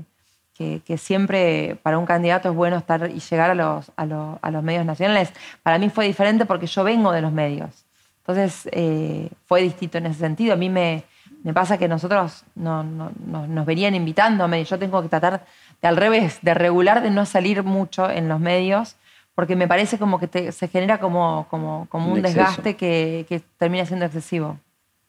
que, 0.57 0.99
siempre 0.99 1.77
para 1.83 1.99
un 1.99 2.07
candidato 2.07 2.49
es 2.49 2.55
bueno 2.55 2.77
estar 2.77 3.11
y 3.11 3.21
llegar 3.21 3.51
a 3.51 3.55
los, 3.55 3.92
a, 3.97 4.07
los 4.51 4.62
medios 4.62 4.87
nacionales. 4.87 5.33
Para 5.62 5.79
mí 5.79 5.90
fue 5.90 6.07
diferente 6.07 6.47
porque 6.47 6.66
yo 6.66 6.83
vengo 6.85 7.12
de 7.12 7.21
los 7.21 7.33
medios. 7.33 7.85
Entonces 8.21 8.69
eh, 8.73 9.29
fue 9.45 9.62
distinto 9.62 9.99
en 9.99 10.07
ese 10.07 10.21
sentido. 10.21 10.55
A 10.55 10.57
mí 10.57 10.69
me, 10.69 11.05
me 11.42 11.53
pasa 11.53 11.79
que 11.79 11.88
nosotros 11.88 12.45
no, 12.55 12.83
nos 12.83 13.66
venían 13.66 13.95
invitando 13.95 14.45
a. 14.45 14.59
Yo 14.59 14.79
tengo 14.79 15.03
que 15.03 15.09
tratar 15.09 15.45
de 15.82 15.88
al 15.88 15.96
revés, 15.96 16.38
de 16.42 16.54
regular, 16.54 17.02
de 17.02 17.10
no 17.10 17.26
salir 17.26 17.62
mucho 17.62 18.10
en 18.10 18.28
los 18.28 18.40
medios, 18.40 18.96
porque 19.34 19.56
me 19.56 19.68
parece 19.68 19.98
como 19.98 20.18
que 20.18 20.52
se 20.52 20.68
genera 20.68 20.98
como, 20.98 21.46
como, 21.50 21.86
como 21.90 22.12
un, 22.12 22.22
desgaste 22.22 22.74
que, 22.76 23.26
que, 23.28 23.40
termina 23.58 23.84
siendo 23.84 24.06
excesivo. 24.06 24.58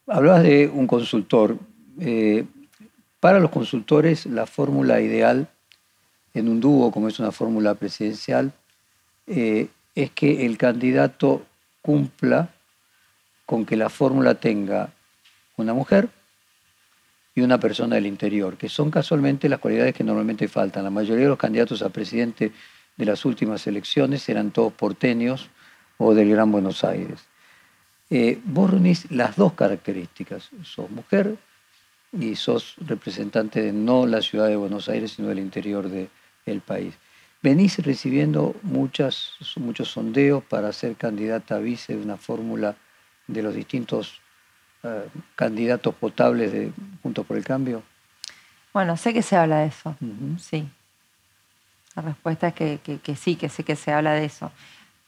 Hablabas 0.08 0.44
de 0.44 0.68
un 0.68 0.88
consultor. 0.88 1.58
Eh, 2.00 2.46
para 3.20 3.40
los 3.40 3.50
consultores, 3.50 4.26
la 4.26 4.46
fórmula 4.46 5.02
ideal 5.02 5.48
en 6.34 6.50
un 6.50 6.60
dúo, 6.60 6.92
como 6.92 7.08
es 7.08 7.20
una 7.20 7.32
fórmula 7.32 7.74
presidencial, 7.76 8.52
eh, 9.26 9.68
es 9.96 10.12
que 10.12 10.46
el 10.46 10.58
candidato 10.58 11.44
cumpla 11.82 12.50
con 13.46 13.66
que 13.66 13.76
la 13.76 13.90
fórmula 13.90 14.36
tenga 14.36 14.90
una 15.56 15.74
mujer 15.74 16.10
y 17.38 17.42
una 17.42 17.60
persona 17.60 17.98
del 17.98 18.08
interior, 18.08 18.58
que 18.58 18.68
son 18.68 18.90
casualmente 18.90 19.48
las 19.48 19.60
cualidades 19.60 19.94
que 19.94 20.04
normalmente 20.04 20.48
faltan. 20.48 20.84
La 20.84 20.90
mayoría 20.90 21.26
de 21.26 21.30
los 21.30 21.38
candidatos 21.38 21.84
a 21.84 21.90
presidente 21.90 22.52
de 22.98 23.06
las 23.06 23.26
últimas 23.26 23.68
elecciones 23.68 24.28
eran 24.28 24.50
todos 24.50 24.74
porteños 24.74 25.48
o 26.00 26.16
del 26.16 26.32
Gran 26.32 26.52
Buenos 26.52 26.84
Aires. 26.84 27.28
Eh, 28.10 28.40
vos 28.44 28.72
reunís 28.72 29.12
las 29.12 29.36
dos 29.36 29.54
características, 29.54 30.50
sos 30.64 30.90
mujer 30.90 31.38
y 32.12 32.36
sos 32.36 32.74
representante 32.80 33.62
de 33.62 33.72
no 33.72 34.08
la 34.08 34.24
ciudad 34.24 34.48
de 34.48 34.56
Buenos 34.56 34.90
Aires, 34.90 35.12
sino 35.12 35.28
del 35.28 35.38
interior 35.38 35.88
del 35.88 36.62
país. 36.62 36.96
Venís 37.44 37.78
recibiendo 37.86 38.56
muchas, 38.64 39.34
muchos 39.58 39.90
sondeos 39.90 40.44
para 40.44 40.74
ser 40.74 40.96
candidata 40.96 41.58
a 41.58 41.60
vice 41.60 41.96
de 41.96 42.02
una 42.02 42.18
fórmula 42.18 42.76
de 43.28 43.44
los 43.44 43.54
distintos 43.54 44.22
eh, 44.84 45.08
candidatos 45.36 45.96
potables 45.96 46.52
de 46.52 46.72
Juntos 47.04 47.26
por 47.26 47.38
el 47.38 47.44
Cambio. 47.44 47.84
Bueno, 48.74 48.98
sé 48.98 49.14
que 49.14 49.22
se 49.22 49.36
habla 49.36 49.60
de 49.60 49.68
eso, 49.68 49.96
sí. 50.40 50.68
La 51.96 52.04
respuesta 52.04 52.50
es 52.50 52.54
que, 52.54 52.80
que 53.04 53.16
sí, 53.16 53.36
que 53.36 53.50
sé 53.50 53.64
que 53.64 53.76
se 53.76 53.92
habla 53.92 54.14
de 54.14 54.26
eso. 54.26 54.52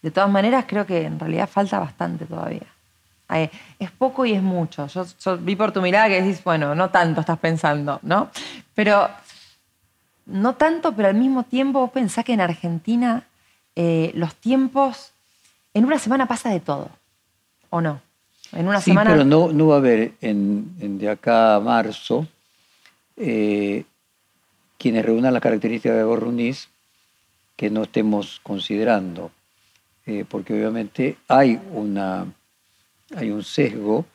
De 0.01 0.09
todas 0.09 0.29
maneras, 0.29 0.65
creo 0.67 0.85
que 0.85 1.03
en 1.03 1.19
realidad 1.19 1.47
falta 1.47 1.77
bastante 1.77 2.25
todavía 2.25 2.65
es 3.37 3.91
poco 3.97 4.25
y 4.25 4.33
es 4.33 4.41
mucho. 4.41 4.87
Yo, 4.87 5.37
vi 5.37 5.55
por 5.55 5.71
tu 5.71 5.81
mirada 5.81 6.07
que 6.07 6.21
decís, 6.21 6.43
bueno, 6.43 6.73
no 6.73 6.89
tanto 6.89 7.21
estás 7.21 7.37
pensando, 7.37 7.99
¿no? 8.01 8.29
Pero 8.73 9.09
no 10.25 10.55
tanto, 10.55 10.95
pero 10.95 11.09
al 11.09 11.15
mismo 11.15 11.43
tiempo 11.43 11.79
vos 11.79 11.91
pensás 11.91 12.25
que 12.25 12.33
en 12.33 12.41
Argentina 12.41 13.23
eh, 13.75 14.11
los 14.15 14.35
tiempos, 14.35 15.11
en 15.73 15.85
una 15.85 15.99
semana 15.99 16.25
pasa 16.25 16.49
de 16.49 16.59
todo, 16.59 16.89
¿o 17.69 17.81
no? 17.81 18.01
En 18.51 18.67
una 18.67 18.81
sí, 18.81 18.93
pero 18.93 19.23
no, 19.23 19.51
no 19.51 19.67
va 19.67 19.75
a 19.75 19.77
haber 19.77 20.13
en, 20.21 20.97
de 20.97 21.09
acá 21.09 21.55
a 21.55 21.59
marzo 21.59 22.27
eh, 23.17 23.83
quienes 24.77 25.05
reúnan 25.05 25.33
las 25.33 25.41
características 25.41 25.97
de 25.97 26.03
Borruniz 26.03 26.69
que 27.55 27.69
no 27.69 27.83
estemos 27.83 28.39
considerando, 28.41 29.31
eh, 30.05 30.25
porque 30.27 30.53
obviamente 30.53 31.17
hay 31.27 31.59
una 31.73 32.25
hay 33.15 33.31
un 33.31 33.43
sesgo 33.43 34.05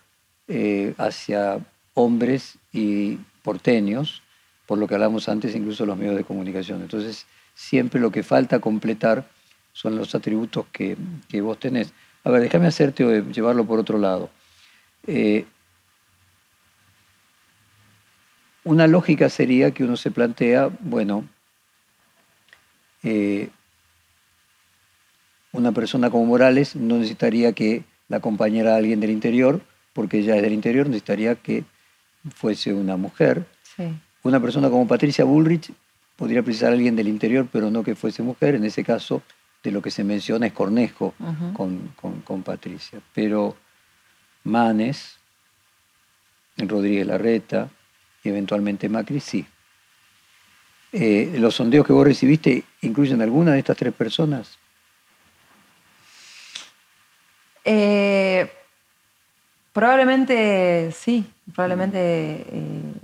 eh, 0.49 0.95
hacia 0.99 1.59
hombres 1.95 2.59
y 2.73 3.19
porteños, 3.43 4.23
por 4.67 4.79
lo 4.79 4.87
que 4.87 4.95
hablamos 4.95 5.29
antes, 5.29 5.55
incluso 5.55 5.87
los 5.87 5.97
medios 5.97 6.17
de 6.17 6.25
comunicación. 6.25 6.83
Entonces, 6.83 7.27
siempre 7.55 8.01
lo 8.01 8.11
que 8.11 8.23
falta 8.23 8.61
completar 8.61 9.29
son 9.73 9.97
los 9.97 10.15
atributos 10.15 10.67
que, 10.73 10.97
vos 11.41 11.59
tenés. 11.59 11.93
A 12.25 12.31
ver, 12.31 12.43
déjame 12.43 12.67
hacerte 12.67 13.05
o 13.05 13.31
llevarlo 13.31 13.67
por 13.67 13.79
otro 13.79 13.99
lado. 13.99 14.31
Eh, 15.07 15.45
una 18.65 18.87
lógica 18.87 19.29
sería 19.29 19.73
que 19.73 19.85
uno 19.85 19.97
se 19.97 20.11
plantea, 20.11 20.71
bueno, 20.81 21.29
eh, 23.03 23.51
una 25.53 25.73
persona 25.73 26.11
como 26.11 26.25
Morales 26.25 26.75
no 26.75 26.97
necesitaría 26.97 27.53
que 27.53 27.85
la 28.09 28.21
compañera 28.21 28.77
alguien 28.77 29.01
del 29.01 29.11
interior, 29.11 29.61
porque 29.93 30.19
ella 30.19 30.37
es 30.37 30.43
del 30.43 30.55
interior, 30.55 30.87
necesitaría 30.87 31.35
que 31.37 31.65
fuese 32.35 32.73
una 32.73 32.97
mujer. 32.97 33.47
Una 34.23 34.41
persona 34.41 34.71
como 34.71 34.89
Patricia 34.89 35.25
Bullrich 35.25 35.71
podría 36.17 36.43
precisar 36.43 36.71
a 36.71 36.73
alguien 36.73 36.97
del 36.97 37.09
interior, 37.09 37.47
pero 37.53 37.71
no 37.71 37.85
que 37.85 37.95
fuese 37.95 38.23
mujer. 38.23 38.55
En 38.55 38.65
ese 38.65 38.83
caso, 38.83 39.23
de 39.65 39.71
lo 39.73 39.81
que 39.81 39.91
se 39.91 40.05
menciona 40.05 40.47
es 40.47 40.53
Cornejo 40.53 41.15
con, 41.55 42.43
Patricia. 42.45 43.01
Pero 43.15 43.57
Manes, 44.45 45.17
Rodríguez 46.59 47.07
Larreta 47.07 47.71
y 48.23 48.29
eventualmente 48.29 48.91
Macri, 48.91 49.21
sí. 49.21 49.47
Eh, 50.93 51.35
¿Los 51.39 51.57
sondeos 51.57 51.87
que 51.87 51.95
vos 51.95 52.07
recibiste 52.07 52.63
incluyen 52.83 53.23
alguna 53.23 53.53
de 53.53 53.61
estas 53.61 53.77
tres 53.77 53.95
personas? 53.95 54.59
Eh, 57.65 58.49
probablemente 59.73 60.93
sí, 60.93 61.25
probablemente. 61.55 61.99
Eh, 61.99 62.95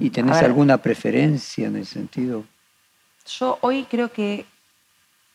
¿Y 0.00 0.10
tenés 0.10 0.38
alguna 0.38 0.78
preferencia 0.78 1.68
en 1.68 1.76
el 1.76 1.86
sentido? 1.86 2.44
Yo 3.26 3.58
hoy 3.60 3.84
creo 3.84 4.10
que 4.10 4.46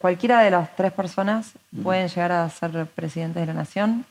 cualquiera 0.03 0.41
de 0.41 0.51
las 0.51 0.75
tres 0.75 0.91
personas 0.91 1.53
pueden 1.81 2.09
llegar 2.09 2.33
a 2.33 2.49
ser 2.49 2.87
presidentes 2.87 3.39
de 3.41 3.47
la 3.47 3.53
nación. 3.53 4.03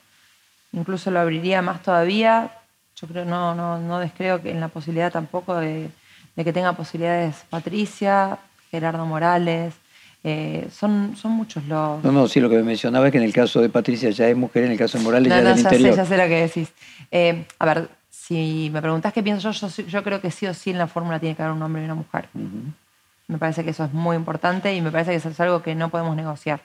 Incluso 0.71 1.11
lo 1.11 1.19
abriría 1.19 1.61
más 1.61 1.83
todavía. 1.83 2.49
Yo 2.95 3.07
creo, 3.07 3.25
no, 3.25 3.53
no, 3.53 3.77
no 3.77 3.99
descreo 3.99 4.41
que 4.41 4.49
en 4.49 4.59
la 4.59 4.69
posibilidad 4.69 5.11
tampoco 5.11 5.55
de 5.55 5.91
que 6.35 6.51
tenga 6.51 6.73
posibilidades 6.73 7.45
Patricia, 7.47 8.39
Gerardo 8.71 9.05
Morales, 9.05 9.75
eh, 10.23 10.67
son, 10.71 11.15
son 11.15 11.33
muchos 11.33 11.63
los... 11.65 12.03
No, 12.03 12.11
no, 12.11 12.27
sí, 12.27 12.39
lo 12.39 12.49
que 12.49 12.55
me 12.55 12.63
mencionaba 12.63 13.05
es 13.05 13.11
que 13.11 13.19
en 13.19 13.25
el 13.25 13.33
caso 13.33 13.61
de 13.61 13.69
Patricia 13.69 14.09
ya 14.09 14.27
es 14.27 14.35
mujer, 14.35 14.63
en 14.63 14.71
el 14.71 14.79
caso 14.79 14.97
de 14.97 15.03
Morales 15.03 15.29
ya 15.29 15.37
es 15.37 15.43
del 15.43 15.59
interior. 15.59 15.91
Sé, 15.91 15.97
ya 15.97 16.05
sé 16.07 16.17
lo 16.17 16.23
que 16.23 16.41
decís. 16.41 16.73
Eh, 17.11 17.45
a 17.59 17.65
ver, 17.67 17.87
si 18.09 18.71
me 18.73 18.81
preguntás 18.81 19.13
qué 19.13 19.21
pienso 19.21 19.51
yo, 19.51 19.67
yo, 19.67 20.03
creo 20.03 20.19
que 20.19 20.31
sí 20.31 20.47
o 20.47 20.55
sí 20.55 20.71
en 20.71 20.79
la 20.79 20.87
fórmula 20.87 21.19
tiene 21.19 21.35
que 21.35 21.43
haber 21.43 21.55
un 21.55 21.61
hombre 21.61 21.83
y 21.83 21.85
una 21.85 21.93
mujer. 21.93 22.29
Me 23.27 23.37
parece 23.37 23.63
que 23.63 23.71
eso 23.71 23.85
es 23.85 23.93
muy 23.93 24.15
importante 24.15 24.73
y 24.75 24.81
me 24.81 24.91
parece 24.91 25.11
que 25.11 25.17
eso 25.17 25.29
es 25.29 25.39
algo 25.39 25.61
que 25.61 25.75
no 25.75 25.89
podemos 25.89 26.15
negociar. 26.15 26.61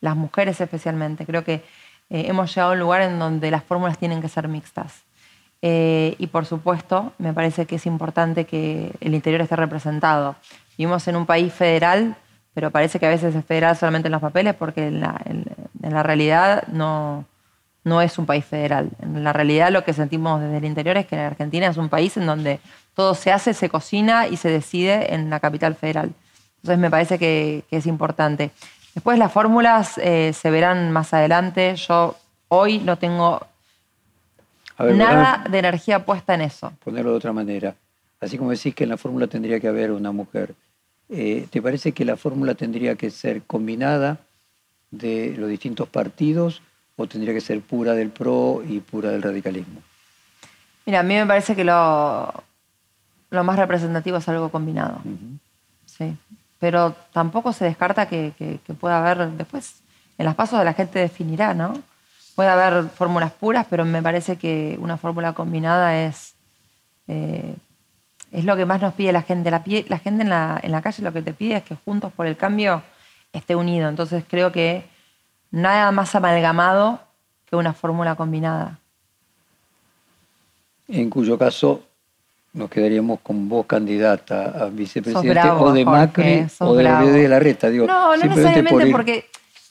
Las 0.00 0.16
mujeres 0.16 0.60
especialmente. 0.60 1.26
Creo 1.26 1.44
que 1.44 1.64
eh, 2.10 2.24
hemos 2.26 2.54
llegado 2.54 2.72
a 2.72 2.74
un 2.74 2.80
lugar 2.80 3.02
en 3.02 3.18
donde 3.18 3.50
las 3.50 3.64
fórmulas 3.64 3.98
tienen 3.98 4.20
que 4.20 4.28
ser 4.28 4.48
mixtas. 4.48 5.02
y 5.62 6.26
por 6.32 6.44
supuesto, 6.44 7.12
me 7.18 7.32
parece 7.32 7.66
que 7.66 7.76
es 7.76 7.86
importante 7.86 8.46
que 8.46 8.92
el 9.00 9.14
interior 9.14 9.40
esté 9.40 9.56
representado. 9.56 10.34
Vivimos 10.76 11.06
en 11.06 11.16
un 11.16 11.24
país 11.26 11.52
federal 11.52 12.16
pero 12.54 12.70
parece 12.70 12.98
que 12.98 13.06
a 13.06 13.10
veces 13.10 13.34
es 13.34 13.44
federal 13.44 13.76
solamente 13.76 14.08
en 14.08 14.12
los 14.12 14.20
papeles 14.20 14.54
porque 14.54 14.88
en 14.88 15.00
la, 15.00 16.02
realidad 16.02 16.66
no, 16.68 17.24
no 17.84 18.00
es 18.00 18.18
un 18.18 18.26
país 18.26 18.44
federal. 18.44 18.90
En 19.00 19.24
la 19.24 19.32
realidad 19.32 19.70
lo 19.70 19.84
que 19.84 19.92
sentimos 19.92 20.40
desde 20.40 20.58
el 20.58 20.64
interior 20.64 20.96
es 20.96 21.06
que 21.06 21.16
la 21.16 21.26
Argentina 21.26 21.66
es 21.66 21.76
un 21.76 21.88
país 21.88 22.16
en 22.16 22.26
donde 22.26 22.60
todo 22.94 23.14
se 23.14 23.32
hace, 23.32 23.54
se 23.54 23.68
cocina 23.68 24.28
y 24.28 24.36
se 24.36 24.48
decide 24.48 25.14
en 25.14 25.30
la 25.30 25.40
capital 25.40 25.74
federal. 25.74 26.12
Entonces 26.62 26.78
me 26.78 26.90
parece 26.90 27.18
que, 27.18 27.64
es 27.70 27.86
importante. 27.86 28.50
Después 28.94 29.18
las 29.18 29.32
fórmulas 29.32 29.98
eh, 29.98 30.32
se 30.32 30.50
verán 30.50 30.92
más 30.92 31.12
adelante. 31.12 31.74
Yo 31.76 32.16
hoy 32.48 32.78
no 32.78 32.98
tengo 32.98 33.44
nada 34.78 35.44
de 35.50 35.58
energía 35.58 36.04
puesta 36.04 36.34
en 36.34 36.42
eso. 36.42 36.72
Ponerlo 36.84 37.10
de 37.10 37.16
otra 37.16 37.32
manera. 37.32 37.74
Así 38.20 38.38
como 38.38 38.50
decís 38.52 38.74
que 38.74 38.84
en 38.84 38.90
la 38.90 38.96
fórmula 38.96 39.26
tendría 39.26 39.58
que 39.58 39.66
haber 39.66 39.90
una 39.90 40.12
mujer, 40.12 40.54
eh, 41.08 41.48
¿te 41.50 41.60
parece 41.60 41.90
que 41.92 42.04
la 42.04 42.16
fórmula 42.16 42.54
tendría 42.54 42.94
que 42.94 43.10
ser 43.10 43.42
combinada 43.42 44.18
de 44.92 45.34
los 45.36 45.48
distintos 45.48 45.88
partidos 45.88 46.62
o 46.96 47.06
tendría 47.06 47.34
que 47.34 47.40
ser 47.40 47.60
pura 47.60 47.94
del 47.94 48.10
PRO 48.10 48.62
y 48.68 48.80
pura 48.80 49.10
del 49.10 49.22
radicalismo? 49.22 49.80
Mira, 50.84 51.00
a 51.00 51.02
mí 51.02 51.14
me 51.14 51.26
parece 51.26 51.54
que 51.54 51.64
lo, 51.64 52.32
lo 53.30 53.44
más 53.44 53.58
representativo 53.58 54.18
es 54.18 54.28
algo 54.28 54.50
combinado. 54.50 55.00
Sí. 55.86 56.16
Pero 56.58 56.94
tampoco 57.12 57.52
se 57.52 57.64
descarta 57.64 58.06
que, 58.06 58.32
pueda 58.78 58.98
haber 58.98 59.30
después, 59.32 59.82
en 60.18 60.26
las 60.26 60.34
pasos 60.34 60.58
de 60.58 60.64
la 60.64 60.74
gente 60.74 60.98
definirá, 60.98 61.54
¿no? 61.54 61.74
Puede 62.34 62.50
haber 62.50 62.88
fórmulas 62.90 63.32
puras, 63.32 63.66
pero 63.68 63.84
me 63.84 64.02
parece 64.02 64.36
que 64.36 64.78
una 64.80 64.96
fórmula 64.96 65.32
combinada 65.32 65.98
es, 66.04 66.34
eh, 67.08 67.56
es 68.30 68.44
lo 68.44 68.56
que 68.56 68.64
más 68.64 68.80
nos 68.80 68.94
pide 68.94 69.12
la 69.12 69.22
gente. 69.22 69.50
La, 69.50 69.62
la 69.88 69.98
gente 69.98 70.22
en 70.22 70.30
la, 70.30 70.60
en 70.62 70.72
la 70.72 70.82
calle 70.82 71.02
lo 71.02 71.12
que 71.12 71.22
te 71.22 71.32
pide 71.32 71.56
es 71.56 71.62
que 71.62 71.74
Juntos 71.74 72.12
por 72.12 72.26
el 72.26 72.36
Cambio 72.36 72.82
esté 73.32 73.54
unido. 73.56 73.88
Entonces 73.88 74.24
creo 74.28 74.52
que 74.52 74.84
nada 75.52 75.92
más 75.92 76.14
amalgamado 76.16 77.00
que 77.48 77.54
una 77.54 77.72
fórmula 77.72 78.16
combinada. 78.16 78.80
En 80.88 81.08
cuyo 81.08 81.38
caso 81.38 81.84
nos 82.52 82.68
quedaríamos 82.68 83.20
con 83.20 83.48
vos 83.48 83.66
candidata 83.66 84.64
a 84.64 84.66
vicepresidente 84.68 85.48
o 85.50 85.72
de 85.72 85.84
Macri 85.84 86.46
o 86.58 86.74
de, 86.74 86.84
de 86.84 87.28
la 87.28 87.38
reta. 87.38 87.70
Digo, 87.70 87.86
no, 87.86 88.16
no 88.16 88.24
necesariamente 88.24 88.90
porque 88.90 89.26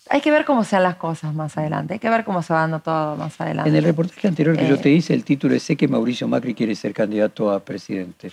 hay 0.10 0.22
que 0.22 0.32
ver 0.32 0.46
cómo 0.46 0.63
sean 0.63 0.84
las 0.84 0.96
cosas 0.96 1.34
más 1.34 1.58
adelante, 1.58 1.94
hay 1.94 2.00
que 2.00 2.10
ver 2.10 2.24
cómo 2.24 2.41
se 2.41 2.54
va 2.54 2.62
dando 2.62 2.80
todo 2.80 3.17
más 3.17 3.39
adelante. 3.39 3.70
En 3.70 3.76
el 3.76 3.84
reportaje 3.84 4.28
anterior 4.28 4.58
que 4.58 4.67
yo 4.67 4.80
te 4.80 4.89
hice, 4.89 5.13
el 5.13 5.24
título 5.24 5.56
es 5.56 5.63
Sé 5.63 5.76
que 5.76 5.88
Mauricio 5.88 6.28
Macri 6.28 6.54
quiere 6.54 6.76
ser 6.76 6.94
candidato 6.94 7.52
a 7.52 7.60
presidente. 7.60 8.32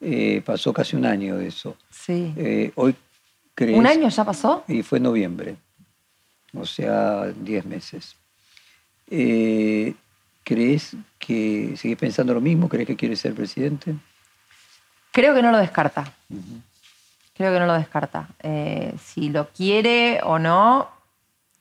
Eh, 0.00 0.42
pasó 0.44 0.72
casi 0.72 0.96
un 0.96 1.04
año 1.04 1.36
de 1.36 1.48
eso. 1.48 1.76
Sí. 1.90 2.32
Eh, 2.36 2.72
hoy 2.76 2.94
¿Un 3.60 3.86
año 3.86 4.08
ya 4.08 4.24
pasó? 4.24 4.64
Y 4.68 4.82
fue 4.82 4.98
en 4.98 5.04
noviembre, 5.04 5.56
o 6.54 6.66
sea, 6.66 7.26
10 7.26 7.64
meses. 7.66 8.16
Eh, 9.10 9.94
¿Crees 10.44 10.96
que 11.18 11.74
sigues 11.76 11.98
pensando 11.98 12.32
lo 12.34 12.40
mismo? 12.40 12.68
¿Crees 12.68 12.86
que 12.86 12.96
quiere 12.96 13.16
ser 13.16 13.34
presidente? 13.34 13.94
Creo 15.12 15.34
que 15.34 15.42
no 15.42 15.50
lo 15.50 15.58
descarta. 15.58 16.12
Creo 17.34 17.52
que 17.52 17.58
no 17.58 17.66
lo 17.66 17.74
descarta. 17.74 18.28
Eh, 18.42 18.94
si 19.02 19.30
lo 19.30 19.48
quiere 19.48 20.20
o 20.22 20.38
no, 20.38 20.88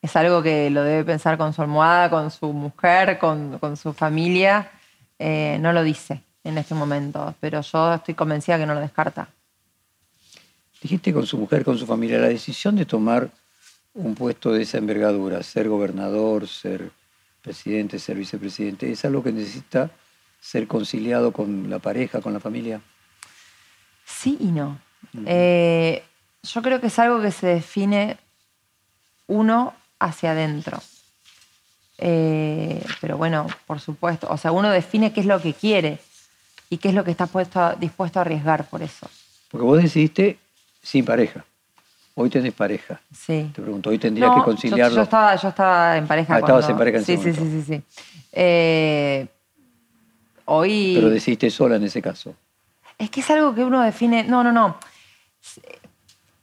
es 0.02 0.16
algo 0.16 0.42
que 0.42 0.70
lo 0.70 0.84
debe 0.84 1.04
pensar 1.04 1.38
con 1.38 1.54
su 1.54 1.62
almohada, 1.62 2.10
con 2.10 2.32
su 2.32 2.54
mujer, 2.54 3.20
con, 3.20 3.60
su 3.76 3.94
familia. 3.94 4.72
Eh, 5.20 5.58
no 5.60 5.74
lo 5.74 5.84
dice 5.84 6.22
en 6.44 6.58
este 6.58 6.76
momento, 6.76 7.36
pero 7.40 7.62
yo 7.62 7.94
estoy 7.94 8.14
convencida 8.14 8.58
que 8.58 8.66
no 8.66 8.74
lo 8.74 8.80
descarta. 8.80 9.28
Dijiste 10.82 11.12
con 11.12 11.26
su 11.26 11.38
mujer, 11.38 11.66
con 11.66 11.78
su 11.78 11.86
familia, 11.86 12.20
la 12.20 12.28
decisión 12.28 12.76
de 12.76 12.86
tomar 12.86 13.30
un 13.98 14.14
puesto 14.14 14.52
de 14.52 14.62
esa 14.62 14.78
envergadura, 14.78 15.42
ser 15.44 15.68
gobernador, 15.68 16.48
ser 16.48 16.92
presidente, 17.42 18.00
ser 18.00 18.18
vicepresidente, 18.18 18.92
¿es 18.92 19.04
algo 19.06 19.24
que 19.24 19.32
necesita 19.32 19.90
ser 20.40 20.68
conciliado 20.68 21.32
con 21.32 21.70
la 21.70 21.80
pareja, 21.80 22.22
con 22.22 22.34
la 22.34 22.40
familia? 22.40 22.80
Sí 24.06 24.38
y 24.40 24.46
no. 24.46 24.80
Eh, 25.26 26.04
yo 26.44 26.62
creo 26.62 26.80
que 26.80 26.88
es 26.88 27.00
algo 27.00 27.22
que 27.22 27.32
se 27.32 27.48
define 27.48 28.18
uno 29.26 29.74
hacia 30.00 30.32
adentro. 30.32 30.80
Eh, 31.98 32.86
pero 33.02 33.18
bueno, 33.18 33.48
por 33.66 33.80
supuesto, 33.80 34.28
o 34.30 34.38
sea, 34.38 34.52
uno 34.52 34.70
define 34.70 35.12
qué 35.12 35.22
es 35.22 35.26
lo 35.26 35.42
que 35.42 35.54
quiere 35.54 36.00
y 36.70 36.78
qué 36.78 36.90
es 36.90 36.96
lo 36.96 37.04
que 37.04 37.12
está 37.12 37.26
puesto, 37.26 37.74
dispuesto 37.80 38.20
a 38.20 38.22
arriesgar 38.22 38.70
por 38.70 38.84
eso. 38.84 39.10
Porque 39.50 39.66
vos 39.66 39.82
decidiste 39.82 40.38
sin 40.84 41.04
pareja. 41.04 41.44
Hoy 42.20 42.32
tenés 42.32 42.52
pareja. 42.52 43.00
Sí. 43.14 43.52
Te 43.54 43.62
pregunto, 43.62 43.92
hoy 43.92 44.00
tendrías 44.00 44.34
que 44.34 44.42
conciliarlo. 44.42 44.96
Yo, 44.96 45.04
estaba, 45.04 45.36
yo 45.36 45.50
estaba 45.50 45.98
en 45.98 46.08
pareja. 46.08 46.34
Ah, 46.34 46.40
estabas 46.40 46.68
en 46.68 46.76
pareja 46.76 46.98
en 46.98 47.06
sí, 47.06 47.16
sí, 47.16 47.32
sí, 47.32 47.40
sí, 47.40 47.62
sí, 47.62 47.84
eh, 48.32 49.28
hoy. 50.46 50.94
Pero 50.96 51.12
decidiste 51.12 51.52
sola 51.52 51.76
en 51.76 51.84
ese 51.84 52.02
caso. 52.02 52.34
Es 52.98 53.12
que 53.12 53.20
es 53.20 53.30
algo 53.30 53.54
que 53.54 53.64
uno 53.64 53.84
define. 53.84 54.24
No, 54.24 54.44
no, 54.44 54.52
no. 54.52 54.80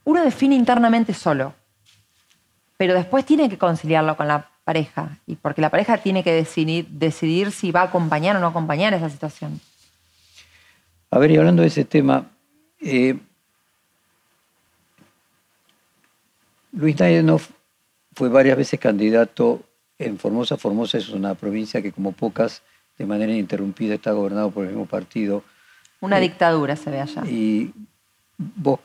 Uno 0.05 0.23
define 0.23 0.55
internamente 0.55 1.13
solo. 1.13 1.53
Pero 2.77 2.93
después 2.93 3.25
tiene 3.25 3.49
que 3.49 3.57
conciliarlo 3.57 4.15
con 4.15 4.29
la 4.29 4.49
pareja. 4.63 5.17
Y 5.27 5.35
porque 5.35 5.59
la 5.59 5.71
pareja 5.71 5.97
tiene 5.97 6.23
que 6.23 6.31
decidir, 6.31 6.87
decidir 6.87 7.51
si 7.51 7.73
va 7.73 7.81
a 7.81 7.85
acompañar 7.85 8.37
o 8.37 8.39
no 8.39 8.47
acompañar 8.47 8.93
esa 8.93 9.09
situación. 9.09 9.59
A 11.11 11.19
ver, 11.19 11.31
y 11.31 11.35
hablando 11.35 11.63
de 11.63 11.67
ese 11.67 11.83
tema, 11.83 12.31
eh, 12.79 13.17
Luis 16.75 16.99
Nayenov 16.99 17.41
fue 18.13 18.27
varias 18.29 18.57
veces 18.57 18.79
candidato 18.79 19.61
en 19.97 20.19
Formosa. 20.19 20.57
Formosa 20.57 20.97
es 20.97 21.09
una 21.09 21.33
provincia 21.33 21.81
que 21.81 21.93
como 21.93 22.11
pocas, 22.11 22.63
de 22.97 23.05
manera 23.05 23.31
ininterrumpida, 23.31 23.95
está 23.95 24.11
gobernado 24.11 24.51
por 24.51 24.65
el 24.65 24.71
mismo 24.71 24.85
partido. 24.85 25.43
Una 26.01 26.17
eh, 26.17 26.21
dictadura 26.21 26.75
se 26.75 26.91
ve 26.91 26.99
allá. 26.99 27.23
¿Y 27.25 27.73
vos 28.37 28.81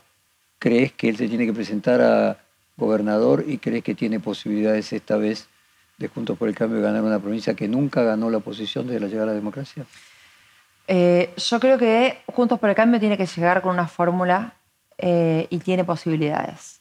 crees 0.59 0.93
que 0.93 1.09
él 1.09 1.17
se 1.17 1.29
tiene 1.29 1.47
que 1.47 1.53
presentar 1.53 2.01
a 2.01 2.39
gobernador 2.77 3.45
y 3.47 3.59
crees 3.59 3.83
que 3.83 3.97
tiene 3.97 4.21
posibilidades 4.21 4.93
esta 4.93 5.17
vez 5.17 5.49
de 5.99 6.07
Juntos 6.09 6.39
por 6.39 6.49
el 6.49 6.55
Cambio 6.55 6.79
de 6.79 6.85
ganar 6.85 7.03
una 7.03 7.19
provincia 7.19 7.55
que 7.55 7.67
nunca 7.67 8.03
ganó 8.03 8.31
la 8.31 8.39
oposición 8.39 8.87
desde 8.87 9.01
la 9.01 9.07
llegada 9.09 9.25
a 9.25 9.27
la 9.29 9.35
democracia? 9.35 9.85
Eh, 10.87 11.35
yo 11.37 11.59
creo 11.59 11.77
que 11.77 12.19
Juntos 12.27 12.59
por 12.61 12.69
el 12.71 12.77
Cambio 12.77 13.01
tiene 13.01 13.19
que 13.19 13.27
llegar 13.27 13.63
con 13.63 13.73
una 13.73 13.89
fórmula 13.89 14.55
eh, 14.97 15.49
y 15.51 15.59
tiene 15.59 15.85
posibilidades. 15.85 16.80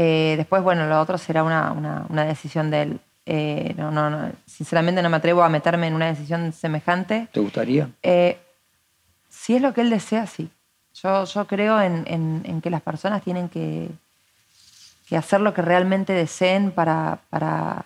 Eh, 0.00 0.34
después, 0.36 0.62
bueno, 0.62 0.86
lo 0.86 1.00
otro 1.00 1.18
será 1.18 1.42
una, 1.42 2.24
decisión 2.24 2.70
de 2.70 2.82
él. 2.82 3.00
Eh, 3.26 3.74
no, 3.76 4.30
sinceramente 4.46 5.02
no 5.02 5.10
me 5.10 5.16
atrevo 5.16 5.42
a 5.42 5.48
meterme 5.48 5.88
en 5.88 5.94
una 5.94 6.06
decisión 6.06 6.52
semejante. 6.52 7.26
¿Te 7.32 7.40
gustaría? 7.40 7.90
Eh, 8.04 8.38
si 9.28 9.56
es 9.56 9.60
lo 9.60 9.74
que 9.74 9.80
él 9.80 9.90
desea, 9.90 10.28
sí. 10.28 10.50
Yo, 11.02 11.24
yo 11.24 11.46
creo 11.48 11.82
en, 11.82 12.60
que 12.62 12.70
las 12.70 12.80
personas 12.80 13.22
tienen 13.24 13.48
que, 13.48 13.90
hacer 15.16 15.40
lo 15.40 15.52
que 15.52 15.62
realmente 15.62 16.12
deseen 16.12 16.70
para, 16.70 17.18
para, 17.28 17.84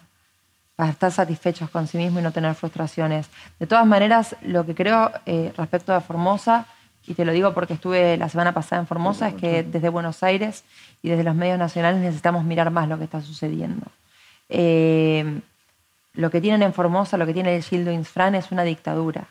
estar 0.90 1.10
satisfechos 1.12 1.70
con 1.70 1.86
sí 1.86 1.96
mismos 1.96 2.20
y 2.20 2.24
no 2.24 2.32
tener 2.32 2.54
frustraciones. 2.54 3.30
De 3.58 3.66
todas 3.66 3.86
maneras, 3.86 4.36
lo 4.42 4.66
que 4.66 4.74
creo 4.74 5.10
respecto 5.56 5.94
a 5.94 6.02
Formosa 6.02 6.66
y 7.06 7.14
te 7.14 7.24
lo 7.24 7.32
digo 7.32 7.52
porque 7.52 7.74
estuve 7.74 8.16
la 8.16 8.28
semana 8.28 8.52
pasada 8.52 8.80
en 8.80 8.86
Formosa, 8.86 9.28
es 9.28 9.34
que 9.34 9.62
desde 9.62 9.88
Buenos 9.88 10.22
Aires 10.22 10.64
y 11.02 11.08
desde 11.08 11.24
los 11.24 11.34
medios 11.34 11.58
nacionales 11.58 12.00
necesitamos 12.00 12.44
mirar 12.44 12.70
más 12.70 12.88
lo 12.88 12.96
que 12.96 13.04
está 13.04 13.20
sucediendo. 13.20 13.86
Eh, 14.48 15.40
lo 16.14 16.30
que 16.30 16.40
tienen 16.40 16.62
en 16.62 16.72
Formosa, 16.72 17.16
lo 17.16 17.26
que 17.26 17.34
tiene 17.34 17.56
el 17.56 17.62
Gildo 17.62 17.90
Insfran 17.90 18.34
es 18.34 18.52
una 18.52 18.62
dictadura, 18.62 19.26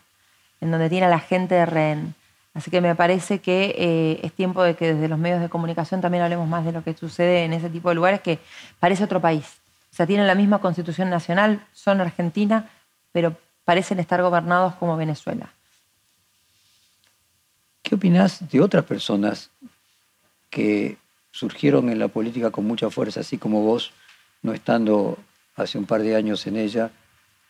en 0.60 0.72
donde 0.72 0.90
tiene 0.90 1.06
a 1.06 1.10
la 1.10 1.20
gente 1.20 1.56
de 1.56 1.66
rehén. 1.66 2.16
Así 2.54 2.70
que 2.70 2.82
me 2.82 2.96
parece 2.96 3.40
que 3.40 3.76
eh, 3.78 4.20
es 4.24 4.34
tiempo 4.34 4.62
de 4.62 4.76
que 4.76 4.94
desde 4.94 5.08
los 5.08 5.18
medios 5.18 5.40
de 5.40 5.48
comunicación 5.48 6.02
también 6.02 6.24
hablemos 6.24 6.50
más 6.50 6.66
de 6.66 6.74
lo 6.74 6.84
que 6.84 6.94
sucede 6.94 7.46
en 7.46 7.54
ese 7.54 7.70
tipo 7.70 7.90
de 7.90 7.96
lugares 7.96 8.20
que 8.20 8.40
parece 8.80 9.04
otro 9.04 9.22
país. 9.22 9.46
O 9.92 9.96
sea, 9.96 10.06
tienen 10.06 10.28
la 10.28 10.36
misma 10.36 10.60
constitución 10.60 11.10
nacional, 11.10 11.66
son 11.72 12.02
Argentina, 12.02 12.70
pero 13.12 13.38
parecen 13.64 14.00
estar 14.00 14.22
gobernados 14.22 14.76
como 14.76 14.98
Venezuela. 14.98 15.54
¿Qué 17.82 17.96
opinas 17.96 18.50
de 18.50 18.60
otras 18.60 18.84
personas 18.86 19.50
que 20.50 20.98
surgieron 21.32 21.90
en 21.90 22.00
la 22.00 22.08
política 22.08 22.52
con 22.52 22.66
mucha 22.66 22.90
fuerza, 22.90 23.22
así 23.22 23.38
como 23.38 23.62
vos, 23.62 23.92
no 24.42 24.54
estando 24.54 25.18
hace 25.56 25.78
un 25.78 25.86
par 25.86 26.02
de 26.02 26.16
años 26.16 26.46
en 26.48 26.58
ella, 26.58 26.92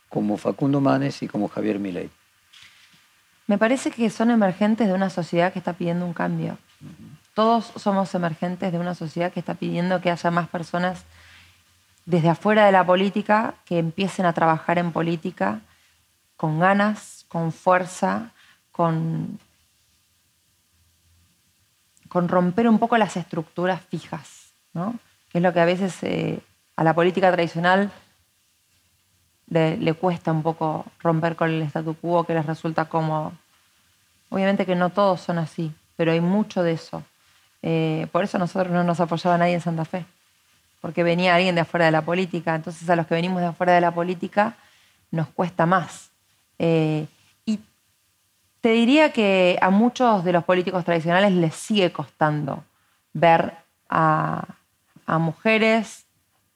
como 0.10 0.38
Facundo 0.38 0.82
Manes 0.82 1.22
y 1.24 1.28
como 1.28 1.48
Javier 1.48 1.80
Milei? 1.80 2.10
Me 3.48 3.58
parece 3.58 3.92
que 3.92 4.10
son 4.10 4.30
emergentes 4.32 4.88
de 4.88 4.94
una 4.94 5.10
sociedad 5.10 5.52
que 5.52 5.60
está 5.60 5.74
pidiendo 5.74 6.06
un 6.06 6.14
cambio. 6.14 6.58
Todos 7.34 7.72
somos 7.78 8.14
emergentes 8.14 8.72
de 8.72 8.80
una 8.80 8.96
sociedad 8.96 9.32
que 9.32 9.40
está 9.40 9.56
pidiendo 9.56 10.02
que 10.02 10.12
haya 10.12 10.32
más 10.32 10.48
personas 10.50 11.04
desde 12.06 12.30
afuera 12.30 12.66
de 12.66 12.72
la 12.72 12.86
política 12.86 13.56
que 13.66 13.80
empiecen 13.80 14.26
a 14.26 14.34
trabajar 14.34 14.78
en 14.78 14.92
política 14.92 15.62
con 16.36 16.60
ganas, 16.60 17.26
con 17.30 17.52
fuerza, 17.52 18.32
con 18.72 19.40
con 22.12 22.28
romper 22.28 22.68
un 22.68 22.78
poco 22.78 22.98
las 22.98 23.16
estructuras 23.16 23.80
fijas, 23.90 24.52
¿no? 24.74 25.00
que 25.32 25.38
es 25.38 25.42
lo 25.42 25.54
que 25.54 25.62
a 25.62 25.66
veces 25.66 25.98
eh, 26.04 26.42
a 26.76 26.84
la 26.84 26.94
política 26.94 27.32
tradicional 27.32 27.90
le, 29.48 29.94
cuesta 29.94 30.34
un 30.34 30.44
poco 30.44 30.84
romper 31.00 31.38
con 31.38 31.50
el 31.52 31.62
statu 31.62 31.96
quo 31.96 32.26
que 32.26 32.34
les 32.34 32.46
resulta 32.46 32.90
cómodo. 32.90 33.32
Obviamente 34.30 34.66
que 34.66 34.76
no 34.76 34.90
todos 34.90 35.22
son 35.22 35.38
así, 35.38 35.72
pero 35.96 36.12
hay 36.12 36.20
mucho 36.20 36.64
de 36.64 36.74
eso. 36.74 37.02
Eh, 37.62 38.08
por 38.12 38.26
eso 38.26 38.38
nosotros 38.38 38.74
no 38.74 38.84
nos 38.84 39.00
apoyaba 39.00 39.38
nadie 39.38 39.54
en 39.54 39.62
Santa 39.62 39.86
Fe. 39.86 40.06
porque 40.82 41.04
venía 41.04 41.36
alguien 41.36 41.56
de 41.56 41.62
afuera 41.62 41.86
de 41.86 41.92
la 41.92 42.02
política. 42.02 42.56
Entonces 42.56 42.90
a 42.90 42.98
los 42.98 43.08
que 43.08 43.16
venimos 43.16 43.40
de 43.40 43.48
afuera 43.48 43.72
de 43.72 43.80
la 43.80 43.92
política 43.92 44.58
nos 45.12 45.30
cuesta 45.30 45.66
más. 45.66 46.10
Eh, 46.60 47.08
te 48.62 48.70
diría 48.70 49.12
que 49.12 49.58
a 49.62 49.70
muchos 49.70 50.24
de 50.24 50.34
los 50.34 50.44
políticos 50.44 50.86
tradicionales 50.86 51.32
les 51.34 51.56
sigue 51.56 51.92
costando 51.92 52.64
ver 53.14 53.54
a, 53.90 54.46
mujeres, 55.08 56.06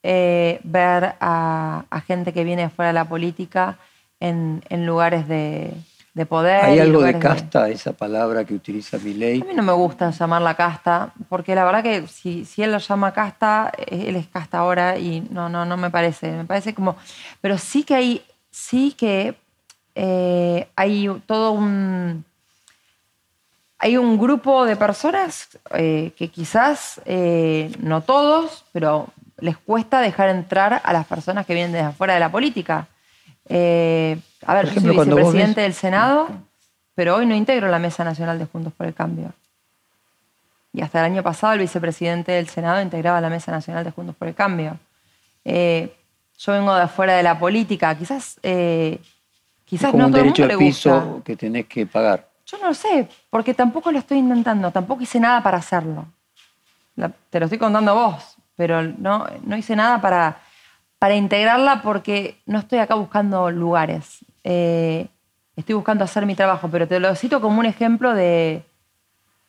eh, 0.04 0.60
ver 0.64 1.16
a, 1.20 1.84
gente 2.08 2.32
que 2.32 2.44
viene 2.44 2.70
fuera 2.70 2.90
de 2.90 2.94
la 2.94 3.10
política 3.10 3.78
en 4.20 4.62
lugares 4.86 5.28
de, 5.28 5.74
de 6.16 6.26
poder. 6.26 6.64
¿Hay 6.64 6.80
algo 6.80 7.02
de 7.02 7.20
casta, 7.20 7.70
esa 7.70 7.92
palabra 7.92 8.46
que 8.46 8.54
utiliza 8.54 8.98
mi 8.98 9.14
ley? 9.14 9.42
A 9.42 9.46
mí 9.46 9.54
no 9.54 9.62
me 9.62 9.74
gusta 9.74 10.10
llamarla 10.12 10.56
casta, 10.56 11.14
porque 11.28 11.54
la 11.54 11.66
verdad 11.66 11.84
que 11.84 12.08
si, 12.08 12.46
si 12.46 12.64
él 12.64 12.72
lo 12.72 12.78
llama 12.78 13.12
casta, 13.12 13.72
eh, 13.78 14.06
él 14.08 14.16
es 14.16 14.28
casta 14.28 14.60
ahora 14.60 14.98
y 14.98 15.28
no, 15.30 15.50
no, 15.50 15.66
no 15.66 15.76
me 15.76 15.90
parece. 15.90 16.32
Me 16.32 16.46
parece 16.46 16.74
como. 16.74 16.96
Pero 17.42 17.58
sí 17.58 17.84
que 17.84 17.96
hay, 17.96 18.22
sí 18.50 18.94
que 18.98 19.36
eh, 19.96 20.68
hay 20.76 21.10
todo 21.26 21.52
un. 21.52 22.26
Hay 23.78 23.98
un 23.98 24.18
grupo 24.18 24.66
de 24.66 24.76
personas 24.76 25.50
eh, 25.72 26.12
que 26.18 26.30
quizás, 26.30 27.02
no 27.80 28.02
todos, 28.02 28.66
pero 28.72 29.10
les 29.40 29.58
cuesta 29.58 30.00
dejar 30.00 30.30
entrar 30.30 30.82
a 30.84 30.94
las 30.94 31.06
personas 31.06 31.46
que 31.46 31.54
vienen 31.54 31.74
desde 31.74 31.88
afuera 31.88 32.14
de 32.14 32.20
la 32.20 32.32
política. 32.32 32.88
Eh, 33.48 34.18
a 34.46 34.54
ver, 34.54 34.74
yo 34.74 34.82
soy 34.82 34.92
vicepresidente 34.92 35.62
del 35.62 35.74
Senado, 35.74 36.30
pero 36.94 37.16
hoy 37.16 37.26
no 37.26 37.36
integro 37.36 37.68
la 37.68 37.80
Mesa 37.80 38.04
Nacional 38.04 38.40
de 38.40 38.46
Juntos 38.46 38.74
por 38.74 38.88
el 38.88 38.94
Cambio. 38.94 39.34
Y 40.74 40.82
hasta 40.82 41.00
el 41.00 41.06
año 41.06 41.24
pasado 41.24 41.54
el 41.54 41.60
vicepresidente 41.60 42.34
del 42.34 42.50
Senado 42.50 42.82
integraba 42.82 43.22
la 43.22 43.30
Mesa 43.30 43.52
Nacional 43.52 43.84
de 43.84 43.92
Juntos 43.92 44.16
por 44.16 44.28
el 44.28 44.36
Cambio. 44.36 44.78
Eh, 45.44 45.96
yo 46.38 46.52
vengo 46.52 46.76
de 46.76 46.82
afuera 46.82 47.16
de 47.16 47.24
la 47.24 47.40
política, 47.40 47.96
quizás, 47.96 48.40
eh, 48.44 49.00
quizás 49.66 49.92
como 49.92 50.04
no 50.04 50.08
un 50.08 50.14
derecho 50.14 50.48
de 50.48 50.58
piso 50.58 51.22
que 51.26 51.36
tenés 51.36 51.66
que 51.66 51.86
pagar. 51.86 52.30
Yo 52.46 52.58
no 52.60 52.68
lo 52.68 52.74
sé, 52.74 53.10
porque 53.30 53.54
tampoco 53.54 53.92
lo 53.92 54.00
estoy 54.00 54.20
intentando, 54.20 54.72
tampoco 54.72 55.02
hice 55.02 55.20
nada 55.20 55.42
para 55.42 55.58
hacerlo. 55.58 56.06
te 57.30 57.40
lo 57.40 57.46
estoy 57.46 57.58
contando 57.58 57.92
a 57.92 57.94
vos, 57.96 58.38
pero 58.56 58.84
no, 58.84 59.26
no 59.44 59.58
hice 59.58 59.76
nada 59.76 60.00
para, 60.00 60.40
para 61.00 61.16
integrarla 61.16 61.82
porque 61.82 62.38
no 62.46 62.60
estoy 62.60 62.80
acá 62.80 62.96
buscando 62.96 63.50
lugares. 63.50 64.20
Eh, 64.44 65.08
estoy 65.56 65.76
buscando 65.76 66.04
hacer 66.04 66.26
mi 66.28 66.36
trabajo, 66.36 66.70
pero 66.72 66.88
te 66.88 67.00
lo 67.00 67.14
cito 67.16 67.42
como 67.42 67.60
un 67.60 67.66
ejemplo 67.66 68.14
de, 68.14 68.64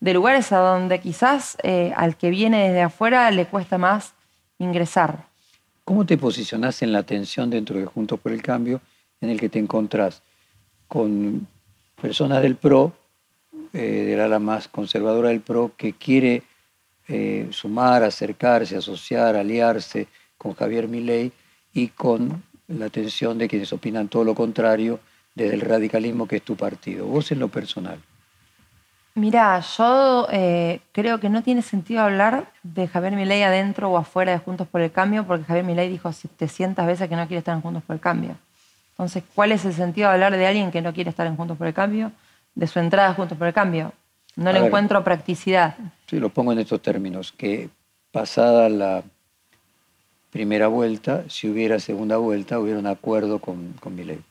lugares 0.01 0.51
a 0.53 0.59
donde 0.59 1.01
quizás 1.01 1.59
eh, 1.63 1.93
al 1.97 2.17
que 2.17 2.31
viene 2.31 2.69
desde 2.69 2.83
afuera 2.83 3.31
le 3.31 3.45
cuesta 3.45 3.77
más 3.77 4.15
ingresar. 4.59 5.27
¿Cómo 5.85 6.07
te 6.07 6.17
posicionás 6.17 6.83
en 6.83 6.93
la 6.93 7.03
tensión 7.03 7.51
dentro 7.51 7.79
de 7.79 7.85
Juntos 7.85 8.19
por 8.19 8.33
el 8.33 8.43
Cambio 8.43 8.81
en 9.21 9.31
el 9.31 9.41
que 9.41 9.49
te 9.49 9.59
encontrás 9.59 10.23
con 10.89 11.47
personas 12.01 12.43
del 12.43 12.57
PRO, 12.57 12.93
eh, 13.73 13.79
del 13.79 14.21
ala 14.21 14.39
más 14.39 14.69
conservadora 14.69 15.31
del 15.31 15.41
PRO, 15.41 15.73
que 15.77 15.93
quiere 15.93 16.43
sumar, 17.53 18.03
acercarse, 18.03 18.77
asociar, 18.77 19.37
aliarse 19.37 20.09
con 20.37 20.55
Javier 20.55 20.89
Milei 20.89 21.31
y 21.73 21.87
con 21.87 22.43
la 22.69 22.87
atención 22.87 23.39
de 23.39 23.49
quienes 23.49 23.73
opinan 23.73 24.09
todo 24.09 24.25
lo 24.25 24.35
contrario 24.35 24.99
desde 25.35 25.55
el 25.55 25.61
radicalismo 25.61 26.27
que 26.27 26.37
es 26.37 26.43
tu 26.43 26.57
partido. 26.57 27.07
Vos 27.07 27.31
en 27.31 27.39
lo 27.39 27.49
personal. 27.49 28.01
Mira, 29.15 29.61
yo 29.61 30.27
eh, 30.31 30.81
creo 30.93 31.21
que 31.21 31.31
no 31.31 31.43
tiene 31.43 31.63
sentido 31.63 32.03
hablar 32.03 32.53
de 32.63 32.87
Javier 32.87 33.15
Milei 33.15 33.43
adentro 33.43 33.91
o 33.91 33.97
afuera 33.97 34.33
de 34.33 34.39
Juntos 34.39 34.69
por 34.69 34.81
el 34.83 34.93
Cambio, 34.93 35.27
porque 35.27 35.45
Javier 35.45 35.65
Milei 35.65 35.89
dijo 35.89 36.13
700 36.13 36.85
veces 36.85 37.09
que 37.09 37.17
no 37.17 37.27
quiere 37.27 37.39
estar 37.39 37.55
en 37.55 37.63
Juntos 37.63 37.83
por 37.83 37.95
el 37.95 38.01
Cambio. 38.01 38.37
Entonces, 38.97 39.25
¿cuál 39.35 39.53
es 39.53 39.65
el 39.67 39.75
sentido 39.75 40.09
de 40.09 40.15
hablar 40.15 40.35
de 40.35 40.47
alguien 40.47 40.71
que 40.71 40.81
no 40.81 40.95
quiere 40.95 41.11
estar 41.11 41.27
en 41.27 41.37
Juntos 41.37 41.59
por 41.59 41.67
el 41.67 41.75
Cambio? 41.75 42.13
De 42.55 42.67
su 42.67 42.79
entrada 42.79 43.11
a 43.11 43.15
Juntos 43.15 43.37
por 43.37 43.47
el 43.47 43.53
Cambio. 43.53 43.93
No 44.37 44.53
le 44.53 44.65
encuentro 44.65 45.05
practicidad. 45.05 45.77
Sí, 46.07 46.19
lo 46.19 46.31
pongo 46.31 46.53
en 46.53 46.61
estos 46.61 46.81
términos, 46.81 47.33
que 47.33 47.69
pasada 48.11 48.71
la 48.71 49.03
primera 50.31 50.69
vuelta, 50.69 51.25
si 51.29 51.49
hubiera 51.49 51.79
segunda 51.79 52.17
vuelta, 52.17 52.59
hubiera 52.59 52.79
un 52.79 52.87
acuerdo 52.87 53.39
con, 53.39 53.75
con 53.75 53.95
mi 53.95 54.05
ley. 54.05 54.23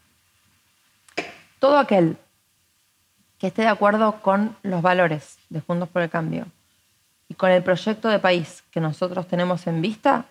Todo 1.60 1.78
aquel 1.78 2.18
que 3.38 3.48
esté 3.48 3.64
de 3.64 3.68
acuerdo 3.68 4.22
con 4.22 4.56
los 4.64 4.82
valores 4.82 5.38
de 5.50 5.62
Juntos 5.62 5.90
por 5.90 6.02
el 6.02 6.10
Cambio 6.10 6.48
y 7.30 7.36
con 7.36 7.52
el 7.52 7.62
proyecto 7.62 8.10
de 8.10 8.18
país 8.18 8.64
que 8.72 8.80
nosotros 8.80 9.28
tenemos 9.28 9.68
en 9.68 9.82
vista, 9.82 10.26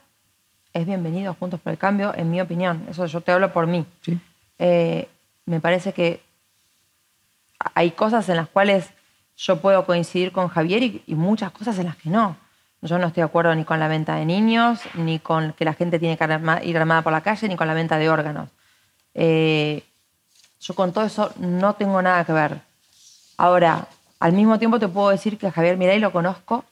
es 0.75 0.87
bienvenido 0.87 1.31
a 1.31 1.35
Juntos 1.35 1.61
por 1.61 1.73
el 1.73 1.79
Cambio, 1.79 2.13
en 2.17 2.31
mi 2.31 2.41
opinión. 2.41 2.85
Eso 2.91 3.07
yo 3.07 3.21
te 3.21 3.31
hablo 3.31 3.53
por 3.53 3.69
mí. 3.69 3.87
Eh, 4.59 5.09
me 5.47 5.61
parece 5.61 5.93
que 5.93 6.21
hay 7.75 7.93
cosas 7.93 8.29
en 8.29 8.37
las 8.37 8.49
cuales 8.49 8.91
yo 9.37 9.61
puedo 9.61 9.87
coincidir 9.87 10.33
con 10.33 10.49
Javier 10.49 10.83
y 11.07 11.15
muchas 11.15 11.53
cosas 11.53 11.79
en 11.79 11.87
las 11.87 11.97
que 11.97 12.11
no. 12.11 12.37
Yo 12.83 12.99
no 12.99 13.07
estoy 13.07 13.23
de 13.23 13.27
acuerdo 13.27 13.55
ni 13.55 13.65
con 13.65 13.79
la 13.79 13.89
venta 13.89 14.17
de 14.17 14.27
niños, 14.27 14.81
ni 14.95 15.21
con 15.21 15.53
que 15.53 15.65
la 15.65 15.75
gente 15.75 15.99
tiene 15.99 16.19
que 16.19 16.25
ir 16.65 16.77
armada 16.77 17.03
por 17.03 17.13
la 17.13 17.23
calle, 17.23 17.49
ni 17.49 17.57
con 17.57 17.69
la 17.69 17.75
venta 17.75 17.97
de 17.97 18.11
órganos. 18.11 18.51
Eh, 19.15 19.85
yo 20.61 20.75
con 20.75 20.93
todo 20.93 21.05
eso 21.05 21.33
no 21.39 21.75
tengo 21.75 22.03
nada 22.03 22.25
que 22.25 22.33
ver. 22.33 22.61
Ahora, 23.37 23.87
al 24.19 24.33
mismo 24.33 24.59
tiempo 24.59 24.81
te 24.81 24.89
puedo 24.89 25.11
decir 25.11 25.39
que 25.39 25.47
a 25.47 25.53
Javier 25.53 25.77
Miray 25.77 26.01
lo 26.01 26.11
conozco 26.11 26.65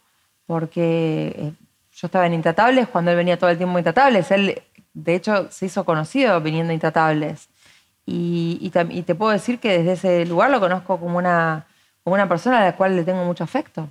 porque 0.47 1.35
eh, 1.38 1.53
yo 1.92 2.07
estaba 2.07 2.26
en 2.26 2.35
Intratables 2.35 2.88
cuando 2.88 3.11
él 3.11 3.16
venía 3.16 3.38
todo 3.38 3.50
el 3.50 3.59
tiempo 3.59 3.76
a 3.76 3.81
Intratables. 3.81 4.31
Él, 4.31 4.62
de 4.94 5.14
hecho, 5.14 5.50
se 5.50 5.66
hizo 5.66 5.85
conocido 5.85 6.40
viniendo 6.40 6.70
a 6.70 6.74
Intratables. 6.74 7.48
Y, 8.05 8.70
te 8.70 9.14
puedo 9.14 9.31
decir 9.31 9.59
que 9.61 9.78
desde 9.78 9.92
ese 9.92 10.26
lugar 10.26 10.50
lo 10.50 10.61
conozco 10.61 10.98
como 10.98 11.18
una, 11.18 11.66
como 12.02 12.14
una 12.14 12.28
persona 12.28 12.61
a 12.61 12.64
la 12.64 12.76
cual 12.76 12.96
le 12.96 13.05
tengo 13.05 13.24
mucho 13.24 13.44
afecto. 13.44 13.88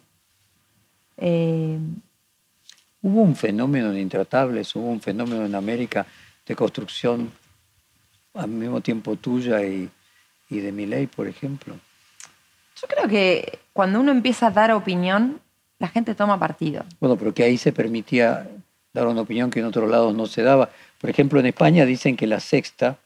Eh, 1.17 1.77
Hubo 3.03 3.21
un 3.21 3.35
fenómeno 3.35 3.91
en 3.91 3.97
Intratables, 3.97 4.75
hubo 4.75 4.87
un 4.87 5.01
fenómeno 5.01 5.43
en 5.43 5.55
América 5.55 6.05
de 6.45 6.55
construcción 6.55 7.31
al 8.35 8.47
mismo 8.47 8.79
tiempo 8.81 9.15
tuya 9.15 9.63
y, 9.63 9.89
de 10.49 10.71
mi 10.71 10.85
ley, 10.85 11.07
por 11.07 11.27
ejemplo. 11.27 11.75
Yo 12.79 12.87
creo 12.87 13.07
que 13.07 13.59
cuando 13.73 13.99
uno 13.99 14.11
empieza 14.11 14.47
a 14.47 14.51
dar 14.51 14.71
opinión, 14.71 15.39
la 15.81 15.87
gente 15.87 16.13
toma 16.13 16.39
partido. 16.39 16.85
Bueno, 16.99 17.17
pero 17.17 17.33
que 17.33 17.43
ahí 17.43 17.57
se 17.57 17.73
permitía 17.73 18.47
dar 18.93 19.07
una 19.07 19.21
opinión 19.21 19.49
que 19.49 19.61
en 19.61 19.65
otros 19.65 19.89
lados 19.89 20.13
no 20.13 20.27
se 20.27 20.43
daba. 20.43 20.69
Por 20.99 21.09
ejemplo, 21.09 21.39
en 21.39 21.47
España 21.47 21.85
dicen 21.85 22.15
que 22.15 22.27
la 22.27 22.39
sexta 22.39 22.99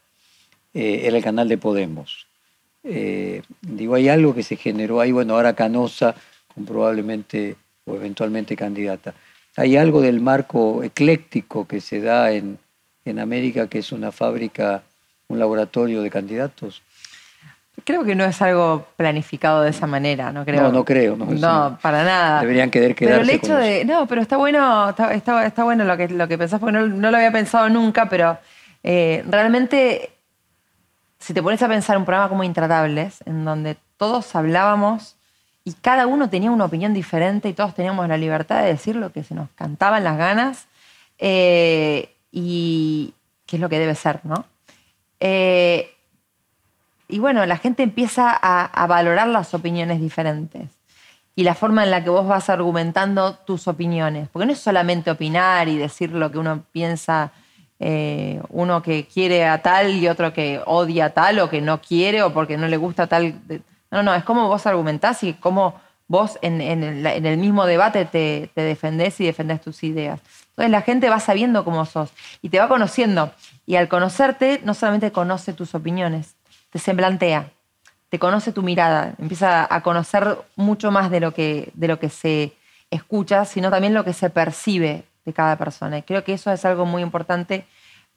eh, 0.73 1.03
era 1.05 1.15
el 1.15 1.23
canal 1.23 1.47
de 1.47 1.57
Podemos. 1.57 2.27
Eh, 2.83 3.43
digo, 3.61 3.95
hay 3.95 4.09
algo 4.09 4.35
que 4.35 4.43
se 4.43 4.57
generó 4.57 4.99
ahí, 4.99 5.13
bueno, 5.13 5.35
ahora 5.35 5.55
Canosa, 5.55 6.15
probablemente 6.67 7.55
o 7.85 7.95
eventualmente 7.95 8.57
candidata. 8.57 9.13
Hay 9.55 9.77
algo 9.77 10.01
del 10.01 10.19
marco 10.19 10.83
ecléctico 10.83 11.65
que 11.65 11.79
se 11.79 12.01
da 12.01 12.33
en, 12.33 12.59
América, 13.19 13.69
que 13.69 13.79
es 13.79 13.93
una 13.93 14.11
fábrica, 14.11 14.83
un 15.29 15.39
laboratorio 15.39 16.01
de 16.01 16.09
candidatos. 16.09 16.81
Creo 17.83 18.03
que 18.03 18.15
no 18.15 18.23
es 18.23 18.41
algo 18.41 18.87
planificado 18.95 19.61
de 19.61 19.69
esa 19.69 19.85
manera, 19.85 20.31
no 20.31 20.45
creo. 20.45 20.63
No, 20.63 20.71
no 20.71 20.85
creo. 20.85 21.15
No, 21.17 21.77
para 21.81 22.03
nada. 22.03 22.41
Deberían 22.41 22.71
querer 22.71 22.95
quedarse 22.95 23.19
Pero 23.19 23.29
el 23.29 23.37
hecho 23.37 23.55
de... 23.55 23.85
No, 23.85 24.07
pero 24.07 24.21
está 24.21 24.37
bueno, 24.37 24.89
está, 24.89 25.43
está, 25.43 25.63
bueno 25.63 25.83
lo 25.83 25.97
que, 25.97 26.07
lo 26.07 26.27
que 26.27 26.37
pensás, 26.37 26.59
porque 26.59 26.73
no, 26.73 27.11
lo 27.11 27.17
había 27.17 27.31
pensado 27.31 27.69
nunca, 27.69 28.07
pero 28.07 28.37
eh, 28.81 29.23
realmente, 29.27 30.11
si 31.19 31.33
te 31.33 31.43
pones 31.43 31.61
a 31.61 31.67
pensar 31.67 31.97
un 31.97 32.05
programa 32.05 32.29
como 32.29 32.43
Intratables, 32.43 33.21
en 33.25 33.43
donde 33.43 33.77
todos 33.97 34.35
hablábamos 34.35 35.15
y 35.63 35.73
cada 35.73 36.07
uno 36.07 36.29
tenía 36.29 36.51
una 36.51 36.65
opinión 36.65 36.93
diferente 36.93 37.49
y 37.49 37.53
todos 37.53 37.73
teníamos 37.73 38.07
la 38.07 38.17
libertad 38.17 38.61
de 38.61 38.67
decir 38.67 38.95
lo 38.95 39.11
que 39.11 39.23
se 39.23 39.35
nos 39.35 39.49
cantaban 39.55 40.03
las 40.03 40.17
ganas 40.17 40.67
eh, 41.17 42.13
y 42.31 43.13
qué 43.45 43.57
es 43.57 43.61
lo 43.61 43.67
que 43.67 43.79
debe 43.79 43.95
ser, 43.95 44.19
¿no? 44.23 44.45
Eh, 45.19 45.94
y 47.07 47.19
bueno, 47.19 47.45
la 47.45 47.57
gente 47.57 47.83
empieza 47.83 48.31
a, 48.31 48.87
valorar 48.87 49.27
las 49.27 49.53
opiniones 49.53 50.01
diferentes 50.01 50.69
y 51.35 51.43
la 51.43 51.53
forma 51.53 51.83
en 51.83 51.91
la 51.91 52.03
que 52.03 52.09
vos 52.09 52.27
vas 52.27 52.49
argumentando 52.49 53.35
tus 53.35 53.67
opiniones, 53.67 54.29
porque 54.29 54.45
no 54.45 54.53
es 54.53 54.59
solamente 54.59 55.11
opinar 55.11 55.67
y 55.67 55.77
decir 55.77 56.11
lo 56.11 56.31
que 56.31 56.37
uno 56.37 56.63
piensa, 56.71 57.31
eh, 57.79 58.41
uno 58.49 58.81
que 58.81 59.05
quiere 59.05 59.45
a 59.45 59.61
tal 59.61 59.91
y 59.95 60.07
otro 60.07 60.31
que 60.33 60.61
odia 60.65 61.05
a 61.05 61.09
tal 61.09 61.39
o 61.39 61.49
que 61.49 61.61
no 61.61 61.81
quiere 61.81 62.23
o 62.23 62.33
porque 62.33 62.57
no 62.57 62.67
le 62.67 62.77
gusta 62.77 63.07
tal 63.07 63.35
no, 63.91 64.03
no, 64.03 64.13
es 64.13 64.23
como 64.23 64.47
vos 64.47 64.65
argumentás 64.65 65.23
y 65.23 65.33
cómo 65.33 65.79
vos 66.07 66.37
en, 66.41 66.61
el, 66.61 67.37
mismo 67.37 67.65
debate 67.65 68.05
te, 68.05 68.51
defendés 68.55 69.19
y 69.19 69.25
defendés 69.25 69.61
tus 69.61 69.83
ideas. 69.83 70.19
Entonces 70.49 70.71
la 70.71 70.81
gente 70.81 71.09
va 71.09 71.19
sabiendo 71.19 71.63
cómo 71.63 71.85
sos 71.85 72.11
y 72.41 72.49
te 72.49 72.59
va 72.59 72.67
conociendo. 72.67 73.31
Y 73.65 73.75
al 73.75 73.87
conocerte, 73.87 74.61
no 74.63 74.73
solamente 74.73 75.11
conoce 75.11 75.53
tus 75.53 75.75
opiniones, 75.75 76.34
te 76.75 76.79
semblantea, 76.79 77.53
te 78.09 78.19
conoce 78.19 78.51
tu 78.51 78.61
mirada, 78.61 79.15
empieza 79.17 79.65
a 79.73 79.81
conocer 79.81 80.39
mucho 80.57 80.91
más 80.91 81.09
de 81.09 81.21
lo 81.21 81.33
que, 81.33 81.71
de 81.73 81.87
lo 81.87 81.99
que 81.99 82.09
se 82.09 82.51
escucha, 82.91 83.45
sino 83.45 83.71
también 83.71 83.93
lo 83.93 84.03
que 84.03 84.11
se 84.11 84.29
percibe 84.29 85.05
de 85.23 85.31
cada 85.31 85.55
persona. 85.57 85.99
Y 85.99 86.01
creo 86.01 86.25
que 86.25 86.33
eso 86.33 86.51
es 86.51 86.65
algo 86.65 86.85
muy 86.85 87.01
importante 87.01 87.65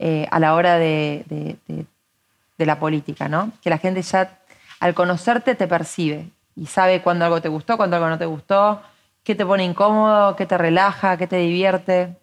eh, 0.00 0.26
a 0.32 0.40
la 0.40 0.54
hora 0.54 0.76
de, 0.76 1.24
de, 1.28 2.66
la 2.66 2.80
política, 2.80 3.28
¿no? 3.28 3.52
Que 3.62 3.70
la 3.70 3.78
gente 3.78 4.02
ya 4.02 4.40
al 4.80 4.92
conocerte 4.92 5.54
te 5.54 5.68
percibe 5.68 6.28
y 6.56 6.66
sabe 6.66 7.00
cuándo 7.00 7.26
algo 7.26 7.40
te 7.40 7.48
gustó, 7.48 7.76
cuándo 7.76 7.94
algo 7.94 8.08
no 8.08 8.18
te 8.18 8.26
gustó, 8.26 8.82
qué 9.22 9.36
te 9.36 9.46
pone 9.46 9.62
incómodo, 9.62 10.34
qué 10.34 10.46
te 10.46 10.58
relaja, 10.58 11.16
qué 11.16 11.28
te 11.28 11.36
divierte. 11.36 12.16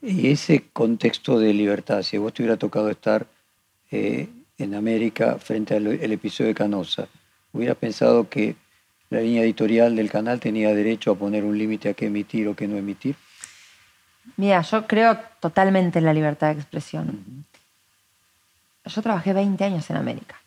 Y 0.00 0.30
ese 0.30 0.68
contexto 0.72 1.40
de 1.40 1.52
libertad, 1.52 2.02
si 2.02 2.18
vos 2.18 2.32
te 2.32 2.44
hubiera 2.44 2.56
tocado 2.56 2.88
estar 2.88 3.26
eh, 3.92 4.28
en 4.58 4.74
América 4.74 5.38
frente 5.38 5.76
al 5.76 6.12
episodio 6.12 6.48
de 6.48 6.54
Canosa, 6.54 7.08
¿hubieras 7.52 7.76
pensado 7.76 8.28
que 8.28 8.56
la 9.10 9.20
línea 9.20 9.42
editorial 9.42 9.94
del 9.94 10.10
canal 10.10 10.40
tenía 10.40 10.74
derecho 10.74 11.12
a 11.12 11.14
poner 11.14 11.44
un 11.44 11.58
límite 11.58 11.90
a 11.90 11.94
qué 11.94 12.06
emitir 12.06 12.48
o 12.48 12.56
qué 12.56 12.66
no 12.66 12.76
emitir? 12.76 13.16
Mira, 14.36 14.62
yo 14.62 14.86
creo 14.86 15.18
totalmente 15.40 15.98
en 15.98 16.06
la 16.06 16.14
libertad 16.14 16.48
de 16.48 16.60
expresión. 16.60 17.44
Yo 18.84 19.02
trabajé 19.02 19.32
20 19.32 19.62
años 19.64 19.88
en 19.90 19.96
América 19.96 20.40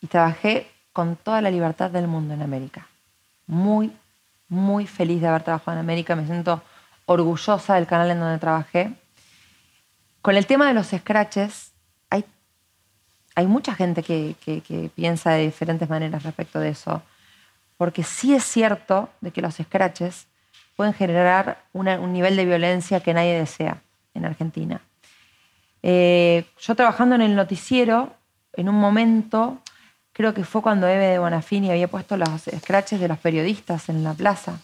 y 0.00 0.06
trabajé 0.06 0.66
con 0.92 1.16
toda 1.16 1.40
la 1.40 1.50
libertad 1.50 1.90
del 1.90 2.08
mundo 2.08 2.34
en 2.34 2.42
América. 2.42 2.86
Muy, 3.46 3.92
muy 4.48 4.86
feliz 4.86 5.20
de 5.20 5.28
haber 5.28 5.42
trabajado 5.42 5.72
en 5.72 5.80
América. 5.80 6.16
Me 6.16 6.26
siento 6.26 6.62
orgullosa 7.06 7.74
del 7.74 7.86
canal 7.86 8.10
en 8.10 8.20
donde 8.20 8.38
trabajé. 8.38 8.92
Con 10.22 10.36
el 10.36 10.46
tema 10.46 10.68
de 10.68 10.74
los 10.74 10.88
scratches, 10.88 11.71
hay 13.34 13.46
mucha 13.46 13.74
gente 13.74 14.02
que, 14.02 14.90
piensa 14.94 15.32
de 15.32 15.44
diferentes 15.44 15.88
maneras 15.88 16.22
respecto 16.22 16.60
de 16.60 16.70
eso. 16.70 17.02
Porque 17.76 18.04
sí 18.04 18.34
es 18.34 18.44
cierto 18.44 19.10
de 19.20 19.30
que 19.30 19.42
los 19.42 19.54
scratches 19.56 20.26
pueden 20.76 20.94
generar 20.94 21.64
un 21.72 22.12
nivel 22.12 22.36
de 22.36 22.44
violencia 22.44 23.00
que 23.00 23.14
nadie 23.14 23.38
desea 23.38 23.82
en 24.14 24.24
Argentina. 24.24 24.80
Eh, 25.82 26.44
yo 26.60 26.74
trabajando 26.74 27.14
en 27.14 27.22
el 27.22 27.34
noticiero, 27.34 28.14
en 28.54 28.68
un 28.68 28.76
momento, 28.76 29.58
creo 30.12 30.34
que 30.34 30.44
fue 30.44 30.62
cuando 30.62 30.86
Eve 30.86 31.06
de 31.06 31.18
Bonafini 31.18 31.70
había 31.70 31.88
puesto 31.88 32.16
los 32.16 32.42
scratches 32.60 33.00
de 33.00 33.08
los 33.08 33.18
periodistas 33.18 33.88
en 33.88 34.04
la 34.04 34.14
plaza 34.14 34.58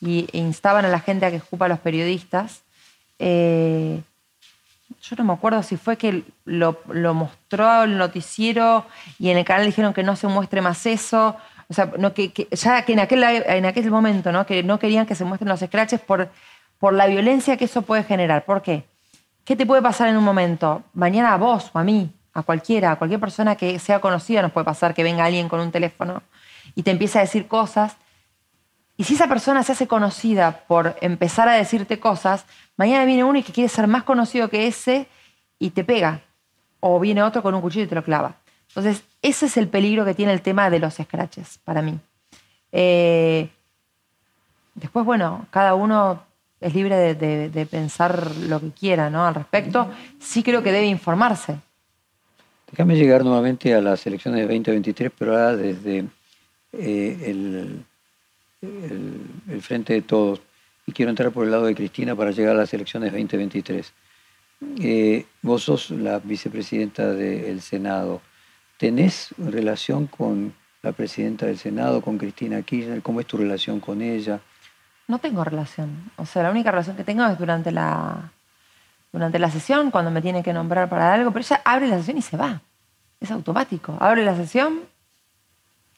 y 0.00 0.26
instaban 0.32 0.84
a 0.84 0.88
la 0.88 1.00
gente 1.00 1.26
a 1.26 1.30
que 1.30 1.36
escupa 1.36 1.66
a 1.66 1.68
los 1.68 1.78
periodistas. 1.78 2.62
Eh, 3.18 4.02
yo 5.02 5.16
no 5.16 5.24
me 5.24 5.32
acuerdo 5.32 5.62
si 5.62 5.76
fue 5.76 5.96
que 5.96 6.24
lo, 6.44 6.76
mostró 7.14 7.84
el 7.84 7.96
noticiero 7.96 8.86
y 9.18 9.30
en 9.30 9.38
el 9.38 9.44
canal 9.44 9.66
dijeron 9.66 9.94
que 9.94 10.02
no 10.02 10.16
se 10.16 10.28
muestre 10.28 10.60
más 10.60 10.84
eso. 10.86 11.36
O 11.68 11.74
sea, 11.74 11.90
no, 11.98 12.12
que, 12.12 12.48
ya 12.50 12.84
que 12.84 12.92
en 12.92 13.00
aquel, 13.00 13.22
en 13.22 13.64
aquel 13.64 13.90
momento 13.90 14.32
¿no? 14.32 14.44
que 14.44 14.62
no 14.62 14.78
querían 14.78 15.06
que 15.06 15.14
se 15.14 15.24
muestren 15.24 15.48
los 15.48 15.60
scratches 15.60 16.00
por, 16.00 16.30
por 16.78 16.92
la 16.92 17.06
violencia 17.06 17.56
que 17.56 17.64
eso 17.64 17.82
puede 17.82 18.04
generar. 18.04 18.44
¿Por 18.44 18.62
qué? 18.62 18.84
¿Qué 19.44 19.56
te 19.56 19.66
puede 19.66 19.80
pasar 19.80 20.08
en 20.08 20.16
un 20.16 20.24
momento? 20.24 20.82
Mañana 20.92 21.32
a 21.32 21.36
vos 21.36 21.70
o 21.72 21.78
a 21.78 21.84
mí, 21.84 22.12
a 22.34 22.42
cualquiera, 22.42 22.92
a 22.92 22.96
cualquier 22.96 23.20
persona 23.20 23.56
que 23.56 23.78
sea 23.78 24.00
conocida, 24.00 24.42
nos 24.42 24.52
puede 24.52 24.64
pasar 24.64 24.94
que 24.94 25.02
venga 25.02 25.24
alguien 25.24 25.48
con 25.48 25.60
un 25.60 25.72
teléfono 25.72 26.22
y 26.74 26.82
te 26.82 26.90
empieza 26.90 27.20
a 27.20 27.22
decir 27.22 27.48
cosas 27.48 27.96
y 29.00 29.04
si 29.04 29.14
esa 29.14 29.28
persona 29.28 29.62
se 29.62 29.72
hace 29.72 29.88
conocida 29.88 30.66
por 30.68 30.94
empezar 31.00 31.48
a 31.48 31.54
decirte 31.54 31.98
cosas, 31.98 32.44
mañana 32.76 33.06
viene 33.06 33.24
uno 33.24 33.38
y 33.38 33.42
que 33.42 33.50
quiere 33.50 33.70
ser 33.70 33.86
más 33.86 34.02
conocido 34.02 34.50
que 34.50 34.66
ese 34.66 35.06
y 35.58 35.70
te 35.70 35.84
pega. 35.84 36.20
O 36.80 37.00
viene 37.00 37.22
otro 37.22 37.42
con 37.42 37.54
un 37.54 37.62
cuchillo 37.62 37.86
y 37.86 37.88
te 37.88 37.94
lo 37.94 38.04
clava. 38.04 38.34
Entonces, 38.68 39.02
ese 39.22 39.46
es 39.46 39.56
el 39.56 39.68
peligro 39.68 40.04
que 40.04 40.12
tiene 40.12 40.34
el 40.34 40.42
tema 40.42 40.68
de 40.68 40.80
los 40.80 40.96
scratches 40.96 41.60
para 41.64 41.80
mí. 41.80 41.98
Eh, 42.72 43.48
después, 44.74 45.06
bueno, 45.06 45.46
cada 45.50 45.74
uno 45.74 46.22
es 46.60 46.74
libre 46.74 47.14
de, 47.14 47.66
pensar 47.70 48.36
lo 48.36 48.60
que 48.60 48.70
quiera 48.70 49.08
¿no? 49.08 49.24
al 49.24 49.34
respecto. 49.34 49.90
Sí 50.18 50.42
creo 50.42 50.62
que 50.62 50.72
debe 50.72 50.88
informarse. 50.88 51.56
Déjame 52.70 52.96
llegar 52.96 53.24
nuevamente 53.24 53.74
a 53.74 53.80
las 53.80 54.06
elecciones 54.06 54.40
de 54.40 54.54
2023, 54.54 55.10
pero 55.18 55.32
ahora 55.32 55.56
desde 55.56 56.04
eh, 56.74 57.18
el 57.24 57.86
el, 58.62 59.62
frente 59.62 59.94
de 59.94 60.02
todos. 60.02 60.40
Y 60.86 60.92
quiero 60.92 61.10
entrar 61.10 61.30
por 61.30 61.44
el 61.44 61.50
lado 61.50 61.66
de 61.66 61.74
Cristina 61.74 62.14
para 62.14 62.30
llegar 62.30 62.56
a 62.56 62.58
las 62.60 62.74
elecciones 62.74 63.12
2023. 63.12 63.92
Eh, 64.80 65.26
vos 65.42 65.62
sos 65.62 65.90
la 65.90 66.18
vicepresidenta 66.18 67.12
del 67.12 67.60
Senado. 67.60 68.20
¿Tenés 68.76 69.34
relación 69.38 70.06
con 70.06 70.54
la 70.82 70.92
presidenta 70.92 71.46
del 71.46 71.58
Senado, 71.58 72.02
con 72.02 72.18
Cristina 72.18 72.62
Kirchner? 72.62 73.02
¿Cómo 73.02 73.20
es 73.20 73.26
tu 73.26 73.36
relación 73.36 73.80
con 73.80 74.02
ella? 74.02 74.40
No 75.06 75.18
tengo 75.18 75.44
relación. 75.44 76.10
O 76.16 76.26
sea, 76.26 76.42
la 76.42 76.50
única 76.50 76.70
relación 76.70 76.96
que 76.96 77.04
tengo 77.04 77.24
es 77.26 77.38
durante 77.38 77.72
la, 77.72 78.32
durante 79.12 79.38
la 79.38 79.50
sesión, 79.50 79.90
cuando 79.90 80.10
me 80.10 80.22
tiene 80.22 80.42
que 80.42 80.52
nombrar 80.52 80.88
para 80.88 81.12
algo, 81.12 81.30
pero 81.30 81.44
ella 81.44 81.62
abre 81.64 81.88
la 81.88 81.98
sesión 81.98 82.18
y 82.18 82.22
se 82.22 82.36
va. 82.36 82.62
Es 83.20 83.30
automático. 83.30 83.96
Abre 84.00 84.24
la 84.24 84.36
sesión, 84.36 84.80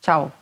chao. 0.00 0.32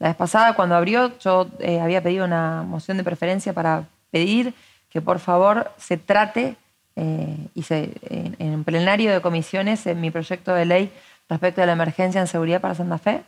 La 0.00 0.08
vez 0.08 0.16
pasada, 0.16 0.54
cuando 0.54 0.74
abrió, 0.74 1.16
yo 1.18 1.46
eh, 1.58 1.78
había 1.78 2.02
pedido 2.02 2.24
una 2.24 2.62
moción 2.62 2.96
de 2.96 3.04
preferencia 3.04 3.52
para 3.52 3.84
pedir 4.10 4.54
que 4.88 5.02
por 5.02 5.18
favor 5.18 5.70
se 5.76 5.98
trate 5.98 6.56
eh, 6.96 7.36
y 7.54 7.62
se, 7.62 7.92
en, 8.38 8.64
plenario 8.64 9.12
de 9.12 9.20
comisiones 9.20 9.86
en 9.86 10.00
mi 10.00 10.10
proyecto 10.10 10.54
de 10.54 10.64
ley 10.64 10.90
respecto 11.28 11.62
a 11.62 11.66
la 11.66 11.72
emergencia 11.72 12.18
en 12.18 12.26
seguridad 12.26 12.62
para 12.62 12.74
Santa 12.74 12.96
Fe. 12.96 13.22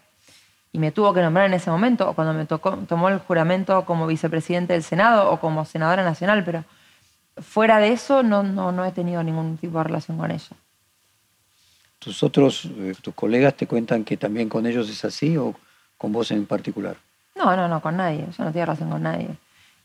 Y 0.72 0.78
me 0.78 0.92
tuvo 0.92 1.12
que 1.12 1.20
nombrar 1.20 1.44
en 1.44 1.52
ese 1.52 1.70
momento, 1.70 2.08
o 2.08 2.14
cuando 2.14 2.32
me 2.32 2.46
tocó, 2.46 2.78
tomó 2.88 3.10
el 3.10 3.18
juramento 3.18 3.84
como 3.84 4.06
vicepresidente 4.06 4.72
del 4.72 4.82
Senado 4.82 5.30
o 5.30 5.38
como 5.40 5.66
senadora 5.66 6.02
nacional, 6.02 6.42
pero 6.42 6.64
fuera 7.36 7.80
de 7.80 7.88
eso 7.88 8.22
no, 8.22 8.42
no, 8.42 8.72
no 8.72 8.86
he 8.86 8.92
tenido 8.92 9.22
ningún 9.22 9.58
tipo 9.58 9.76
de 9.76 9.84
relación 9.84 10.16
con 10.16 10.30
ella. 10.30 10.56
¿Tus 11.98 12.22
otros, 12.22 12.64
eh, 12.64 12.94
tus 13.02 13.14
colegas 13.14 13.54
te 13.54 13.66
cuentan 13.66 14.04
que 14.04 14.16
también 14.16 14.48
con 14.48 14.66
ellos 14.66 14.88
es 14.88 15.04
así 15.04 15.36
o 15.36 15.54
con 16.02 16.12
vos 16.12 16.32
en 16.32 16.46
particular? 16.46 16.96
No, 17.36 17.54
no, 17.54 17.68
no, 17.68 17.80
con 17.80 17.96
nadie. 17.96 18.26
Yo 18.36 18.44
no 18.44 18.50
tiene 18.50 18.66
relación 18.66 18.90
con 18.90 19.04
nadie. 19.04 19.28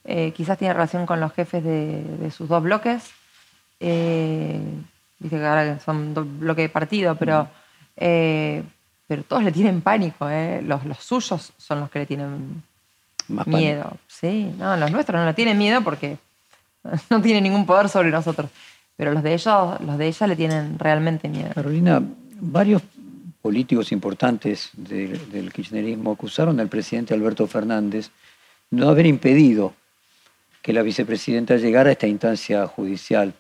Eh, 0.04 0.34
quizás 0.36 0.58
tiene 0.58 0.74
relación 0.74 1.06
con 1.06 1.20
los 1.20 1.32
jefes 1.32 1.64
de, 1.64 2.32
sus 2.36 2.50
dos 2.50 2.64
bloques. 2.64 3.12
Eh, 3.80 4.60
dice 5.20 5.38
que 5.38 5.46
ahora 5.46 5.80
son 5.80 6.16
dos 6.16 6.26
bloques 6.40 6.64
de 6.64 6.70
partido, 6.70 7.16
pero, 7.16 7.48
eh, 7.96 8.64
pero 9.06 9.22
todos 9.22 9.44
le 9.44 9.52
tienen 9.52 9.82
pánico. 9.82 10.28
Los, 10.64 10.86
los, 10.86 10.98
suyos 10.98 11.54
son 11.56 11.82
los 11.82 11.92
que 11.92 12.00
le 12.00 12.06
tienen 12.08 12.64
miedo. 13.46 13.96
Sí, 14.08 14.52
no, 14.58 14.76
los 14.76 14.92
nuestros 14.92 15.20
no 15.20 15.26
le 15.28 15.36
tienen 15.36 15.58
miedo 15.60 15.82
porque 15.84 16.18
no 17.12 17.22
tienen 17.22 17.44
ningún 17.44 17.68
poder 17.68 17.90
sobre 17.90 18.10
nosotros. 18.10 18.50
Pero 18.96 19.12
los 19.12 19.22
de 19.22 19.36
ellos, 19.36 19.82
los 19.82 19.98
de 20.00 20.08
ella 20.08 20.26
le 20.26 20.36
tienen 20.36 20.80
realmente 20.80 21.30
miedo. 21.30 21.52
Carolina, 21.54 22.02
varios 22.40 22.82
políticos 23.48 23.94
importantes 23.94 24.72
del 24.74 25.54
kirchnerismo 25.54 26.12
acusaron 26.12 26.60
al 26.60 26.68
presidente 26.68 27.14
Alberto 27.14 27.48
Fernández 27.48 28.12
de 28.70 28.82
no 28.82 28.90
haber 28.90 29.06
impedido 29.06 29.74
que 30.62 30.74
la 30.74 30.82
vicepresidenta 30.82 31.56
llegara 31.56 31.88
a 31.88 31.94
esta 31.94 32.08
instancia 32.08 32.68
judicial 32.68 33.34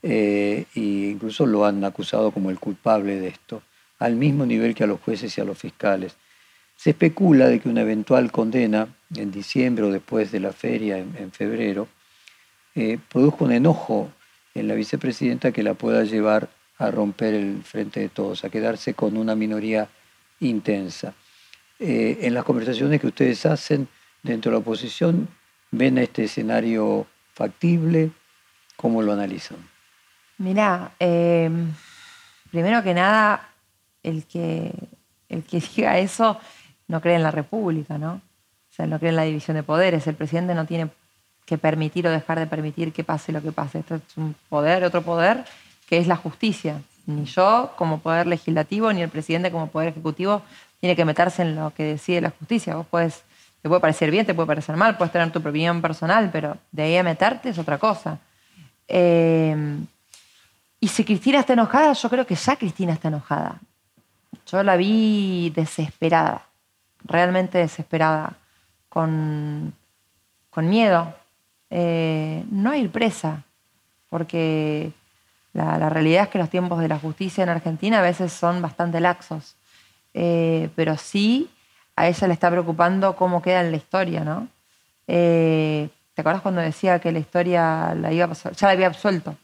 e 0.00 0.64
incluso 0.76 1.44
lo 1.44 1.66
han 1.66 1.82
acusado 1.82 2.30
como 2.30 2.50
el 2.50 2.60
culpable 2.60 3.18
de 3.18 3.28
esto, 3.34 3.64
al 3.98 4.14
mismo 4.14 4.46
nivel 4.46 4.76
que 4.76 4.84
a 4.84 4.86
los 4.86 5.00
jueces 5.00 5.36
y 5.36 5.40
a 5.40 5.44
los 5.44 5.58
fiscales. 5.58 6.14
Se 6.76 6.90
especula 6.90 7.48
de 7.48 7.58
que 7.58 7.68
una 7.68 7.82
eventual 7.82 8.30
condena 8.30 8.94
en 9.16 9.32
diciembre 9.32 9.86
o 9.86 9.90
después 9.90 10.30
de 10.30 10.38
la 10.38 10.52
feria 10.52 10.98
en, 10.98 11.32
febrero 11.32 11.88
eh, 12.76 12.96
produjo 13.10 13.44
un 13.44 13.50
enojo 13.50 14.08
en 14.54 14.68
la 14.68 14.74
vicepresidenta 14.74 15.50
que 15.50 15.64
la 15.64 15.74
pueda 15.74 16.04
llevar 16.04 16.48
a 16.82 16.90
romper 16.90 17.34
el 17.34 17.62
frente 17.62 18.00
de 18.00 18.08
todos, 18.08 18.44
a 18.44 18.50
quedarse 18.50 18.94
con 18.94 19.16
una 19.16 19.34
minoría 19.34 19.88
intensa. 20.40 21.14
Eh, 21.78 22.18
en 22.22 22.34
las 22.34 22.44
conversaciones 22.44 23.00
que 23.00 23.06
ustedes 23.06 23.46
hacen 23.46 23.88
dentro 24.22 24.50
de 24.50 24.56
la 24.56 24.60
oposición, 24.60 25.28
¿ven 25.70 25.98
este 25.98 26.24
escenario 26.24 27.06
factible? 27.34 28.10
¿Cómo 28.76 29.02
lo 29.02 29.12
analizan? 29.12 29.58
Mirá, 30.38 30.92
em, 30.98 31.72
primero 32.50 32.82
que 32.82 32.94
nada, 32.94 33.48
el 34.02 34.24
que, 34.26 34.72
el 35.28 35.44
que 35.44 35.60
diga 35.76 35.98
eso 35.98 36.38
no 36.88 37.00
cree 37.00 37.16
en 37.16 37.22
la 37.22 37.30
República, 37.30 37.96
¿no? 37.96 38.14
O 38.14 38.74
sea, 38.74 38.86
no 38.86 38.98
cree 38.98 39.10
en 39.10 39.16
la 39.16 39.24
división 39.24 39.56
de 39.56 39.62
poderes. 39.62 40.06
El 40.06 40.14
presidente 40.16 40.54
no 40.54 40.66
tiene 40.66 40.90
que 41.44 41.58
permitir 41.58 42.06
o 42.06 42.10
dejar 42.10 42.38
de 42.38 42.46
permitir 42.46 42.92
que 42.92 43.04
pase 43.04 43.30
lo 43.30 43.42
que 43.42 43.52
pase. 43.52 43.80
Esto 43.80 43.96
es 43.96 44.16
un 44.16 44.34
poder, 44.48 44.84
otro 44.84 45.02
poder, 45.02 45.44
que 45.92 45.98
es 45.98 46.06
la 46.06 46.16
justicia. 46.16 46.80
Ni 47.04 47.26
yo 47.26 47.74
como 47.76 47.98
poder 47.98 48.26
legislativo, 48.26 48.90
ni 48.94 49.02
el 49.02 49.10
presidente 49.10 49.50
como 49.50 49.66
poder 49.66 49.90
ejecutivo 49.90 50.40
tiene 50.80 50.96
que 50.96 51.04
meterse 51.04 51.42
en 51.42 51.54
lo 51.54 51.70
que 51.74 51.82
decide 51.82 52.22
la 52.22 52.30
justicia. 52.30 52.76
Vos 52.76 52.86
puedes, 52.90 53.24
te 53.60 53.68
puede 53.68 53.82
parecer 53.82 54.10
bien, 54.10 54.24
te 54.24 54.32
puede 54.32 54.46
parecer 54.46 54.74
mal, 54.74 54.96
puedes 54.96 55.12
tener 55.12 55.30
tu 55.30 55.40
opinión 55.40 55.82
personal, 55.82 56.30
pero 56.32 56.56
de 56.70 56.84
ahí 56.84 56.96
a 56.96 57.02
meterte 57.02 57.50
es 57.50 57.58
otra 57.58 57.76
cosa. 57.76 58.18
Eh, 58.88 59.54
y 60.80 60.88
si 60.88 61.04
Cristina 61.04 61.40
está 61.40 61.52
enojada, 61.52 61.92
yo 61.92 62.08
creo 62.08 62.26
que 62.26 62.36
ya 62.36 62.56
Cristina 62.56 62.94
está 62.94 63.08
enojada. 63.08 63.60
Yo 64.46 64.62
la 64.62 64.78
vi 64.78 65.52
desesperada, 65.54 66.46
realmente 67.04 67.58
desesperada, 67.58 68.32
con, 68.88 69.74
con 70.48 70.70
miedo. 70.70 71.14
eh, 71.68 72.44
no 72.50 72.74
ir 72.74 72.90
presa, 72.90 73.44
porque 74.08 74.94
la, 75.52 75.88
realidad 75.90 76.24
es 76.24 76.28
que 76.28 76.38
los 76.38 76.48
tiempos 76.48 76.80
de 76.80 76.88
la 76.88 76.98
justicia 76.98 77.42
en 77.42 77.50
Argentina 77.50 77.98
a 77.98 78.02
veces 78.02 78.32
son 78.32 78.62
bastante 78.62 79.00
laxos, 79.00 79.56
eh, 80.14 80.70
pero 80.74 80.96
sí 80.96 81.50
a 81.94 82.08
ella 82.08 82.26
le 82.26 82.34
está 82.34 82.50
preocupando 82.50 83.16
cómo 83.16 83.42
queda 83.42 83.60
en 83.60 83.70
la 83.70 83.76
historia, 83.76 84.24
¿no? 84.24 84.48
Eh, 85.06 85.90
¿Te 86.14 86.22
acuerdas 86.22 86.42
cuando 86.42 86.60
decía 86.60 86.98
que 87.00 87.12
la 87.12 87.18
historia 87.18 87.94
la 87.94 88.12
iba 88.12 88.32
ya 88.32 88.66
la 88.66 88.72
había 88.72 88.86
absuelto? 88.86 89.36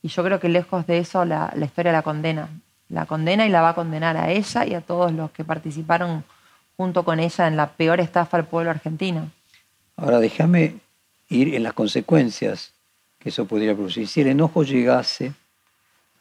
Y 0.00 0.08
yo 0.08 0.24
creo 0.24 0.40
que 0.40 0.48
lejos 0.48 0.86
de 0.86 0.98
eso 0.98 1.24
la, 1.24 1.52
la 1.54 1.64
historia 1.66 1.92
la 1.92 2.02
condena. 2.02 2.48
La 2.88 3.06
condena 3.06 3.46
y 3.46 3.50
la 3.50 3.62
va 3.62 3.70
a 3.70 3.74
condenar 3.74 4.16
a 4.16 4.30
ella 4.30 4.66
y 4.66 4.74
a 4.74 4.80
todos 4.80 5.12
los 5.12 5.30
que 5.30 5.44
participaron 5.44 6.24
junto 6.76 7.04
con 7.04 7.20
ella 7.20 7.46
en 7.46 7.56
la 7.56 7.72
peor 7.72 8.00
estafa 8.00 8.38
al 8.38 8.46
pueblo 8.46 8.70
argentino. 8.70 9.30
Ahora 9.96 10.18
déjame 10.18 10.80
ir 11.28 11.54
en 11.54 11.62
las 11.62 11.72
consecuencias 11.72 12.72
que 13.18 13.28
eso 13.28 13.46
podría 13.46 13.74
producir. 13.74 14.08
Si 14.08 14.20
el 14.20 14.28
enojo 14.28 14.64
llegase 14.64 15.32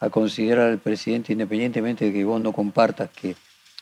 a 0.01 0.09
considerar 0.09 0.67
al 0.67 0.79
presidente, 0.79 1.31
independientemente 1.31 2.05
de 2.05 2.13
que 2.13 2.25
vos 2.25 2.41
no 2.41 2.51
compartas 2.51 3.09
que 3.11 3.35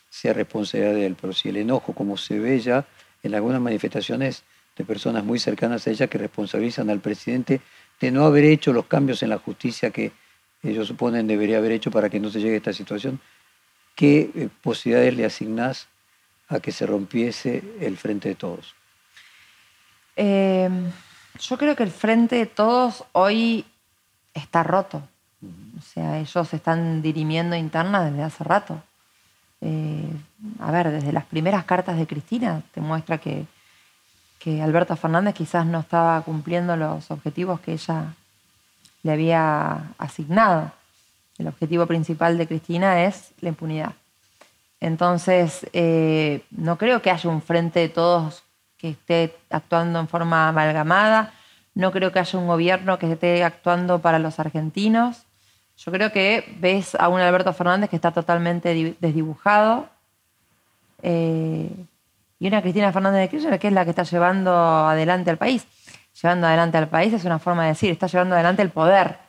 sea 0.10 0.34
responsabilidad 0.34 0.94
de 0.94 1.06
él, 1.06 1.18
pero 1.20 1.34
si 1.34 1.50
el 1.50 1.58
enojo, 1.58 1.94
como 1.94 2.18
se 2.18 2.38
ve 2.38 2.60
ya 2.60 2.86
en 3.24 3.36
algunas 3.36 3.62
manifestaciones 3.62 4.44
de 4.76 4.84
personas 4.84 5.24
muy 5.24 5.40
cercanas 5.40 5.88
a 5.88 5.92
ella 5.92 6.08
que 6.08 6.18
responsabilizan 6.18 6.90
al 6.90 7.00
presidente 7.00 7.62
de 8.00 8.12
no 8.12 8.26
haber 8.26 8.44
hecho 8.46 8.74
los 8.74 8.86
cambios 8.86 9.24
en 9.24 9.30
la 9.30 9.38
justicia 9.38 9.92
que 9.92 10.12
ellos 10.62 10.88
suponen 10.88 11.26
debería 11.26 11.58
haber 11.58 11.72
hecho 11.72 11.90
para 11.90 12.10
que 12.10 12.20
no 12.20 12.30
se 12.30 12.40
llegue 12.40 12.56
a 12.56 12.58
esta 12.58 12.74
situación, 12.74 13.22
¿qué 13.96 14.30
eh, 14.36 14.50
posibilidades 14.62 15.16
le 15.16 15.26
asignás 15.26 15.88
a 16.50 16.60
que 16.60 16.74
se 16.74 16.86
rompiese 16.86 17.64
el 17.80 17.96
frente 17.96 18.28
de 18.28 18.36
todos? 18.36 18.76
Eh, 20.18 20.70
yo 21.40 21.58
creo 21.58 21.78
que 21.78 21.84
el 21.84 21.92
frente 21.92 22.36
de 22.36 22.46
todos 22.46 23.06
hoy 23.14 23.66
está 24.34 24.64
roto. 24.64 25.08
O 25.42 25.82
sea, 25.82 26.20
ellos 26.20 26.54
están 26.54 27.02
dirimiendo 27.02 27.56
interna 27.56 28.04
desde 28.04 28.24
hace 28.24 28.44
rato. 28.44 28.82
Eh, 29.62 30.10
a 30.60 30.72
ver, 30.72 30.92
desde 30.92 31.12
las 31.12 31.26
primeras 31.26 31.64
cartas 31.66 31.98
de 31.98 32.08
Cristina 32.08 32.62
te 32.74 32.82
muestra 32.82 33.18
que, 33.18 33.46
que 34.40 34.62
Alberto 34.62 34.96
Fernández 34.96 35.34
quizás 35.34 35.66
no 35.66 35.80
estaba 35.80 36.22
cumpliendo 36.22 36.76
los 36.76 37.10
objetivos 37.12 37.60
que 37.60 37.74
ella 37.74 38.14
le 39.04 39.12
había 39.12 39.92
asignado. 39.98 40.72
El 41.38 41.48
objetivo 41.48 41.86
principal 41.88 42.38
de 42.38 42.48
Cristina 42.48 43.06
es 43.06 43.32
la 43.40 43.50
impunidad. 43.50 43.94
Entonces, 44.82 45.68
eh, 45.74 46.44
no 46.52 46.78
creo 46.78 47.02
que 47.02 47.12
haya 47.12 47.30
un 47.30 47.42
frente 47.42 47.80
de 47.80 47.90
todos 47.90 48.44
que 48.78 48.92
esté 48.92 49.38
actuando 49.50 50.00
en 50.00 50.08
forma 50.08 50.48
amalgamada, 50.48 51.34
no 51.76 51.92
creo 51.92 52.12
que 52.12 52.20
haya 52.20 52.40
un 52.40 52.48
gobierno 52.48 52.98
que 52.98 53.12
esté 53.12 53.44
actuando 53.44 54.00
para 54.00 54.20
los 54.20 54.40
argentinos. 54.40 55.24
Yo 55.86 55.94
creo 55.94 56.12
que 56.12 56.44
ves 56.60 56.94
a 56.96 57.08
un 57.08 57.22
Alberto 57.22 57.54
Fernández 57.54 57.90
que 57.90 57.96
está 57.96 58.12
totalmente 58.12 58.98
desdibujado 59.00 59.88
eh, 61.02 61.70
y 62.38 62.48
una 62.48 62.62
Cristina 62.62 62.92
Fernández 62.92 63.22
de 63.22 63.30
Kirchner 63.30 63.60
que 63.60 63.68
es 63.68 63.74
la 63.74 63.86
que 63.86 63.92
está 63.92 64.04
llevando 64.04 64.54
adelante 64.54 65.30
al 65.30 65.38
país. 65.38 65.66
Llevando 66.22 66.48
adelante 66.48 66.78
al 66.78 66.90
país 66.90 67.14
es 67.14 67.24
una 67.24 67.40
forma 67.40 67.64
de 67.64 67.70
decir, 67.70 67.92
está 67.92 68.08
llevando 68.08 68.36
adelante 68.36 68.62
el 68.62 68.72
poder. 68.72 69.20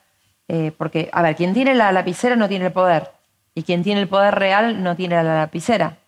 Eh, 0.49 0.73
porque, 0.77 1.09
a 1.13 1.23
ver, 1.23 1.37
quien 1.37 1.55
tiene 1.55 1.73
la 1.75 1.93
lapicera 1.93 2.35
no 2.35 2.49
tiene 2.49 2.67
el 2.67 2.73
poder 2.73 3.13
y 3.55 3.63
quien 3.63 3.85
tiene 3.85 4.01
el 4.01 4.09
poder 4.09 4.35
real 4.35 4.83
no 4.83 4.97
tiene 4.97 5.23
la 5.23 5.23
lapicera. 5.23 5.99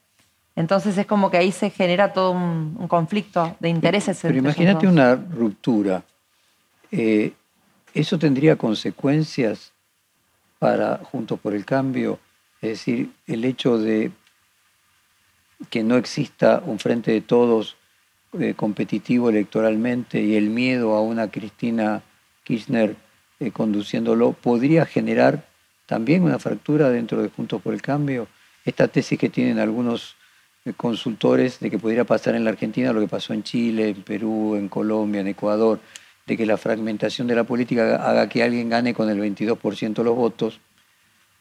Entonces 0.57 0.99
es 0.99 1.07
como 1.07 1.31
que 1.31 1.37
ahí 1.37 1.53
se 1.53 1.71
genera 1.71 2.13
todo 2.13 2.33
un, 2.33 2.89
conflicto 2.89 3.55
de 3.61 3.69
intereses. 3.69 4.19
Pero 4.21 4.39
imagínate 4.39 4.89
una 4.89 5.15
ruptura. 5.15 6.03
Eh, 6.91 7.33
¿Eso 7.95 8.19
tendría 8.19 8.57
consecuencias 8.57 9.72
para 10.63 10.99
Juntos 10.99 11.41
por 11.41 11.55
el 11.55 11.65
Cambio? 11.65 12.21
Es 12.61 12.71
decir, 12.71 13.11
el 13.27 13.45
hecho 13.45 13.79
de 13.79 14.13
que 15.71 15.83
no 15.83 15.97
exista 15.97 16.63
un 16.65 16.79
frente 16.79 17.11
de 17.11 17.21
todos 17.21 17.77
eh, 18.39 18.55
competitivo 18.55 19.29
electoralmente 19.29 20.23
y 20.23 20.37
el 20.37 20.51
miedo 20.51 20.95
a 20.95 21.01
una 21.01 21.29
Cristina 21.33 22.03
Kirchner 22.45 22.95
eh, 23.41 23.51
conduciéndolo, 23.51 24.35
podría 24.35 24.87
generar 24.87 25.49
también 25.87 26.23
una 26.23 26.39
fractura 26.39 26.91
dentro 26.91 27.21
de 27.21 27.29
Juntos 27.29 27.61
por 27.61 27.75
el 27.75 27.83
Cambio. 27.83 28.29
Esta 28.65 28.87
tesis 28.87 29.19
que 29.19 29.31
tienen 29.31 29.59
algunos 29.59 30.15
consultores 30.77 31.59
de 31.59 31.71
que 31.71 31.79
pudiera 31.81 32.05
pasar 32.05 32.37
en 32.37 32.45
la 32.45 32.51
Argentina 32.51 32.93
lo 32.93 33.01
que 33.01 33.09
pasó 33.09 33.33
en 33.33 33.43
Chile, 33.43 33.89
en 33.89 34.03
Perú, 34.05 34.55
en 34.55 34.69
Colombia, 34.69 35.23
en 35.23 35.27
Ecuador, 35.27 35.81
de 36.27 36.37
que 36.37 36.47
la 36.47 36.57
fragmentación 36.57 37.27
de 37.27 37.35
la 37.35 37.45
política 37.45 37.97
haga 37.97 38.29
que 38.29 38.43
alguien 38.43 38.69
gane 38.69 38.95
con 38.95 39.11
el 39.11 39.21
22% 39.21 39.95
de 39.95 40.05
los 40.05 40.17
votos, 40.17 40.61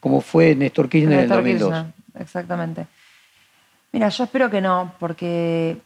como 0.00 0.20
fue 0.20 0.54
Néstor 0.54 0.88
Kirchner 0.88 1.18
en 1.18 1.24
el 1.24 1.28
2002. 1.28 1.86
exactamente. 2.18 2.86
Mira, 3.92 4.08
yo 4.08 4.24
espero 4.24 4.50
que 4.50 4.60
no, 4.60 4.94
porque 4.98 5.76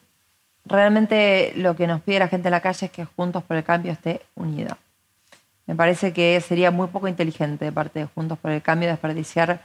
realmente 0.65 1.53
lo 1.57 1.77
que 1.77 1.87
nos 1.87 2.01
pide 2.01 2.21
la 2.21 2.29
gente 2.29 2.49
en 2.49 2.53
la 2.53 2.61
calle 2.61 2.87
es 2.87 2.93
que 2.93 3.05
Juntos 3.05 3.43
por 3.43 3.57
el 3.57 3.65
Cambio 3.65 3.93
esté 3.93 4.23
unida. 4.35 4.79
Me 5.67 5.75
parece 5.75 6.13
que 6.13 6.41
sería 6.41 6.71
muy 6.71 6.87
poco 6.87 7.09
inteligente 7.09 7.65
de 7.65 7.73
parte 7.73 7.99
de 7.99 8.07
Juntos 8.07 8.39
por 8.39 8.53
el 8.53 8.63
Cambio 8.63 8.89
desperdiciar 8.89 9.61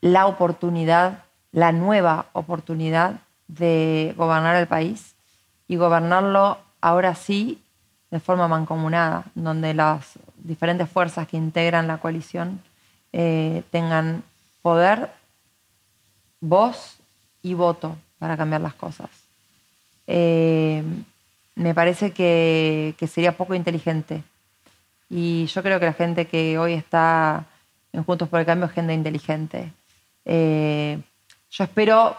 la 0.00 0.26
oportunidad 0.26 1.24
la 1.52 1.72
nueva 1.72 2.26
oportunidad 2.32 3.20
de 3.46 4.14
gobernar 4.16 4.56
el 4.56 4.66
país 4.66 5.14
y 5.66 5.76
gobernarlo 5.76 6.58
ahora 6.80 7.14
sí 7.14 7.62
de 8.10 8.20
forma 8.20 8.48
mancomunada, 8.48 9.24
donde 9.34 9.74
las 9.74 10.18
diferentes 10.36 10.88
fuerzas 10.88 11.28
que 11.28 11.36
integran 11.36 11.86
la 11.86 11.98
coalición 11.98 12.60
eh, 13.12 13.62
tengan 13.70 14.22
poder, 14.62 15.10
voz 16.40 16.96
y 17.42 17.54
voto 17.54 17.96
para 18.18 18.36
cambiar 18.36 18.60
las 18.60 18.74
cosas. 18.74 19.10
Eh, 20.06 20.82
me 21.54 21.74
parece 21.74 22.12
que, 22.12 22.94
sería 23.10 23.36
poco 23.36 23.54
inteligente. 23.54 24.22
Y 25.10 25.46
yo 25.46 25.62
creo 25.62 25.80
que 25.80 25.86
la 25.86 25.92
gente 25.92 26.26
que 26.26 26.58
hoy 26.58 26.74
está 26.74 27.46
en 27.92 28.04
Juntos 28.04 28.28
por 28.28 28.40
el 28.40 28.46
Cambio 28.46 28.66
es 28.66 28.72
gente 28.72 28.94
inteligente. 28.94 29.72
Eh, 30.24 30.98
yo 31.50 31.64
espero 31.64 32.16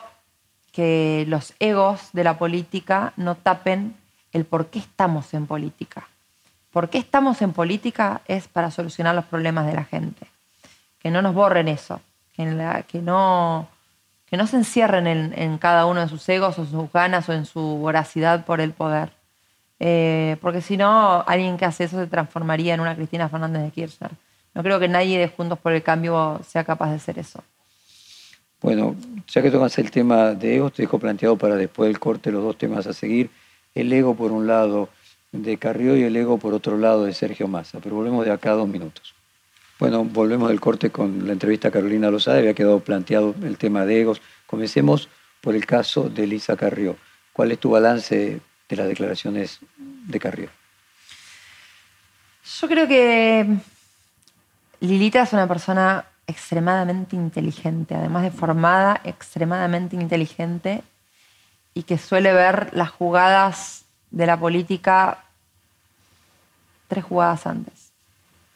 que 0.71 1.25
los 1.27 1.53
egos 1.59 2.09
de 2.13 2.23
la 2.23 2.37
política 2.37 3.13
no 3.15 3.35
tapen 3.35 3.95
el 4.33 4.45
por 4.45 4.67
qué 4.67 4.79
estamos 4.79 5.33
en 5.33 5.47
política. 5.47 6.07
¿Por 6.71 6.89
qué 6.89 6.99
estamos 6.99 7.41
en 7.41 7.53
política? 7.53 8.21
Es 8.27 8.47
para 8.47 8.71
solucionar 8.71 9.15
los 9.15 9.25
problemas 9.25 9.65
de 9.65 9.73
la 9.73 9.85
gente. 9.85 10.27
Que 10.99 11.11
no 11.11 11.21
nos 11.21 11.33
borren 11.33 11.67
eso, 11.67 12.01
que, 12.35 12.45
no, 12.45 13.67
que 14.29 14.37
no 14.37 14.47
se 14.47 14.57
encierren 14.57 15.07
en, 15.07 15.57
cada 15.57 15.85
uno 15.85 16.01
de 16.01 16.09
sus 16.09 16.27
egos 16.29 16.59
o 16.59 16.65
sus 16.65 16.91
ganas 16.91 17.27
o 17.29 17.33
en 17.33 17.45
su 17.45 17.61
voracidad 17.61 18.45
por 18.45 18.61
el 18.61 18.73
poder. 18.73 19.11
Eh, 19.79 20.37
porque 20.41 20.61
si 20.61 20.75
no, 20.75 21.23
alguien 21.25 21.57
que 21.57 21.65
hace 21.65 21.85
eso 21.85 21.97
se 21.97 22.07
transformaría 22.07 22.73
en 22.73 22.81
una 22.81 22.95
Cristina 22.95 23.29
Fernández 23.29 23.63
de 23.63 23.71
Kirchner. 23.71 24.11
No 24.53 24.61
creo 24.61 24.79
que 24.79 24.89
nadie 24.89 25.17
de 25.17 25.29
Juntos 25.29 25.57
por 25.57 25.71
el 25.71 25.81
Cambio 25.81 26.41
sea 26.45 26.63
capaz 26.65 26.89
de 26.89 26.97
hacer 26.97 27.17
eso. 27.17 27.43
Bueno, 28.61 28.95
ya 29.27 29.41
que 29.41 29.51
tocas 29.51 29.77
el 29.77 29.89
tema 29.89 30.31
de 30.31 30.57
ego, 30.57 30.69
te 30.69 30.81
dejo 30.81 30.99
planteado 30.99 31.37
para 31.37 31.55
después 31.55 31.87
del 31.87 31.99
corte 31.99 32.31
los 32.31 32.43
dos 32.43 32.57
temas 32.57 32.85
a 32.87 32.93
seguir. 32.93 33.29
El 33.75 33.91
ego 33.93 34.15
por 34.15 34.31
un 34.31 34.47
lado 34.47 34.89
de 35.31 35.57
Carrió 35.57 35.95
y 35.95 36.03
el 36.03 36.15
ego 36.15 36.37
por 36.37 36.53
otro 36.53 36.77
lado 36.77 37.05
de 37.05 37.13
Sergio 37.13 37.47
Massa. 37.47 37.79
Pero 37.79 37.95
volvemos 37.95 38.25
de 38.25 38.31
acá 38.31 38.51
a 38.51 38.55
dos 38.55 38.67
minutos. 38.67 39.13
Bueno, 39.79 40.03
volvemos 40.03 40.49
del 40.49 40.59
corte 40.59 40.89
con 40.89 41.25
la 41.25 41.33
entrevista 41.33 41.69
a 41.69 41.71
Carolina 41.71 42.11
Lozada. 42.11 42.39
Había 42.39 42.53
quedado 42.53 42.79
planteado 42.81 43.33
el 43.43 43.57
tema 43.57 43.85
de 43.85 44.01
egos. 44.01 44.21
Comencemos 44.45 45.07
por 45.41 45.55
el 45.55 45.65
caso 45.65 46.09
de 46.09 46.23
Elisa 46.23 46.57
Carrió. 46.57 46.97
¿Cuál 47.31 47.51
es 47.51 47.59
tu 47.59 47.69
balance 47.69 48.41
de 48.67 48.75
las 48.75 48.87
declaraciones 48.87 49.59
de 49.77 50.19
Carrió? 50.19 50.49
Yo 52.59 52.67
creo 52.67 52.87
que 52.87 53.45
Lilita 54.81 55.21
es 55.21 55.33
una 55.33 55.47
persona 55.47 56.05
extremadamente 56.27 57.15
inteligente, 57.15 57.95
además 57.95 58.23
de 58.23 58.31
formada, 58.31 58.99
extremadamente 59.03 59.95
inteligente 59.95 60.83
y 61.73 61.83
que 61.83 61.97
suele 61.97 62.33
ver 62.33 62.69
las 62.73 62.89
jugadas 62.89 63.85
de 64.11 64.25
la 64.25 64.37
política 64.37 65.19
tres 66.87 67.03
jugadas 67.03 67.45
antes 67.47 67.91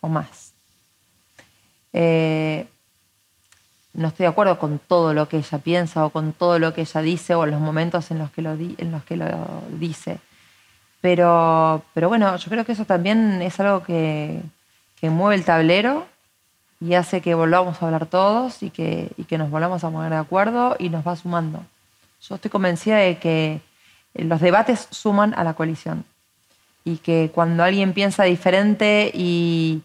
o 0.01 0.09
más. 0.09 0.53
Eh, 1.93 2.67
no 3.93 4.07
estoy 4.07 4.23
de 4.23 4.29
acuerdo 4.29 4.57
con 4.57 4.79
todo 4.79 5.13
lo 5.13 5.29
que 5.29 5.37
ella 5.37 5.57
piensa 5.59 6.05
o 6.05 6.09
con 6.09 6.33
todo 6.33 6.57
lo 6.57 6.73
que 6.73 6.81
ella 6.81 7.01
dice 7.01 7.35
o 7.35 7.45
los 7.45 7.61
momentos 7.61 8.09
en 8.09 8.19
los 8.19 8.31
que 8.31 8.41
lo, 8.41 8.53
en 8.53 8.91
los 8.91 9.03
que 9.03 9.15
lo 9.15 9.27
dice. 9.69 10.19
Pero, 10.99 11.83
pero 11.93 12.09
bueno, 12.09 12.35
yo 12.37 12.49
creo 12.49 12.65
que 12.65 12.71
eso 12.71 12.85
también 12.85 13.41
es 13.41 13.59
algo 13.59 13.83
que, 13.83 14.41
que 14.99 15.09
mueve 15.09 15.35
el 15.35 15.45
tablero 15.45 16.07
y 16.79 16.95
hace 16.95 17.21
que 17.21 17.35
volvamos 17.35 17.81
a 17.81 17.85
hablar 17.85 18.07
todos 18.07 18.63
y 18.63 18.71
que, 18.71 19.11
que 19.27 19.37
nos 19.37 19.51
volvamos 19.51 19.83
a 19.83 19.89
poner 19.89 20.11
de 20.11 20.17
acuerdo 20.17 20.75
y 20.79 20.89
nos 20.89 21.05
va 21.07 21.15
sumando. 21.15 21.63
Yo 22.27 22.35
estoy 22.35 22.49
convencida 22.49 22.97
de 22.97 23.17
que 23.17 23.59
los 24.13 24.39
debates 24.39 24.87
suman 24.91 25.33
a 25.35 25.43
la 25.43 25.53
coalición. 25.53 26.05
y 26.85 26.97
que 26.97 27.31
cuando 27.33 27.63
alguien 27.63 27.93
piensa 27.93 28.25
diferente 28.25 29.09
y, 29.13 29.81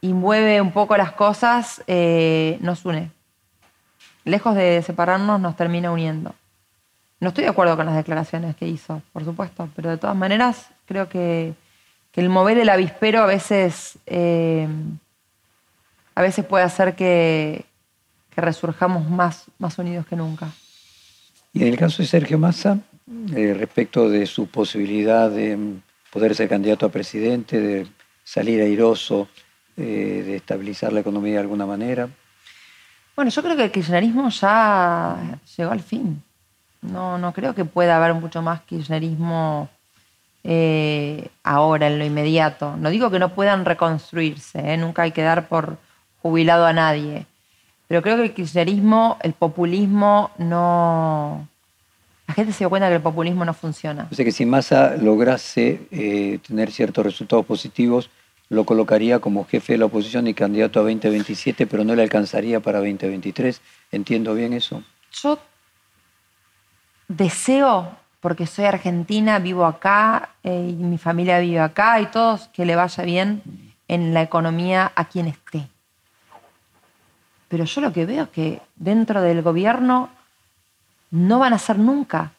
y 0.00 0.12
mueve 0.12 0.60
un 0.60 0.72
poco 0.72 0.96
las 0.96 1.12
cosas, 1.12 1.84
eh, 1.86 2.58
nos 2.60 2.84
une. 2.84 3.12
Lejos 4.24 4.56
de 4.56 4.82
separarnos, 4.82 5.40
nos 5.40 5.54
termina 5.54 5.92
uniendo. 5.92 6.34
No 7.20 7.28
estoy 7.28 7.44
de 7.44 7.50
acuerdo 7.50 7.76
con 7.76 7.86
las 7.86 7.94
declaraciones 7.94 8.56
que 8.56 8.66
hizo, 8.66 9.02
por 9.12 9.24
supuesto, 9.24 9.68
pero 9.76 9.88
de 9.88 9.98
todas 9.98 10.16
maneras 10.16 10.68
creo 10.86 11.08
que, 11.08 11.54
el 12.14 12.28
mover 12.28 12.58
el 12.58 12.68
avispero 12.68 13.22
a 13.22 13.26
veces, 13.26 13.96
eh, 14.06 14.66
a 16.16 16.22
veces 16.22 16.44
puede 16.44 16.64
hacer 16.64 16.96
que, 16.96 17.67
resurjamos 18.40 19.08
más, 19.08 19.46
más 19.58 19.78
unidos 19.78 20.06
que 20.06 20.16
nunca. 20.16 20.50
Y 21.52 21.62
en 21.62 21.68
el 21.68 21.76
caso 21.76 22.02
de 22.02 22.08
Sergio 22.08 22.38
Massa, 22.38 22.78
eh, 23.34 23.54
respecto 23.58 24.08
de 24.08 24.26
su 24.26 24.48
posibilidad 24.48 25.30
de 25.30 25.58
poder 26.12 26.34
ser 26.34 26.48
candidato 26.48 26.86
a 26.86 26.90
presidente, 26.90 27.60
de 27.60 27.86
salir 28.22 28.60
airoso, 28.60 29.28
eh, 29.76 30.22
de 30.26 30.36
estabilizar 30.36 30.92
la 30.92 31.00
economía 31.00 31.34
de 31.34 31.40
alguna 31.40 31.64
manera. 31.64 32.08
Bueno, 33.16 33.30
yo 33.30 33.42
creo 33.42 33.56
que 33.56 33.64
el 33.64 33.70
kirchnerismo 33.70 34.28
ya 34.28 35.38
llegó 35.56 35.72
al 35.72 35.80
fin. 35.80 36.22
No, 36.82 37.18
no 37.18 37.32
creo 37.32 37.54
que 37.54 37.64
pueda 37.64 37.96
haber 37.96 38.14
mucho 38.14 38.42
más 38.42 38.60
kirchnerismo 38.62 39.68
eh, 40.44 41.28
ahora, 41.42 41.88
en 41.88 41.98
lo 41.98 42.04
inmediato. 42.04 42.76
No 42.76 42.90
digo 42.90 43.10
que 43.10 43.18
no 43.18 43.34
puedan 43.34 43.64
reconstruirse, 43.64 44.76
nunca 44.76 45.02
hay 45.02 45.12
que 45.12 45.22
dar 45.22 45.48
por 45.48 45.78
jubilado 46.22 46.66
a 46.66 46.72
nadie. 46.72 47.26
Pero 47.88 48.02
creo 48.02 48.16
que 48.16 48.24
el 48.24 48.34
kirchnerismo, 48.34 49.16
el 49.22 49.32
populismo, 49.32 50.30
no. 50.36 51.48
La 52.26 52.34
gente 52.34 52.52
se 52.52 52.58
dio 52.58 52.68
cuenta 52.68 52.88
que 52.88 52.96
el 52.96 53.02
populismo 53.02 53.46
no 53.46 53.54
funciona. 53.54 54.06
O 54.12 54.14
sea 54.14 54.24
que 54.24 54.32
si 54.32 54.44
Massa 54.44 54.96
lograse 54.96 55.88
eh, 55.90 56.38
tener 56.46 56.70
ciertos 56.70 57.04
resultados 57.04 57.46
positivos, 57.46 58.10
lo 58.50 58.64
colocaría 58.64 59.18
como 59.18 59.46
jefe 59.46 59.72
de 59.72 59.78
la 59.78 59.86
oposición 59.86 60.26
y 60.26 60.34
candidato 60.34 60.80
a 60.80 60.82
2027, 60.82 61.66
pero 61.66 61.84
no 61.84 61.94
le 61.94 62.02
alcanzaría 62.02 62.60
para 62.60 62.78
2023. 62.78 63.62
¿Entiendo 63.90 64.34
bien 64.34 64.52
eso? 64.52 64.82
Yo 65.22 65.38
deseo, 67.08 67.90
porque 68.20 68.46
soy 68.46 68.66
argentina, 68.66 69.38
vivo 69.38 69.64
acá 69.64 70.34
eh, 70.44 70.68
y 70.70 70.74
mi 70.74 70.98
familia 70.98 71.38
vive 71.38 71.60
acá 71.60 71.98
y 72.02 72.06
todos, 72.06 72.48
que 72.48 72.66
le 72.66 72.76
vaya 72.76 73.04
bien 73.04 73.42
en 73.88 74.12
la 74.12 74.20
economía 74.20 74.92
a 74.94 75.06
quien 75.06 75.28
esté. 75.28 75.68
Pero 77.48 77.64
yo 77.64 77.80
lo 77.80 77.92
que 77.92 78.06
veo 78.06 78.24
es 78.24 78.28
que 78.30 78.60
dentro 78.76 79.22
del 79.22 79.42
gobierno 79.42 80.10
no 81.10 81.38
van 81.38 81.54
a 81.54 81.56
hacer 81.56 81.78
nunca 81.78 82.32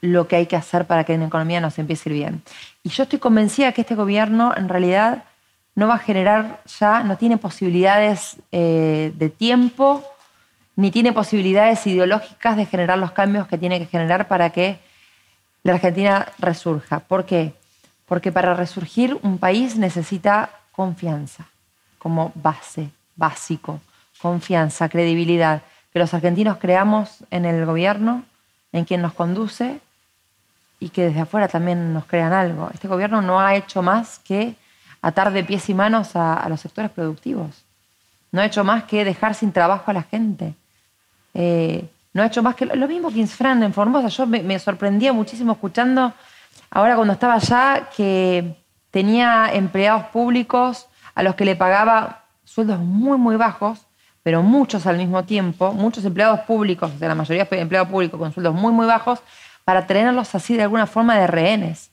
lo 0.00 0.26
que 0.26 0.36
hay 0.36 0.46
que 0.46 0.56
hacer 0.56 0.86
para 0.86 1.04
que 1.04 1.16
la 1.16 1.26
economía 1.26 1.60
nos 1.60 1.78
empiece 1.78 2.08
a 2.08 2.12
ir 2.12 2.18
bien. 2.18 2.42
Y 2.82 2.88
yo 2.88 3.04
estoy 3.04 3.18
convencida 3.18 3.72
que 3.72 3.82
este 3.82 3.94
gobierno 3.94 4.52
en 4.56 4.68
realidad 4.68 5.24
no 5.74 5.86
va 5.86 5.94
a 5.94 5.98
generar 5.98 6.62
ya, 6.78 7.02
no 7.04 7.16
tiene 7.16 7.36
posibilidades 7.36 8.36
eh, 8.50 9.12
de 9.16 9.28
tiempo, 9.28 10.04
ni 10.74 10.90
tiene 10.90 11.12
posibilidades 11.12 11.86
ideológicas 11.86 12.56
de 12.56 12.66
generar 12.66 12.98
los 12.98 13.12
cambios 13.12 13.46
que 13.46 13.58
tiene 13.58 13.78
que 13.78 13.86
generar 13.86 14.26
para 14.26 14.50
que 14.50 14.78
la 15.62 15.74
Argentina 15.74 16.26
resurja. 16.38 17.00
¿Por 17.00 17.26
qué? 17.26 17.54
Porque 18.06 18.32
para 18.32 18.54
resurgir 18.54 19.18
un 19.22 19.38
país 19.38 19.76
necesita 19.76 20.50
confianza 20.72 21.46
como 21.98 22.32
base, 22.34 22.88
básico 23.14 23.80
confianza, 24.20 24.88
credibilidad, 24.88 25.62
que 25.92 25.98
los 25.98 26.14
argentinos 26.14 26.58
creamos 26.58 27.24
en 27.30 27.44
el 27.44 27.64
gobierno, 27.66 28.24
en 28.72 28.84
quien 28.84 29.02
nos 29.02 29.12
conduce 29.12 29.80
y 30.78 30.90
que 30.90 31.06
desde 31.06 31.20
afuera 31.20 31.48
también 31.48 31.92
nos 31.92 32.04
crean 32.06 32.32
algo. 32.32 32.70
Este 32.72 32.88
gobierno 32.88 33.20
no 33.22 33.40
ha 33.40 33.54
hecho 33.54 33.82
más 33.82 34.18
que 34.20 34.54
atar 35.02 35.32
de 35.32 35.44
pies 35.44 35.68
y 35.68 35.74
manos 35.74 36.14
a, 36.14 36.46
los 36.48 36.60
sectores 36.60 36.90
productivos. 36.90 37.64
No 38.32 38.40
ha 38.40 38.46
hecho 38.46 38.64
más 38.64 38.84
que 38.84 39.04
dejar 39.04 39.34
sin 39.34 39.52
trabajo 39.52 39.90
a 39.90 39.94
la 39.94 40.02
gente. 40.02 40.54
Eh, 41.34 41.88
no 42.12 42.22
ha 42.22 42.26
hecho 42.26 42.42
más 42.42 42.54
que 42.54 42.66
lo, 42.66 42.88
mismo 42.88 43.10
que 43.10 43.18
Insfran 43.18 43.62
en 43.62 43.72
Formosa. 43.72 44.08
Yo 44.08 44.26
me, 44.26 44.42
me, 44.42 44.58
sorprendía 44.58 45.12
muchísimo 45.12 45.52
escuchando 45.52 46.12
ahora 46.70 46.94
cuando 46.94 47.14
estaba 47.14 47.34
allá 47.34 47.88
que 47.96 48.56
tenía 48.90 49.50
empleados 49.52 50.04
públicos 50.06 50.86
a 51.14 51.22
los 51.22 51.34
que 51.34 51.44
le 51.44 51.56
pagaba 51.56 52.24
sueldos 52.44 52.78
muy, 52.78 53.18
muy 53.18 53.36
bajos 53.36 53.86
pero 54.22 54.42
muchos 54.42 54.86
al 54.86 54.98
mismo 54.98 55.24
tiempo, 55.24 55.72
muchos 55.72 56.04
empleados 56.04 56.40
públicos, 56.40 56.98
de 56.98 57.08
la 57.08 57.14
mayoría 57.14 57.48
empleados 57.50 57.88
públicos 57.88 58.18
con 58.18 58.32
sueldos 58.32 58.54
muy, 58.54 58.72
muy 58.72 58.86
bajos, 58.86 59.20
para 59.64 59.86
tenerlos 59.86 60.34
así 60.34 60.56
de 60.56 60.64
alguna 60.64 60.86
forma 60.86 61.18
de 61.18 61.26
rehenes. 61.26 61.90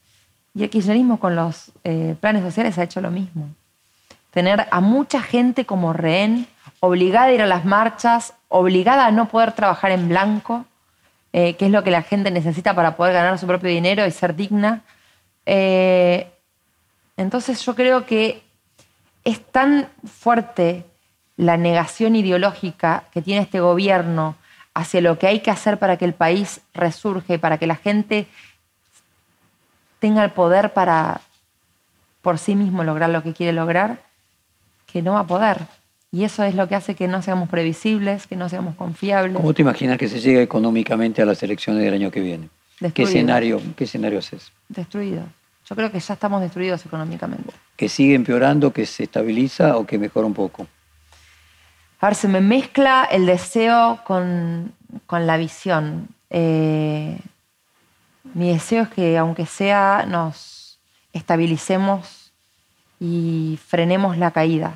Y 0.53 0.63
el 0.63 0.69
kirchnerismo 0.69 1.19
con 1.19 1.35
los 1.35 1.71
eh, 1.83 2.15
planes 2.19 2.43
sociales 2.43 2.77
ha 2.77 2.83
hecho 2.83 3.01
lo 3.01 3.11
mismo. 3.11 3.49
Tener 4.31 4.67
a 4.71 4.81
mucha 4.81 5.21
gente 5.21 5.65
como 5.65 5.93
rehén, 5.93 6.47
obligada 6.79 7.27
a 7.27 7.33
ir 7.33 7.41
a 7.41 7.45
las 7.45 7.65
marchas, 7.65 8.33
obligada 8.49 9.05
a 9.05 9.11
no 9.11 9.27
poder 9.27 9.51
trabajar 9.51 9.91
en 9.91 10.09
blanco, 10.09 10.65
eh, 11.33 11.55
que 11.55 11.65
es 11.65 11.71
lo 11.71 11.83
que 11.83 11.91
la 11.91 12.01
gente 12.01 12.31
necesita 12.31 12.73
para 12.73 12.95
poder 12.95 13.13
ganar 13.13 13.37
su 13.37 13.47
propio 13.47 13.69
dinero 13.69 14.05
y 14.05 14.11
ser 14.11 14.35
digna. 14.35 14.81
Eh, 15.45 16.31
entonces 17.15 17.63
yo 17.63 17.75
creo 17.75 18.05
que 18.05 18.43
es 19.23 19.43
tan 19.45 19.89
fuerte 20.05 20.85
la 21.37 21.55
negación 21.55 22.15
ideológica 22.15 23.05
que 23.13 23.21
tiene 23.21 23.41
este 23.41 23.59
gobierno 23.59 24.35
hacia 24.73 25.01
lo 25.01 25.17
que 25.17 25.27
hay 25.27 25.39
que 25.39 25.51
hacer 25.51 25.77
para 25.79 25.97
que 25.97 26.05
el 26.05 26.13
país 26.13 26.61
resurge, 26.73 27.39
para 27.39 27.57
que 27.57 27.67
la 27.67 27.75
gente 27.75 28.27
tenga 29.99 30.23
el 30.23 30.31
poder 30.31 30.73
para 30.73 31.21
por 32.21 32.39
sí 32.39 32.55
mismo 32.55 32.83
lograr 32.83 33.09
lo 33.09 33.23
que 33.23 33.33
quiere 33.33 33.53
lograr, 33.53 34.01
que 34.85 35.01
no 35.01 35.13
va 35.13 35.21
a 35.21 35.27
poder. 35.27 35.59
Y 36.11 36.23
eso 36.23 36.43
es 36.43 36.55
lo 36.55 36.67
que 36.67 36.75
hace 36.75 36.95
que 36.95 37.07
no 37.07 37.21
seamos 37.21 37.49
previsibles, 37.49 38.27
que 38.27 38.35
no 38.35 38.49
seamos 38.49 38.75
confiables. 38.75 39.35
¿Cómo 39.35 39.53
te 39.53 39.61
imaginas 39.61 39.97
que 39.97 40.07
se 40.07 40.19
llegue 40.19 40.41
económicamente 40.41 41.21
a 41.21 41.25
las 41.25 41.41
elecciones 41.43 41.83
del 41.83 41.93
año 41.93 42.11
que 42.11 42.21
viene? 42.21 42.49
¿Qué 42.93 43.03
escenario, 43.03 43.61
¿Qué 43.75 43.85
escenario 43.85 44.19
es 44.19 44.51
Destruido. 44.69 45.23
Yo 45.67 45.75
creo 45.75 45.91
que 45.91 45.99
ya 45.99 46.13
estamos 46.13 46.41
destruidos 46.41 46.85
económicamente. 46.85 47.51
¿Que 47.75 47.89
sigue 47.89 48.15
empeorando, 48.15 48.71
que 48.71 48.85
se 48.85 49.03
estabiliza 49.03 49.77
o 49.77 49.85
que 49.85 49.97
mejora 49.97 50.25
un 50.25 50.33
poco? 50.33 50.67
A 51.99 52.07
ver, 52.07 52.15
se 52.15 52.27
me 52.27 52.41
mezcla 52.41 53.07
el 53.09 53.25
deseo 53.25 53.99
con, 54.03 54.73
la 55.09 55.37
visión. 55.37 56.09
Eh, 56.29 57.17
mi 58.33 58.51
deseo 58.51 58.83
es 58.83 58.89
que, 58.89 59.17
aunque 59.17 59.45
sea, 59.45 60.05
nos 60.07 60.79
estabilicemos 61.11 62.31
y 62.99 63.59
frenemos 63.67 64.17
la 64.17 64.31
caída. 64.31 64.75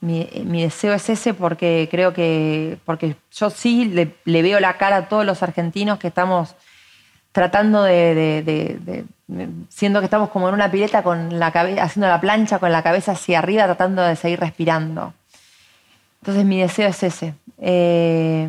Mi, 0.00 0.24
deseo 0.62 0.94
es 0.94 1.08
ese 1.08 1.34
porque 1.34 1.88
creo 1.90 2.12
que, 2.12 2.78
porque 2.84 3.16
yo 3.32 3.50
sí 3.50 3.84
le, 3.84 4.42
veo 4.42 4.60
la 4.60 4.76
cara 4.76 4.96
a 4.96 5.08
todos 5.08 5.26
los 5.26 5.42
argentinos 5.42 5.98
que 5.98 6.08
estamos 6.08 6.54
tratando 7.32 7.82
de, 7.82 9.04
siendo 9.68 10.00
que 10.00 10.04
estamos 10.04 10.30
como 10.30 10.48
en 10.48 10.54
una 10.54 10.70
pileta 10.70 11.02
con 11.02 11.38
la 11.38 11.50
cabeza, 11.50 11.82
haciendo 11.82 12.08
la 12.08 12.20
plancha 12.20 12.58
con 12.58 12.70
la 12.70 12.82
cabeza 12.82 13.12
hacia 13.12 13.40
arriba, 13.40 13.64
tratando 13.64 14.02
de 14.02 14.16
seguir 14.16 14.40
respirando. 14.40 15.14
Entonces 16.22 16.44
mi 16.44 16.60
deseo 16.60 16.88
es 16.88 17.02
ese. 17.02 17.34
Eh, 17.58 18.48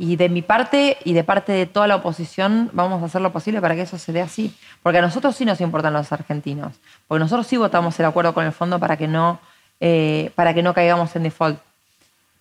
y 0.00 0.16
de 0.16 0.28
mi 0.28 0.42
parte 0.42 0.96
y 1.04 1.12
de 1.12 1.24
parte 1.24 1.52
de 1.52 1.66
toda 1.66 1.88
la 1.88 1.96
oposición 1.96 2.70
vamos 2.72 3.02
a 3.02 3.06
hacer 3.06 3.20
lo 3.20 3.32
posible 3.32 3.60
para 3.60 3.74
que 3.74 3.82
eso 3.82 3.98
se 3.98 4.12
dé 4.12 4.20
así. 4.20 4.54
Porque 4.82 4.98
a 4.98 5.02
nosotros 5.02 5.34
sí 5.36 5.44
nos 5.44 5.60
importan 5.60 5.92
los 5.92 6.12
argentinos. 6.12 6.74
Porque 7.06 7.20
nosotros 7.20 7.46
sí 7.46 7.56
votamos 7.56 7.98
el 7.98 8.06
acuerdo 8.06 8.34
con 8.34 8.44
el 8.44 8.52
fondo 8.52 8.78
para 8.78 8.96
que 8.96 9.08
no, 9.08 9.40
eh, 9.80 10.30
para 10.34 10.54
que 10.54 10.62
no 10.62 10.74
caigamos 10.74 11.14
en 11.16 11.24
default. 11.24 11.58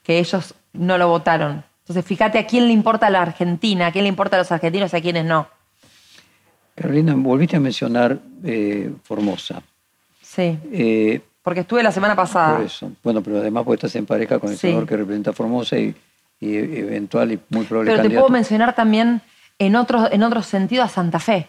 Que 0.03 0.19
ellos 0.19 0.53
no 0.73 0.97
lo 0.97 1.07
votaron. 1.07 1.63
Entonces 1.81 2.05
fíjate 2.05 2.37
a 2.39 2.45
quién 2.45 2.67
le 2.67 2.73
importa 2.73 3.07
a 3.07 3.09
la 3.09 3.21
Argentina, 3.21 3.87
a 3.87 3.91
quién 3.91 4.03
le 4.03 4.09
importa 4.09 4.35
a 4.35 4.39
los 4.39 4.51
argentinos 4.51 4.93
y 4.93 4.97
a 4.97 5.01
quiénes 5.01 5.25
no. 5.25 5.47
Carolina, 6.75 7.15
volviste 7.15 7.55
a 7.55 7.59
mencionar 7.59 8.19
eh, 8.43 8.91
Formosa. 9.03 9.61
Sí 10.21 10.59
porque 11.47 11.61
estuve 11.61 11.81
la 11.81 11.93
semana 11.93 12.13
pasada. 12.13 12.57
Por 12.57 12.65
eso. 12.65 12.91
Bueno, 13.01 13.21
pero 13.23 13.37
además 13.37 13.63
porque 13.63 13.75
estás 13.75 13.95
en 13.95 14.05
pareja 14.05 14.37
con 14.37 14.51
el 14.51 14.57
senador 14.57 14.85
que 14.85 14.97
representa 14.97 15.31
Formosa 15.31 15.77
y, 15.77 15.95
eventual 16.41 17.31
y 17.31 17.39
muy 17.51 17.63
probable 17.63 17.91
Pero 17.91 18.03
te 18.03 18.09
puedo 18.09 18.27
mencionar 18.27 18.75
también 18.75 19.21
en 19.57 19.77
otro, 19.77 20.11
en 20.11 20.23
otro 20.23 20.43
sentido 20.43 20.83
a 20.83 20.89
Santa 20.89 21.19
Fe. 21.19 21.47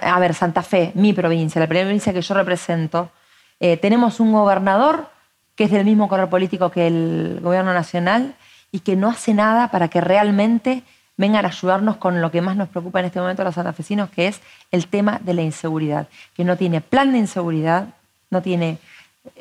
a 0.00 0.20
ver, 0.20 0.34
Santa 0.34 0.62
Fe, 0.62 0.92
mi 0.94 1.12
provincia, 1.12 1.60
la 1.60 1.66
provincia 1.66 2.12
que 2.12 2.22
yo 2.22 2.32
represento, 2.32 3.10
eh, 3.58 3.76
tenemos 3.76 4.20
un 4.20 4.30
gobernador 4.30 5.08
que 5.56 5.64
es 5.64 5.72
del 5.72 5.84
mismo 5.84 6.08
color 6.08 6.28
político 6.28 6.70
que 6.70 6.86
el 6.86 7.40
gobierno 7.42 7.74
nacional 7.74 8.36
y 8.70 8.78
que 8.78 8.94
no 8.94 9.08
hace 9.08 9.34
nada 9.34 9.72
para 9.72 9.88
que 9.88 10.00
realmente 10.00 10.84
vengan 11.16 11.44
a 11.44 11.48
ayudarnos 11.48 11.96
con 11.96 12.20
lo 12.20 12.30
que 12.30 12.40
más 12.40 12.54
nos 12.54 12.68
preocupa 12.68 13.00
en 13.00 13.06
este 13.06 13.18
momento 13.18 13.42
a 13.42 13.46
los 13.46 13.56
santafesinos, 13.56 14.10
que 14.10 14.28
es 14.28 14.40
el 14.70 14.86
tema 14.86 15.18
de 15.24 15.34
la 15.34 15.42
inseguridad, 15.42 16.06
que 16.36 16.44
no 16.44 16.56
tiene 16.56 16.80
plan 16.80 17.10
de 17.10 17.18
inseguridad, 17.18 17.88
no 18.34 18.42
tiene, 18.42 18.78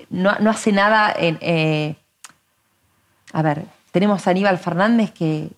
no, 0.10 0.30
hace 0.50 0.72
nada 0.72 1.14
en... 1.18 1.38
Eh, 1.42 1.96
a 3.34 3.42
ver, 3.42 3.66
tenemos 3.92 4.26
a 4.26 4.32
Aníbal 4.32 4.58
Fernández 4.60 5.12
que 5.12 5.50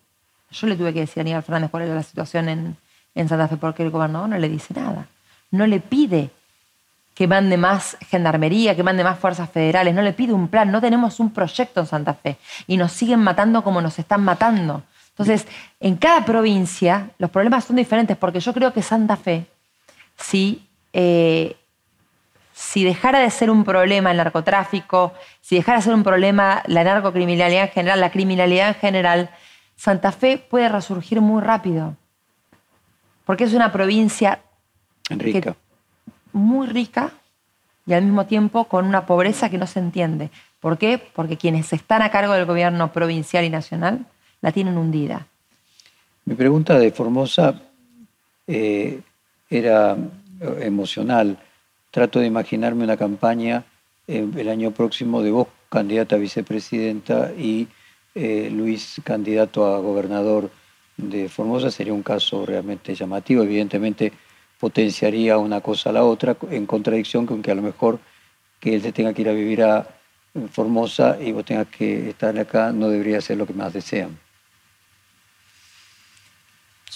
yo 0.50 0.68
le 0.68 0.76
tuve 0.76 0.94
que 0.94 1.02
decir 1.02 1.20
a 1.20 1.22
Aníbal 1.22 1.44
Fernández 1.44 1.70
cuál 1.70 1.84
era 1.84 1.94
la 1.94 2.04
situación 2.04 2.50
en, 2.50 2.78
en 3.14 3.30
Santa 3.30 3.48
Fe 3.48 3.58
porque 3.58 3.84
el 3.84 3.92
gobernador 3.92 4.30
no 4.30 4.38
le 4.38 4.50
dice 4.50 4.74
nada. 4.74 5.08
No 5.52 5.68
le 5.68 5.80
pide 5.80 6.32
que 7.14 7.28
mande 7.28 7.58
más 7.58 7.98
gendarmería, 8.10 8.76
que 8.76 8.84
mande 8.84 9.04
más 9.04 9.20
fuerzas 9.20 9.50
federales, 9.50 9.94
no 9.94 10.02
le 10.02 10.14
pide 10.14 10.34
un 10.34 10.48
plan, 10.48 10.72
no 10.72 10.82
tenemos 10.82 11.20
un 11.20 11.32
proyecto 11.32 11.80
en 11.82 11.86
Santa 11.86 12.14
Fe 12.14 12.38
y 12.68 12.78
nos 12.78 12.92
siguen 12.92 13.20
matando 13.20 13.64
como 13.64 13.82
nos 13.82 14.00
están 14.00 14.24
matando. 14.24 14.84
Entonces, 15.10 15.48
en 15.80 15.96
cada 15.96 16.26
provincia 16.26 17.10
los 17.18 17.30
problemas 17.30 17.66
son 17.66 17.78
diferentes 17.78 18.18
porque 18.18 18.40
yo 18.40 18.54
creo 18.54 18.74
que 18.74 18.82
Santa 18.82 19.16
Fe, 19.16 19.46
si, 20.18 20.68
eh, 20.92 21.56
si 22.56 22.86
dejara 22.86 23.20
de 23.20 23.30
ser 23.30 23.52
un 23.52 23.66
problema 23.66 24.12
el 24.12 24.18
narcotráfico, 24.18 25.12
si 25.42 25.58
dejara 25.58 25.80
de 25.80 25.84
ser 25.84 25.94
un 25.94 26.04
problema 26.04 26.64
la 26.68 26.86
narcocriminalidad 26.86 27.64
en 27.64 27.70
general, 27.70 28.00
la 28.00 28.12
criminalidad 28.12 28.70
en 28.70 28.76
general, 28.76 29.30
Santa 29.76 30.14
Fe 30.14 30.38
puede 30.38 30.70
resurgir 30.70 31.20
muy 31.20 31.44
rápido. 31.44 31.98
Porque 33.26 33.44
es 33.44 33.54
una 33.54 33.74
provincia 33.74 34.40
rica. 35.10 35.58
muy 36.32 36.68
rica 36.68 37.12
y 37.86 37.92
al 37.92 38.04
mismo 38.04 38.26
tiempo 38.26 38.64
con 38.64 38.86
una 38.86 39.06
pobreza 39.06 39.50
que 39.50 39.58
no 39.58 39.68
se 39.68 39.80
entiende. 39.80 40.30
¿Por 40.62 40.78
qué? 40.78 40.98
Porque 40.98 41.36
quienes 41.36 41.74
están 41.74 42.04
a 42.04 42.10
cargo 42.10 42.32
del 42.34 42.46
gobierno 42.46 42.94
provincial 42.94 43.44
y 43.44 43.50
nacional 43.50 44.06
la 44.40 44.54
tienen 44.54 44.78
hundida. 44.78 45.28
Mi 46.24 46.36
pregunta 46.36 46.80
de 46.80 46.90
Formosa 46.92 47.62
eh, 48.48 49.02
era 49.50 49.98
emocional. 50.62 51.38
Trato 51.96 52.20
de 52.20 52.26
imaginarme 52.26 52.84
una 52.84 52.98
campaña 52.98 53.64
eh, 54.06 54.28
el 54.36 54.50
año 54.50 54.72
próximo 54.72 55.22
de 55.22 55.32
vos, 55.32 55.48
candidata 55.70 56.18
a 56.18 56.20
vicepresidenta, 56.20 57.32
y 57.32 57.70
eh, 58.14 58.50
Luis, 58.52 59.00
candidato 59.02 59.66
a 59.66 59.80
gobernador 59.80 60.52
de 60.98 61.30
Formosa, 61.30 61.72
sería 61.72 61.94
un 61.94 62.04
caso 62.04 62.46
realmente 62.46 62.94
llamativo. 62.94 63.44
Evidentemente 63.44 64.12
potenciaría 64.60 65.38
una 65.38 65.62
cosa 65.62 65.92
a 65.92 65.94
la 65.94 66.04
otra, 66.04 66.36
en 66.52 66.66
contradicción 66.66 67.26
con 67.26 67.42
que 67.42 67.52
a 67.52 67.56
lo 67.56 67.62
mejor 67.62 68.00
que 68.60 68.76
él 68.76 68.82
se 68.82 68.92
tenga 68.92 69.14
que 69.14 69.22
ir 69.22 69.30
a 69.30 69.32
vivir 69.32 69.64
a 69.64 69.88
Formosa 70.52 71.18
y 71.22 71.32
vos 71.32 71.46
tengas 71.46 71.68
que 71.68 72.10
estar 72.10 72.38
acá, 72.38 72.74
no 72.74 72.90
debería 72.90 73.22
ser 73.22 73.38
lo 73.38 73.48
que 73.48 73.54
más 73.54 73.72
desean. 73.72 74.20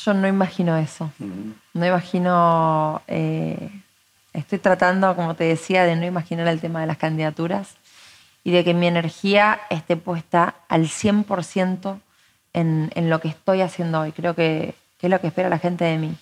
Yo 0.04 0.14
no 0.14 0.28
imagino 0.28 0.76
eso. 0.76 1.10
No 1.74 1.86
imagino. 1.86 3.02
Eh, 3.08 3.70
estoy 4.34 4.60
tratando, 4.60 5.16
como 5.16 5.36
te 5.36 5.46
decía, 5.46 5.86
de 5.86 5.96
no 5.96 6.06
imaginar 6.06 6.48
el 6.48 6.60
tema 6.60 6.82
de 6.82 6.88
las 6.88 6.98
candidaturas 6.98 7.76
y 8.44 8.52
de 8.52 8.64
que 8.64 8.74
mi 8.74 8.88
energía 8.88 9.60
esté 9.70 9.98
puesta 9.98 10.56
al 10.68 10.86
100% 10.86 12.00
en, 12.54 12.92
en 12.96 13.10
lo 13.10 13.20
que 13.20 13.28
estoy 13.28 13.62
haciendo 13.62 14.02
hoy. 14.02 14.12
Creo 14.12 14.36
que, 14.36 14.76
es 15.02 15.10
lo 15.10 15.20
que 15.22 15.28
espera 15.28 15.50
la 15.50 15.60
gente 15.60 15.86
de 15.86 15.98
mí. 15.98 16.16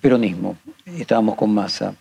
Peronismo. 0.00 0.56
Estábamos 0.84 1.36
con 1.36 1.54
masa. 1.54 1.94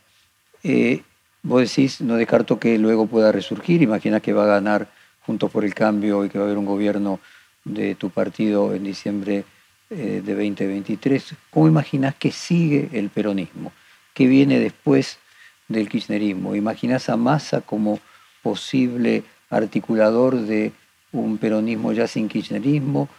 Eh, 0.64 1.02
vos 1.44 1.62
decís, 1.62 2.02
no 2.02 2.16
descarto 2.16 2.60
que 2.60 2.78
luego 2.78 3.08
pueda 3.08 3.32
resurgir. 3.32 3.82
Imagina 3.82 4.20
que 4.20 4.34
va 4.34 4.44
a 4.44 4.48
ganar 4.48 4.88
Juntos 5.26 5.52
por 5.52 5.64
el 5.64 5.76
Cambio 5.76 6.26
y 6.26 6.30
que 6.30 6.40
va 6.40 6.46
a 6.46 6.48
haber 6.48 6.58
un 6.58 6.66
gobierno 6.66 7.20
de 7.64 7.94
tu 7.94 8.10
partido 8.10 8.74
en 8.74 8.84
diciembre 8.84 9.46
eh, 9.92 10.22
de 10.24 10.34
2023. 10.34 11.36
¿Cómo 11.50 11.68
imaginas 11.68 12.16
que 12.16 12.32
sigue 12.32 12.90
el 12.94 13.10
peronismo? 13.10 13.72
¿Qué 14.14 14.26
viene 14.26 14.60
después 14.60 15.20
del 15.68 15.90
kirchnerismo? 15.90 16.56
¿Imaginas 16.56 17.10
a 17.10 17.18
Massa 17.18 17.62
como 17.62 18.00
posible 18.42 19.24
articulador 19.50 20.36
de 20.38 20.72
un 21.12 21.38
peronismo 21.38 21.92
ya 21.92 22.08
sin 22.08 22.28
kirchnerismo? 22.28 23.10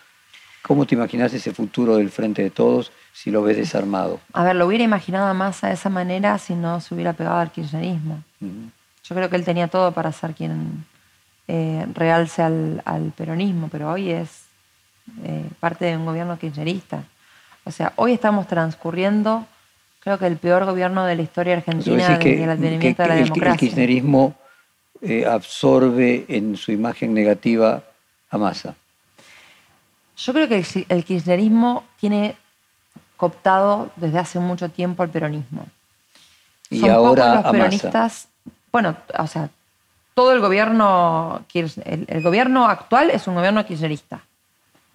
¿Cómo 0.63 0.87
te 0.87 0.95
imaginas 0.95 1.35
ese 1.35 1.53
futuro 1.53 1.97
del 1.97 2.11
Frente 2.11 2.43
de 2.43 2.51
Todos 2.51 2.93
si 3.13 3.31
lo 3.31 3.43
ves 3.43 3.57
desarmado? 3.57 4.21
A 4.33 4.45
ver, 4.45 4.57
lo 4.57 4.67
hubiera 4.67 4.85
imaginado 4.85 5.27
a 5.27 5.35
Massa 5.35 5.69
de 5.69 5.75
esa 5.75 5.91
manera 5.91 6.39
si 6.39 6.55
no 6.55 6.81
se 6.81 6.95
hubiera 6.95 7.13
pegado 7.13 7.39
al 7.39 7.51
kirchnerismo. 7.51 8.23
Yo 8.41 9.15
creo 9.15 9.29
que 9.29 9.37
él 9.37 9.45
tenía 9.45 9.69
todo 9.69 9.93
para 9.93 10.13
ser 10.13 10.35
quien 10.35 10.85
eh, 11.49 11.87
realce 11.95 12.43
al, 12.43 13.13
peronismo, 13.17 13.69
pero 13.69 13.91
hoy 13.91 14.11
es 14.11 14.45
eh, 15.25 15.49
parte 15.61 15.87
de 15.87 15.97
un 15.97 16.07
gobierno 16.07 16.39
kirchnerista. 16.39 17.05
O 17.65 17.71
sea, 17.71 17.93
hoy 17.97 18.13
estamos 18.13 18.47
transcurriendo, 18.47 19.47
creo 20.01 20.19
que 20.19 20.27
el 20.27 20.37
peor 20.37 20.65
gobierno 20.65 21.05
de 21.05 21.17
la 21.17 21.23
historia 21.23 21.57
argentina 21.57 22.19
desde 22.19 22.45
el 22.45 22.51
advenimiento 22.51 23.03
de 23.03 23.09
la 23.09 23.15
democracia. 23.15 23.53
El 23.53 23.59
kirchnerismo 23.59 24.35
eh, 25.01 25.27
absorbe 25.27 26.25
en 26.29 26.57
su 26.57 26.73
imagen 26.73 27.15
negativa 27.15 27.83
a 28.31 28.39
Massa. 28.39 28.75
Yo 30.17 30.33
creo 30.33 30.49
que 30.49 30.65
el 30.89 31.05
kirchnerismo 31.05 31.85
tiene 31.99 32.37
cooptado 33.17 33.91
desde 33.97 34.19
hace 34.19 34.39
mucho 34.39 34.69
tiempo 34.69 35.03
el 35.03 35.11
peronismo. 35.11 35.67
Y 36.71 36.89
ahora 36.89 37.37
los 37.37 37.53
peronistas, 37.53 38.29
bueno, 38.73 38.97
o 39.19 39.27
sea, 39.27 39.51
todo 40.15 40.33
el 40.33 40.41
gobierno, 40.41 41.45
el, 41.55 42.23
gobierno 42.23 42.67
actual 42.67 43.11
es 43.11 43.27
un 43.27 43.35
gobierno 43.35 43.65
kirchnerista. 43.65 44.23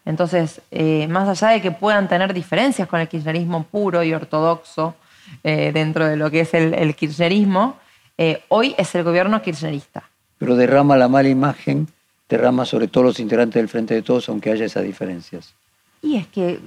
Entonces, 0.07 0.61
eh, 0.71 1.05
más 1.09 1.27
allá 1.27 1.53
de 1.53 1.61
que 1.61 1.71
puedan 1.71 2.07
tener 2.07 2.33
diferencias 2.33 2.87
con 2.87 3.01
el 3.01 3.09
kirchnerismo 3.09 3.63
puro 3.63 4.01
y 4.03 4.13
ortodoxo 4.13 4.95
eh, 5.43 5.71
dentro 5.73 6.07
de 6.07 6.15
lo 6.15 6.31
que 6.31 6.39
es 6.39 6.53
el, 6.53 6.95
kirchnerismo, 6.95 7.75
eh, 8.17 8.41
hoy 8.47 8.73
es 8.77 8.95
el 8.95 9.03
gobierno 9.03 9.41
kirchnerista. 9.41 10.09
Pero 10.37 10.55
derrama 10.55 10.95
la 10.95 11.09
mala 11.09 11.27
imagen, 11.27 11.89
derrama 12.29 12.63
sobre 12.63 12.87
todo 12.87 13.03
los 13.03 13.19
integrantes 13.19 13.55
del 13.55 13.67
Frente 13.67 13.95
de 13.95 14.01
Todos, 14.01 14.29
aunque 14.29 14.49
haya 14.49 14.63
esas 14.63 14.83
diferencias. 14.83 15.53
Y 16.01 16.15
es 16.15 16.27
que 16.27 16.61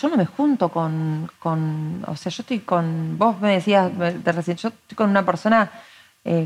yo 0.00 0.08
no 0.08 0.16
me 0.16 0.26
junto 0.26 0.68
con, 0.68 1.28
con 1.40 2.04
o 2.06 2.14
sea, 2.14 2.30
yo 2.30 2.42
estoy 2.42 2.60
con, 2.60 3.18
vos 3.18 3.40
me 3.40 3.54
decías 3.54 3.90
de 3.98 4.32
recién, 4.32 4.56
yo 4.58 4.68
estoy 4.68 4.94
con 4.94 5.10
una 5.10 5.26
persona 5.26 5.72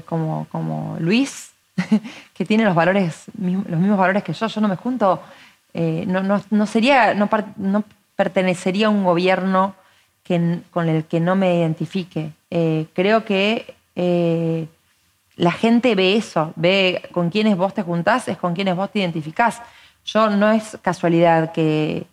como, 0.06 0.46
como 0.50 0.96
Luis, 1.00 1.50
que 2.34 2.44
tiene 2.44 2.64
los 2.64 2.74
valores, 2.74 3.26
los 3.36 3.80
mismos 3.80 3.98
valores 3.98 4.22
que 4.22 4.32
yo, 4.32 4.46
yo 4.46 4.60
no 4.60 4.68
me 4.68 4.76
junto, 4.76 5.22
eh, 5.74 6.04
no, 6.06 6.66
sería, 6.66 7.14
no, 7.14 7.28
pertenecería 8.16 8.88
a 8.88 8.90
un 8.90 9.04
gobierno 9.04 9.74
que, 10.22 10.60
con 10.70 10.88
el 10.88 11.04
que 11.04 11.20
no 11.20 11.36
me 11.36 11.56
identifique. 11.56 12.32
Eh, 12.50 12.86
creo 12.94 13.24
que 13.24 13.74
la 15.36 15.52
gente 15.52 15.94
ve 15.94 16.16
eso, 16.16 16.52
ve 16.56 17.02
con 17.12 17.30
quienes 17.30 17.56
vos 17.56 17.74
te 17.74 17.82
juntás, 17.82 18.28
es 18.28 18.36
con 18.36 18.54
quienes 18.54 18.76
vos 18.76 18.90
te 18.90 19.00
identificás. 19.00 19.62
Yo 20.04 20.30
no 20.30 20.50
es 20.50 20.78
casualidad 20.82 21.52
que, 21.52 22.06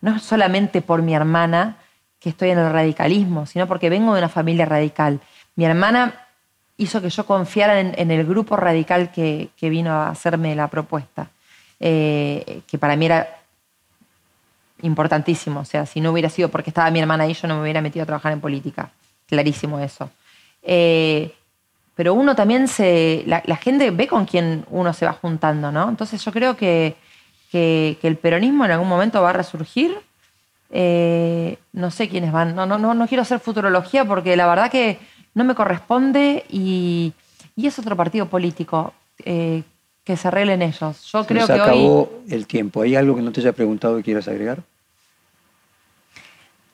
no 0.00 0.16
es 0.16 0.22
solamente 0.22 0.82
por 0.82 1.02
mi 1.02 1.14
hermana 1.14 1.76
que 2.18 2.30
estoy 2.30 2.50
en 2.50 2.58
el 2.58 2.72
radicalismo, 2.72 3.46
sino 3.46 3.66
porque 3.66 3.90
vengo 3.90 4.12
de 4.14 4.20
una 4.20 4.28
familia 4.28 4.66
radical. 4.66 5.20
Mi 5.56 5.64
hermana 5.64 6.14
hizo 6.80 7.02
que 7.02 7.10
yo 7.10 7.26
confiara 7.26 7.78
en, 7.78 8.10
el 8.10 8.26
grupo 8.26 8.56
radical 8.56 9.12
que, 9.12 9.50
vino 9.60 9.92
a 9.92 10.08
hacerme 10.08 10.56
la 10.56 10.68
propuesta, 10.68 11.28
eh, 11.78 12.62
que 12.66 12.78
para 12.78 12.96
mí 12.96 13.04
era 13.04 13.28
importantísimo. 14.82 15.60
O 15.60 15.64
sea, 15.64 15.84
si 15.84 16.00
no 16.00 16.10
hubiera 16.10 16.30
sido 16.30 16.48
porque 16.48 16.70
estaba 16.70 16.90
mi 16.90 16.98
hermana 16.98 17.24
ahí, 17.24 17.34
yo 17.34 17.46
no 17.46 17.56
me 17.56 17.62
hubiera 17.62 17.82
metido 17.82 18.02
a 18.02 18.06
trabajar 18.06 18.32
en 18.32 18.40
política. 18.40 18.90
Clarísimo 19.26 19.78
eso. 19.78 20.10
Eh, 20.62 21.34
pero 21.94 22.14
uno 22.14 22.34
también 22.34 22.66
se. 22.66 23.24
La, 23.26 23.56
gente 23.56 23.90
ve 23.90 24.08
con 24.08 24.24
quién 24.24 24.64
uno 24.70 24.94
se 24.94 25.04
va 25.04 25.12
juntando, 25.12 25.70
¿no? 25.70 25.86
Entonces 25.86 26.24
yo 26.24 26.32
creo 26.32 26.56
que, 26.56 26.96
el 27.52 28.16
peronismo 28.16 28.64
en 28.64 28.70
algún 28.70 28.88
momento 28.88 29.20
va 29.20 29.30
a 29.30 29.34
resurgir. 29.34 29.94
Eh, 30.72 31.58
no 31.72 31.90
sé 31.90 32.08
quiénes 32.08 32.32
van. 32.32 32.54
No, 32.54 32.64
no, 32.64 32.78
no, 32.78 32.94
no 32.94 33.06
quiero 33.06 33.20
hacer 33.20 33.38
futurología 33.38 34.06
porque 34.06 34.34
la 34.34 34.46
verdad 34.46 34.70
que 34.70 34.98
no 35.34 35.44
me 35.44 35.54
corresponde 35.54 36.44
y, 36.48 37.12
es 37.56 37.78
otro 37.78 37.96
partido 37.96 38.26
político. 38.26 38.92
Eh, 39.24 39.62
que 40.02 40.16
se 40.16 40.28
arreglen 40.28 40.62
ellos. 40.62 41.04
Yo 41.12 41.26
creo 41.26 41.46
que 41.46 41.52
acabó 41.52 42.22
el 42.28 42.46
tiempo. 42.46 42.82
¿Hay 42.82 42.96
algo 42.96 43.14
que 43.14 43.22
no 43.22 43.30
te 43.32 43.40
haya 43.40 43.52
preguntado 43.52 43.98
y 43.98 44.02
quieras 44.02 44.26
agregar? 44.28 44.62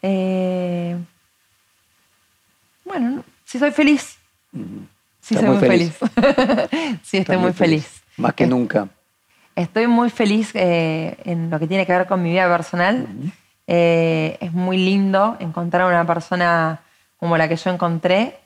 Eh, 0.00 0.96
bueno, 2.84 3.24
si 3.44 3.58
soy 3.58 3.72
feliz. 3.72 4.16
Sí, 5.20 5.34
soy 5.34 5.44
muy 5.44 5.58
feliz. 5.58 5.98
sí, 7.02 7.18
estoy 7.18 7.36
muy 7.36 7.52
feliz. 7.52 8.00
Más 8.16 8.32
que 8.34 8.46
nunca. 8.46 8.88
Estoy 9.56 9.88
muy 9.88 10.08
feliz 10.08 10.52
eh, 10.54 11.18
en 11.24 11.50
lo 11.50 11.58
que 11.58 11.66
tiene 11.66 11.84
que 11.84 11.92
ver 11.92 12.06
con 12.06 12.22
mi 12.22 12.30
vida 12.30 12.48
personal. 12.48 13.08
es 13.66 14.52
muy 14.52 14.78
lindo 14.78 15.36
encontrar 15.40 15.82
a 15.82 15.86
una 15.88 16.06
persona 16.06 16.80
como 17.18 17.36
la 17.36 17.48
que 17.48 17.56
yo 17.56 17.70
encontré, 17.70 18.38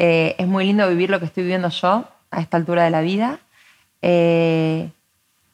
eh, 0.00 0.36
es 0.38 0.46
muy 0.46 0.64
lindo 0.64 0.88
vivir 0.88 1.10
lo 1.10 1.18
que 1.18 1.26
estoy 1.26 1.42
viviendo 1.42 1.70
yo 1.70 2.04
a 2.30 2.40
esta 2.40 2.56
altura 2.56 2.84
de 2.84 2.90
la 2.90 3.00
vida. 3.00 3.40
Eh, 4.00 4.88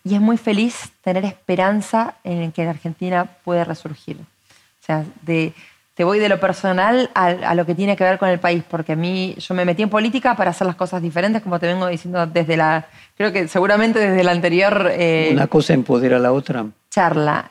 y 0.04 0.14
es 0.14 0.20
muy 0.20 0.36
feliz 0.36 0.92
tener 1.00 1.24
esperanza 1.24 2.16
en 2.24 2.52
que 2.52 2.62
la 2.64 2.70
Argentina 2.70 3.24
puede 3.42 3.64
resurgir. 3.64 4.18
O 4.18 4.84
sea, 4.84 5.02
te 5.24 6.04
voy 6.04 6.18
de 6.18 6.28
lo 6.28 6.38
personal 6.38 7.10
a, 7.14 7.54
lo 7.54 7.64
que 7.64 7.74
tiene 7.74 7.96
que 7.96 8.04
ver 8.04 8.18
con 8.18 8.28
el 8.28 8.38
país, 8.38 8.62
porque 8.68 8.92
a 8.92 8.96
mí 8.96 9.34
yo 9.38 9.54
me 9.54 9.64
metí 9.64 9.82
en 9.82 9.88
política 9.88 10.36
para 10.36 10.50
hacer 10.50 10.66
las 10.66 10.76
cosas 10.76 11.00
diferentes, 11.00 11.40
como 11.40 11.58
te 11.58 11.66
vengo 11.66 11.86
diciendo 11.86 12.26
desde 12.26 12.58
la, 12.58 12.86
creo 13.16 13.32
que 13.32 13.48
seguramente 13.48 13.98
desde 13.98 14.24
la 14.24 14.32
anterior... 14.32 14.90
Eh, 14.92 15.30
Una 15.32 15.46
cosa 15.46 15.72
empodera 15.72 16.18
a 16.18 16.20
la 16.20 16.32
otra. 16.32 16.66
Charla. 16.90 17.50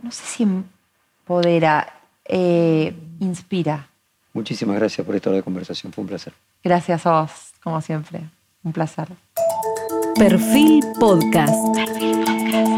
no 0.00 0.12
sé 0.12 0.22
si 0.24 0.44
empodera, 0.44 1.94
eh, 2.24 2.94
inspira. 3.18 3.88
Muchísimas 4.38 4.76
gracias 4.76 5.04
por 5.04 5.16
esta 5.16 5.30
hora 5.30 5.38
de 5.38 5.42
conversación, 5.42 5.92
fue 5.92 6.02
un 6.02 6.08
placer. 6.08 6.32
Gracias 6.62 7.04
a 7.06 7.22
vos, 7.22 7.30
como 7.60 7.80
siempre. 7.80 8.20
Un 8.62 8.72
placer. 8.72 9.08
Perfil 10.16 10.84
Podcast. 11.00 11.52
Perfil 11.74 12.20
Podcast. 12.24 12.77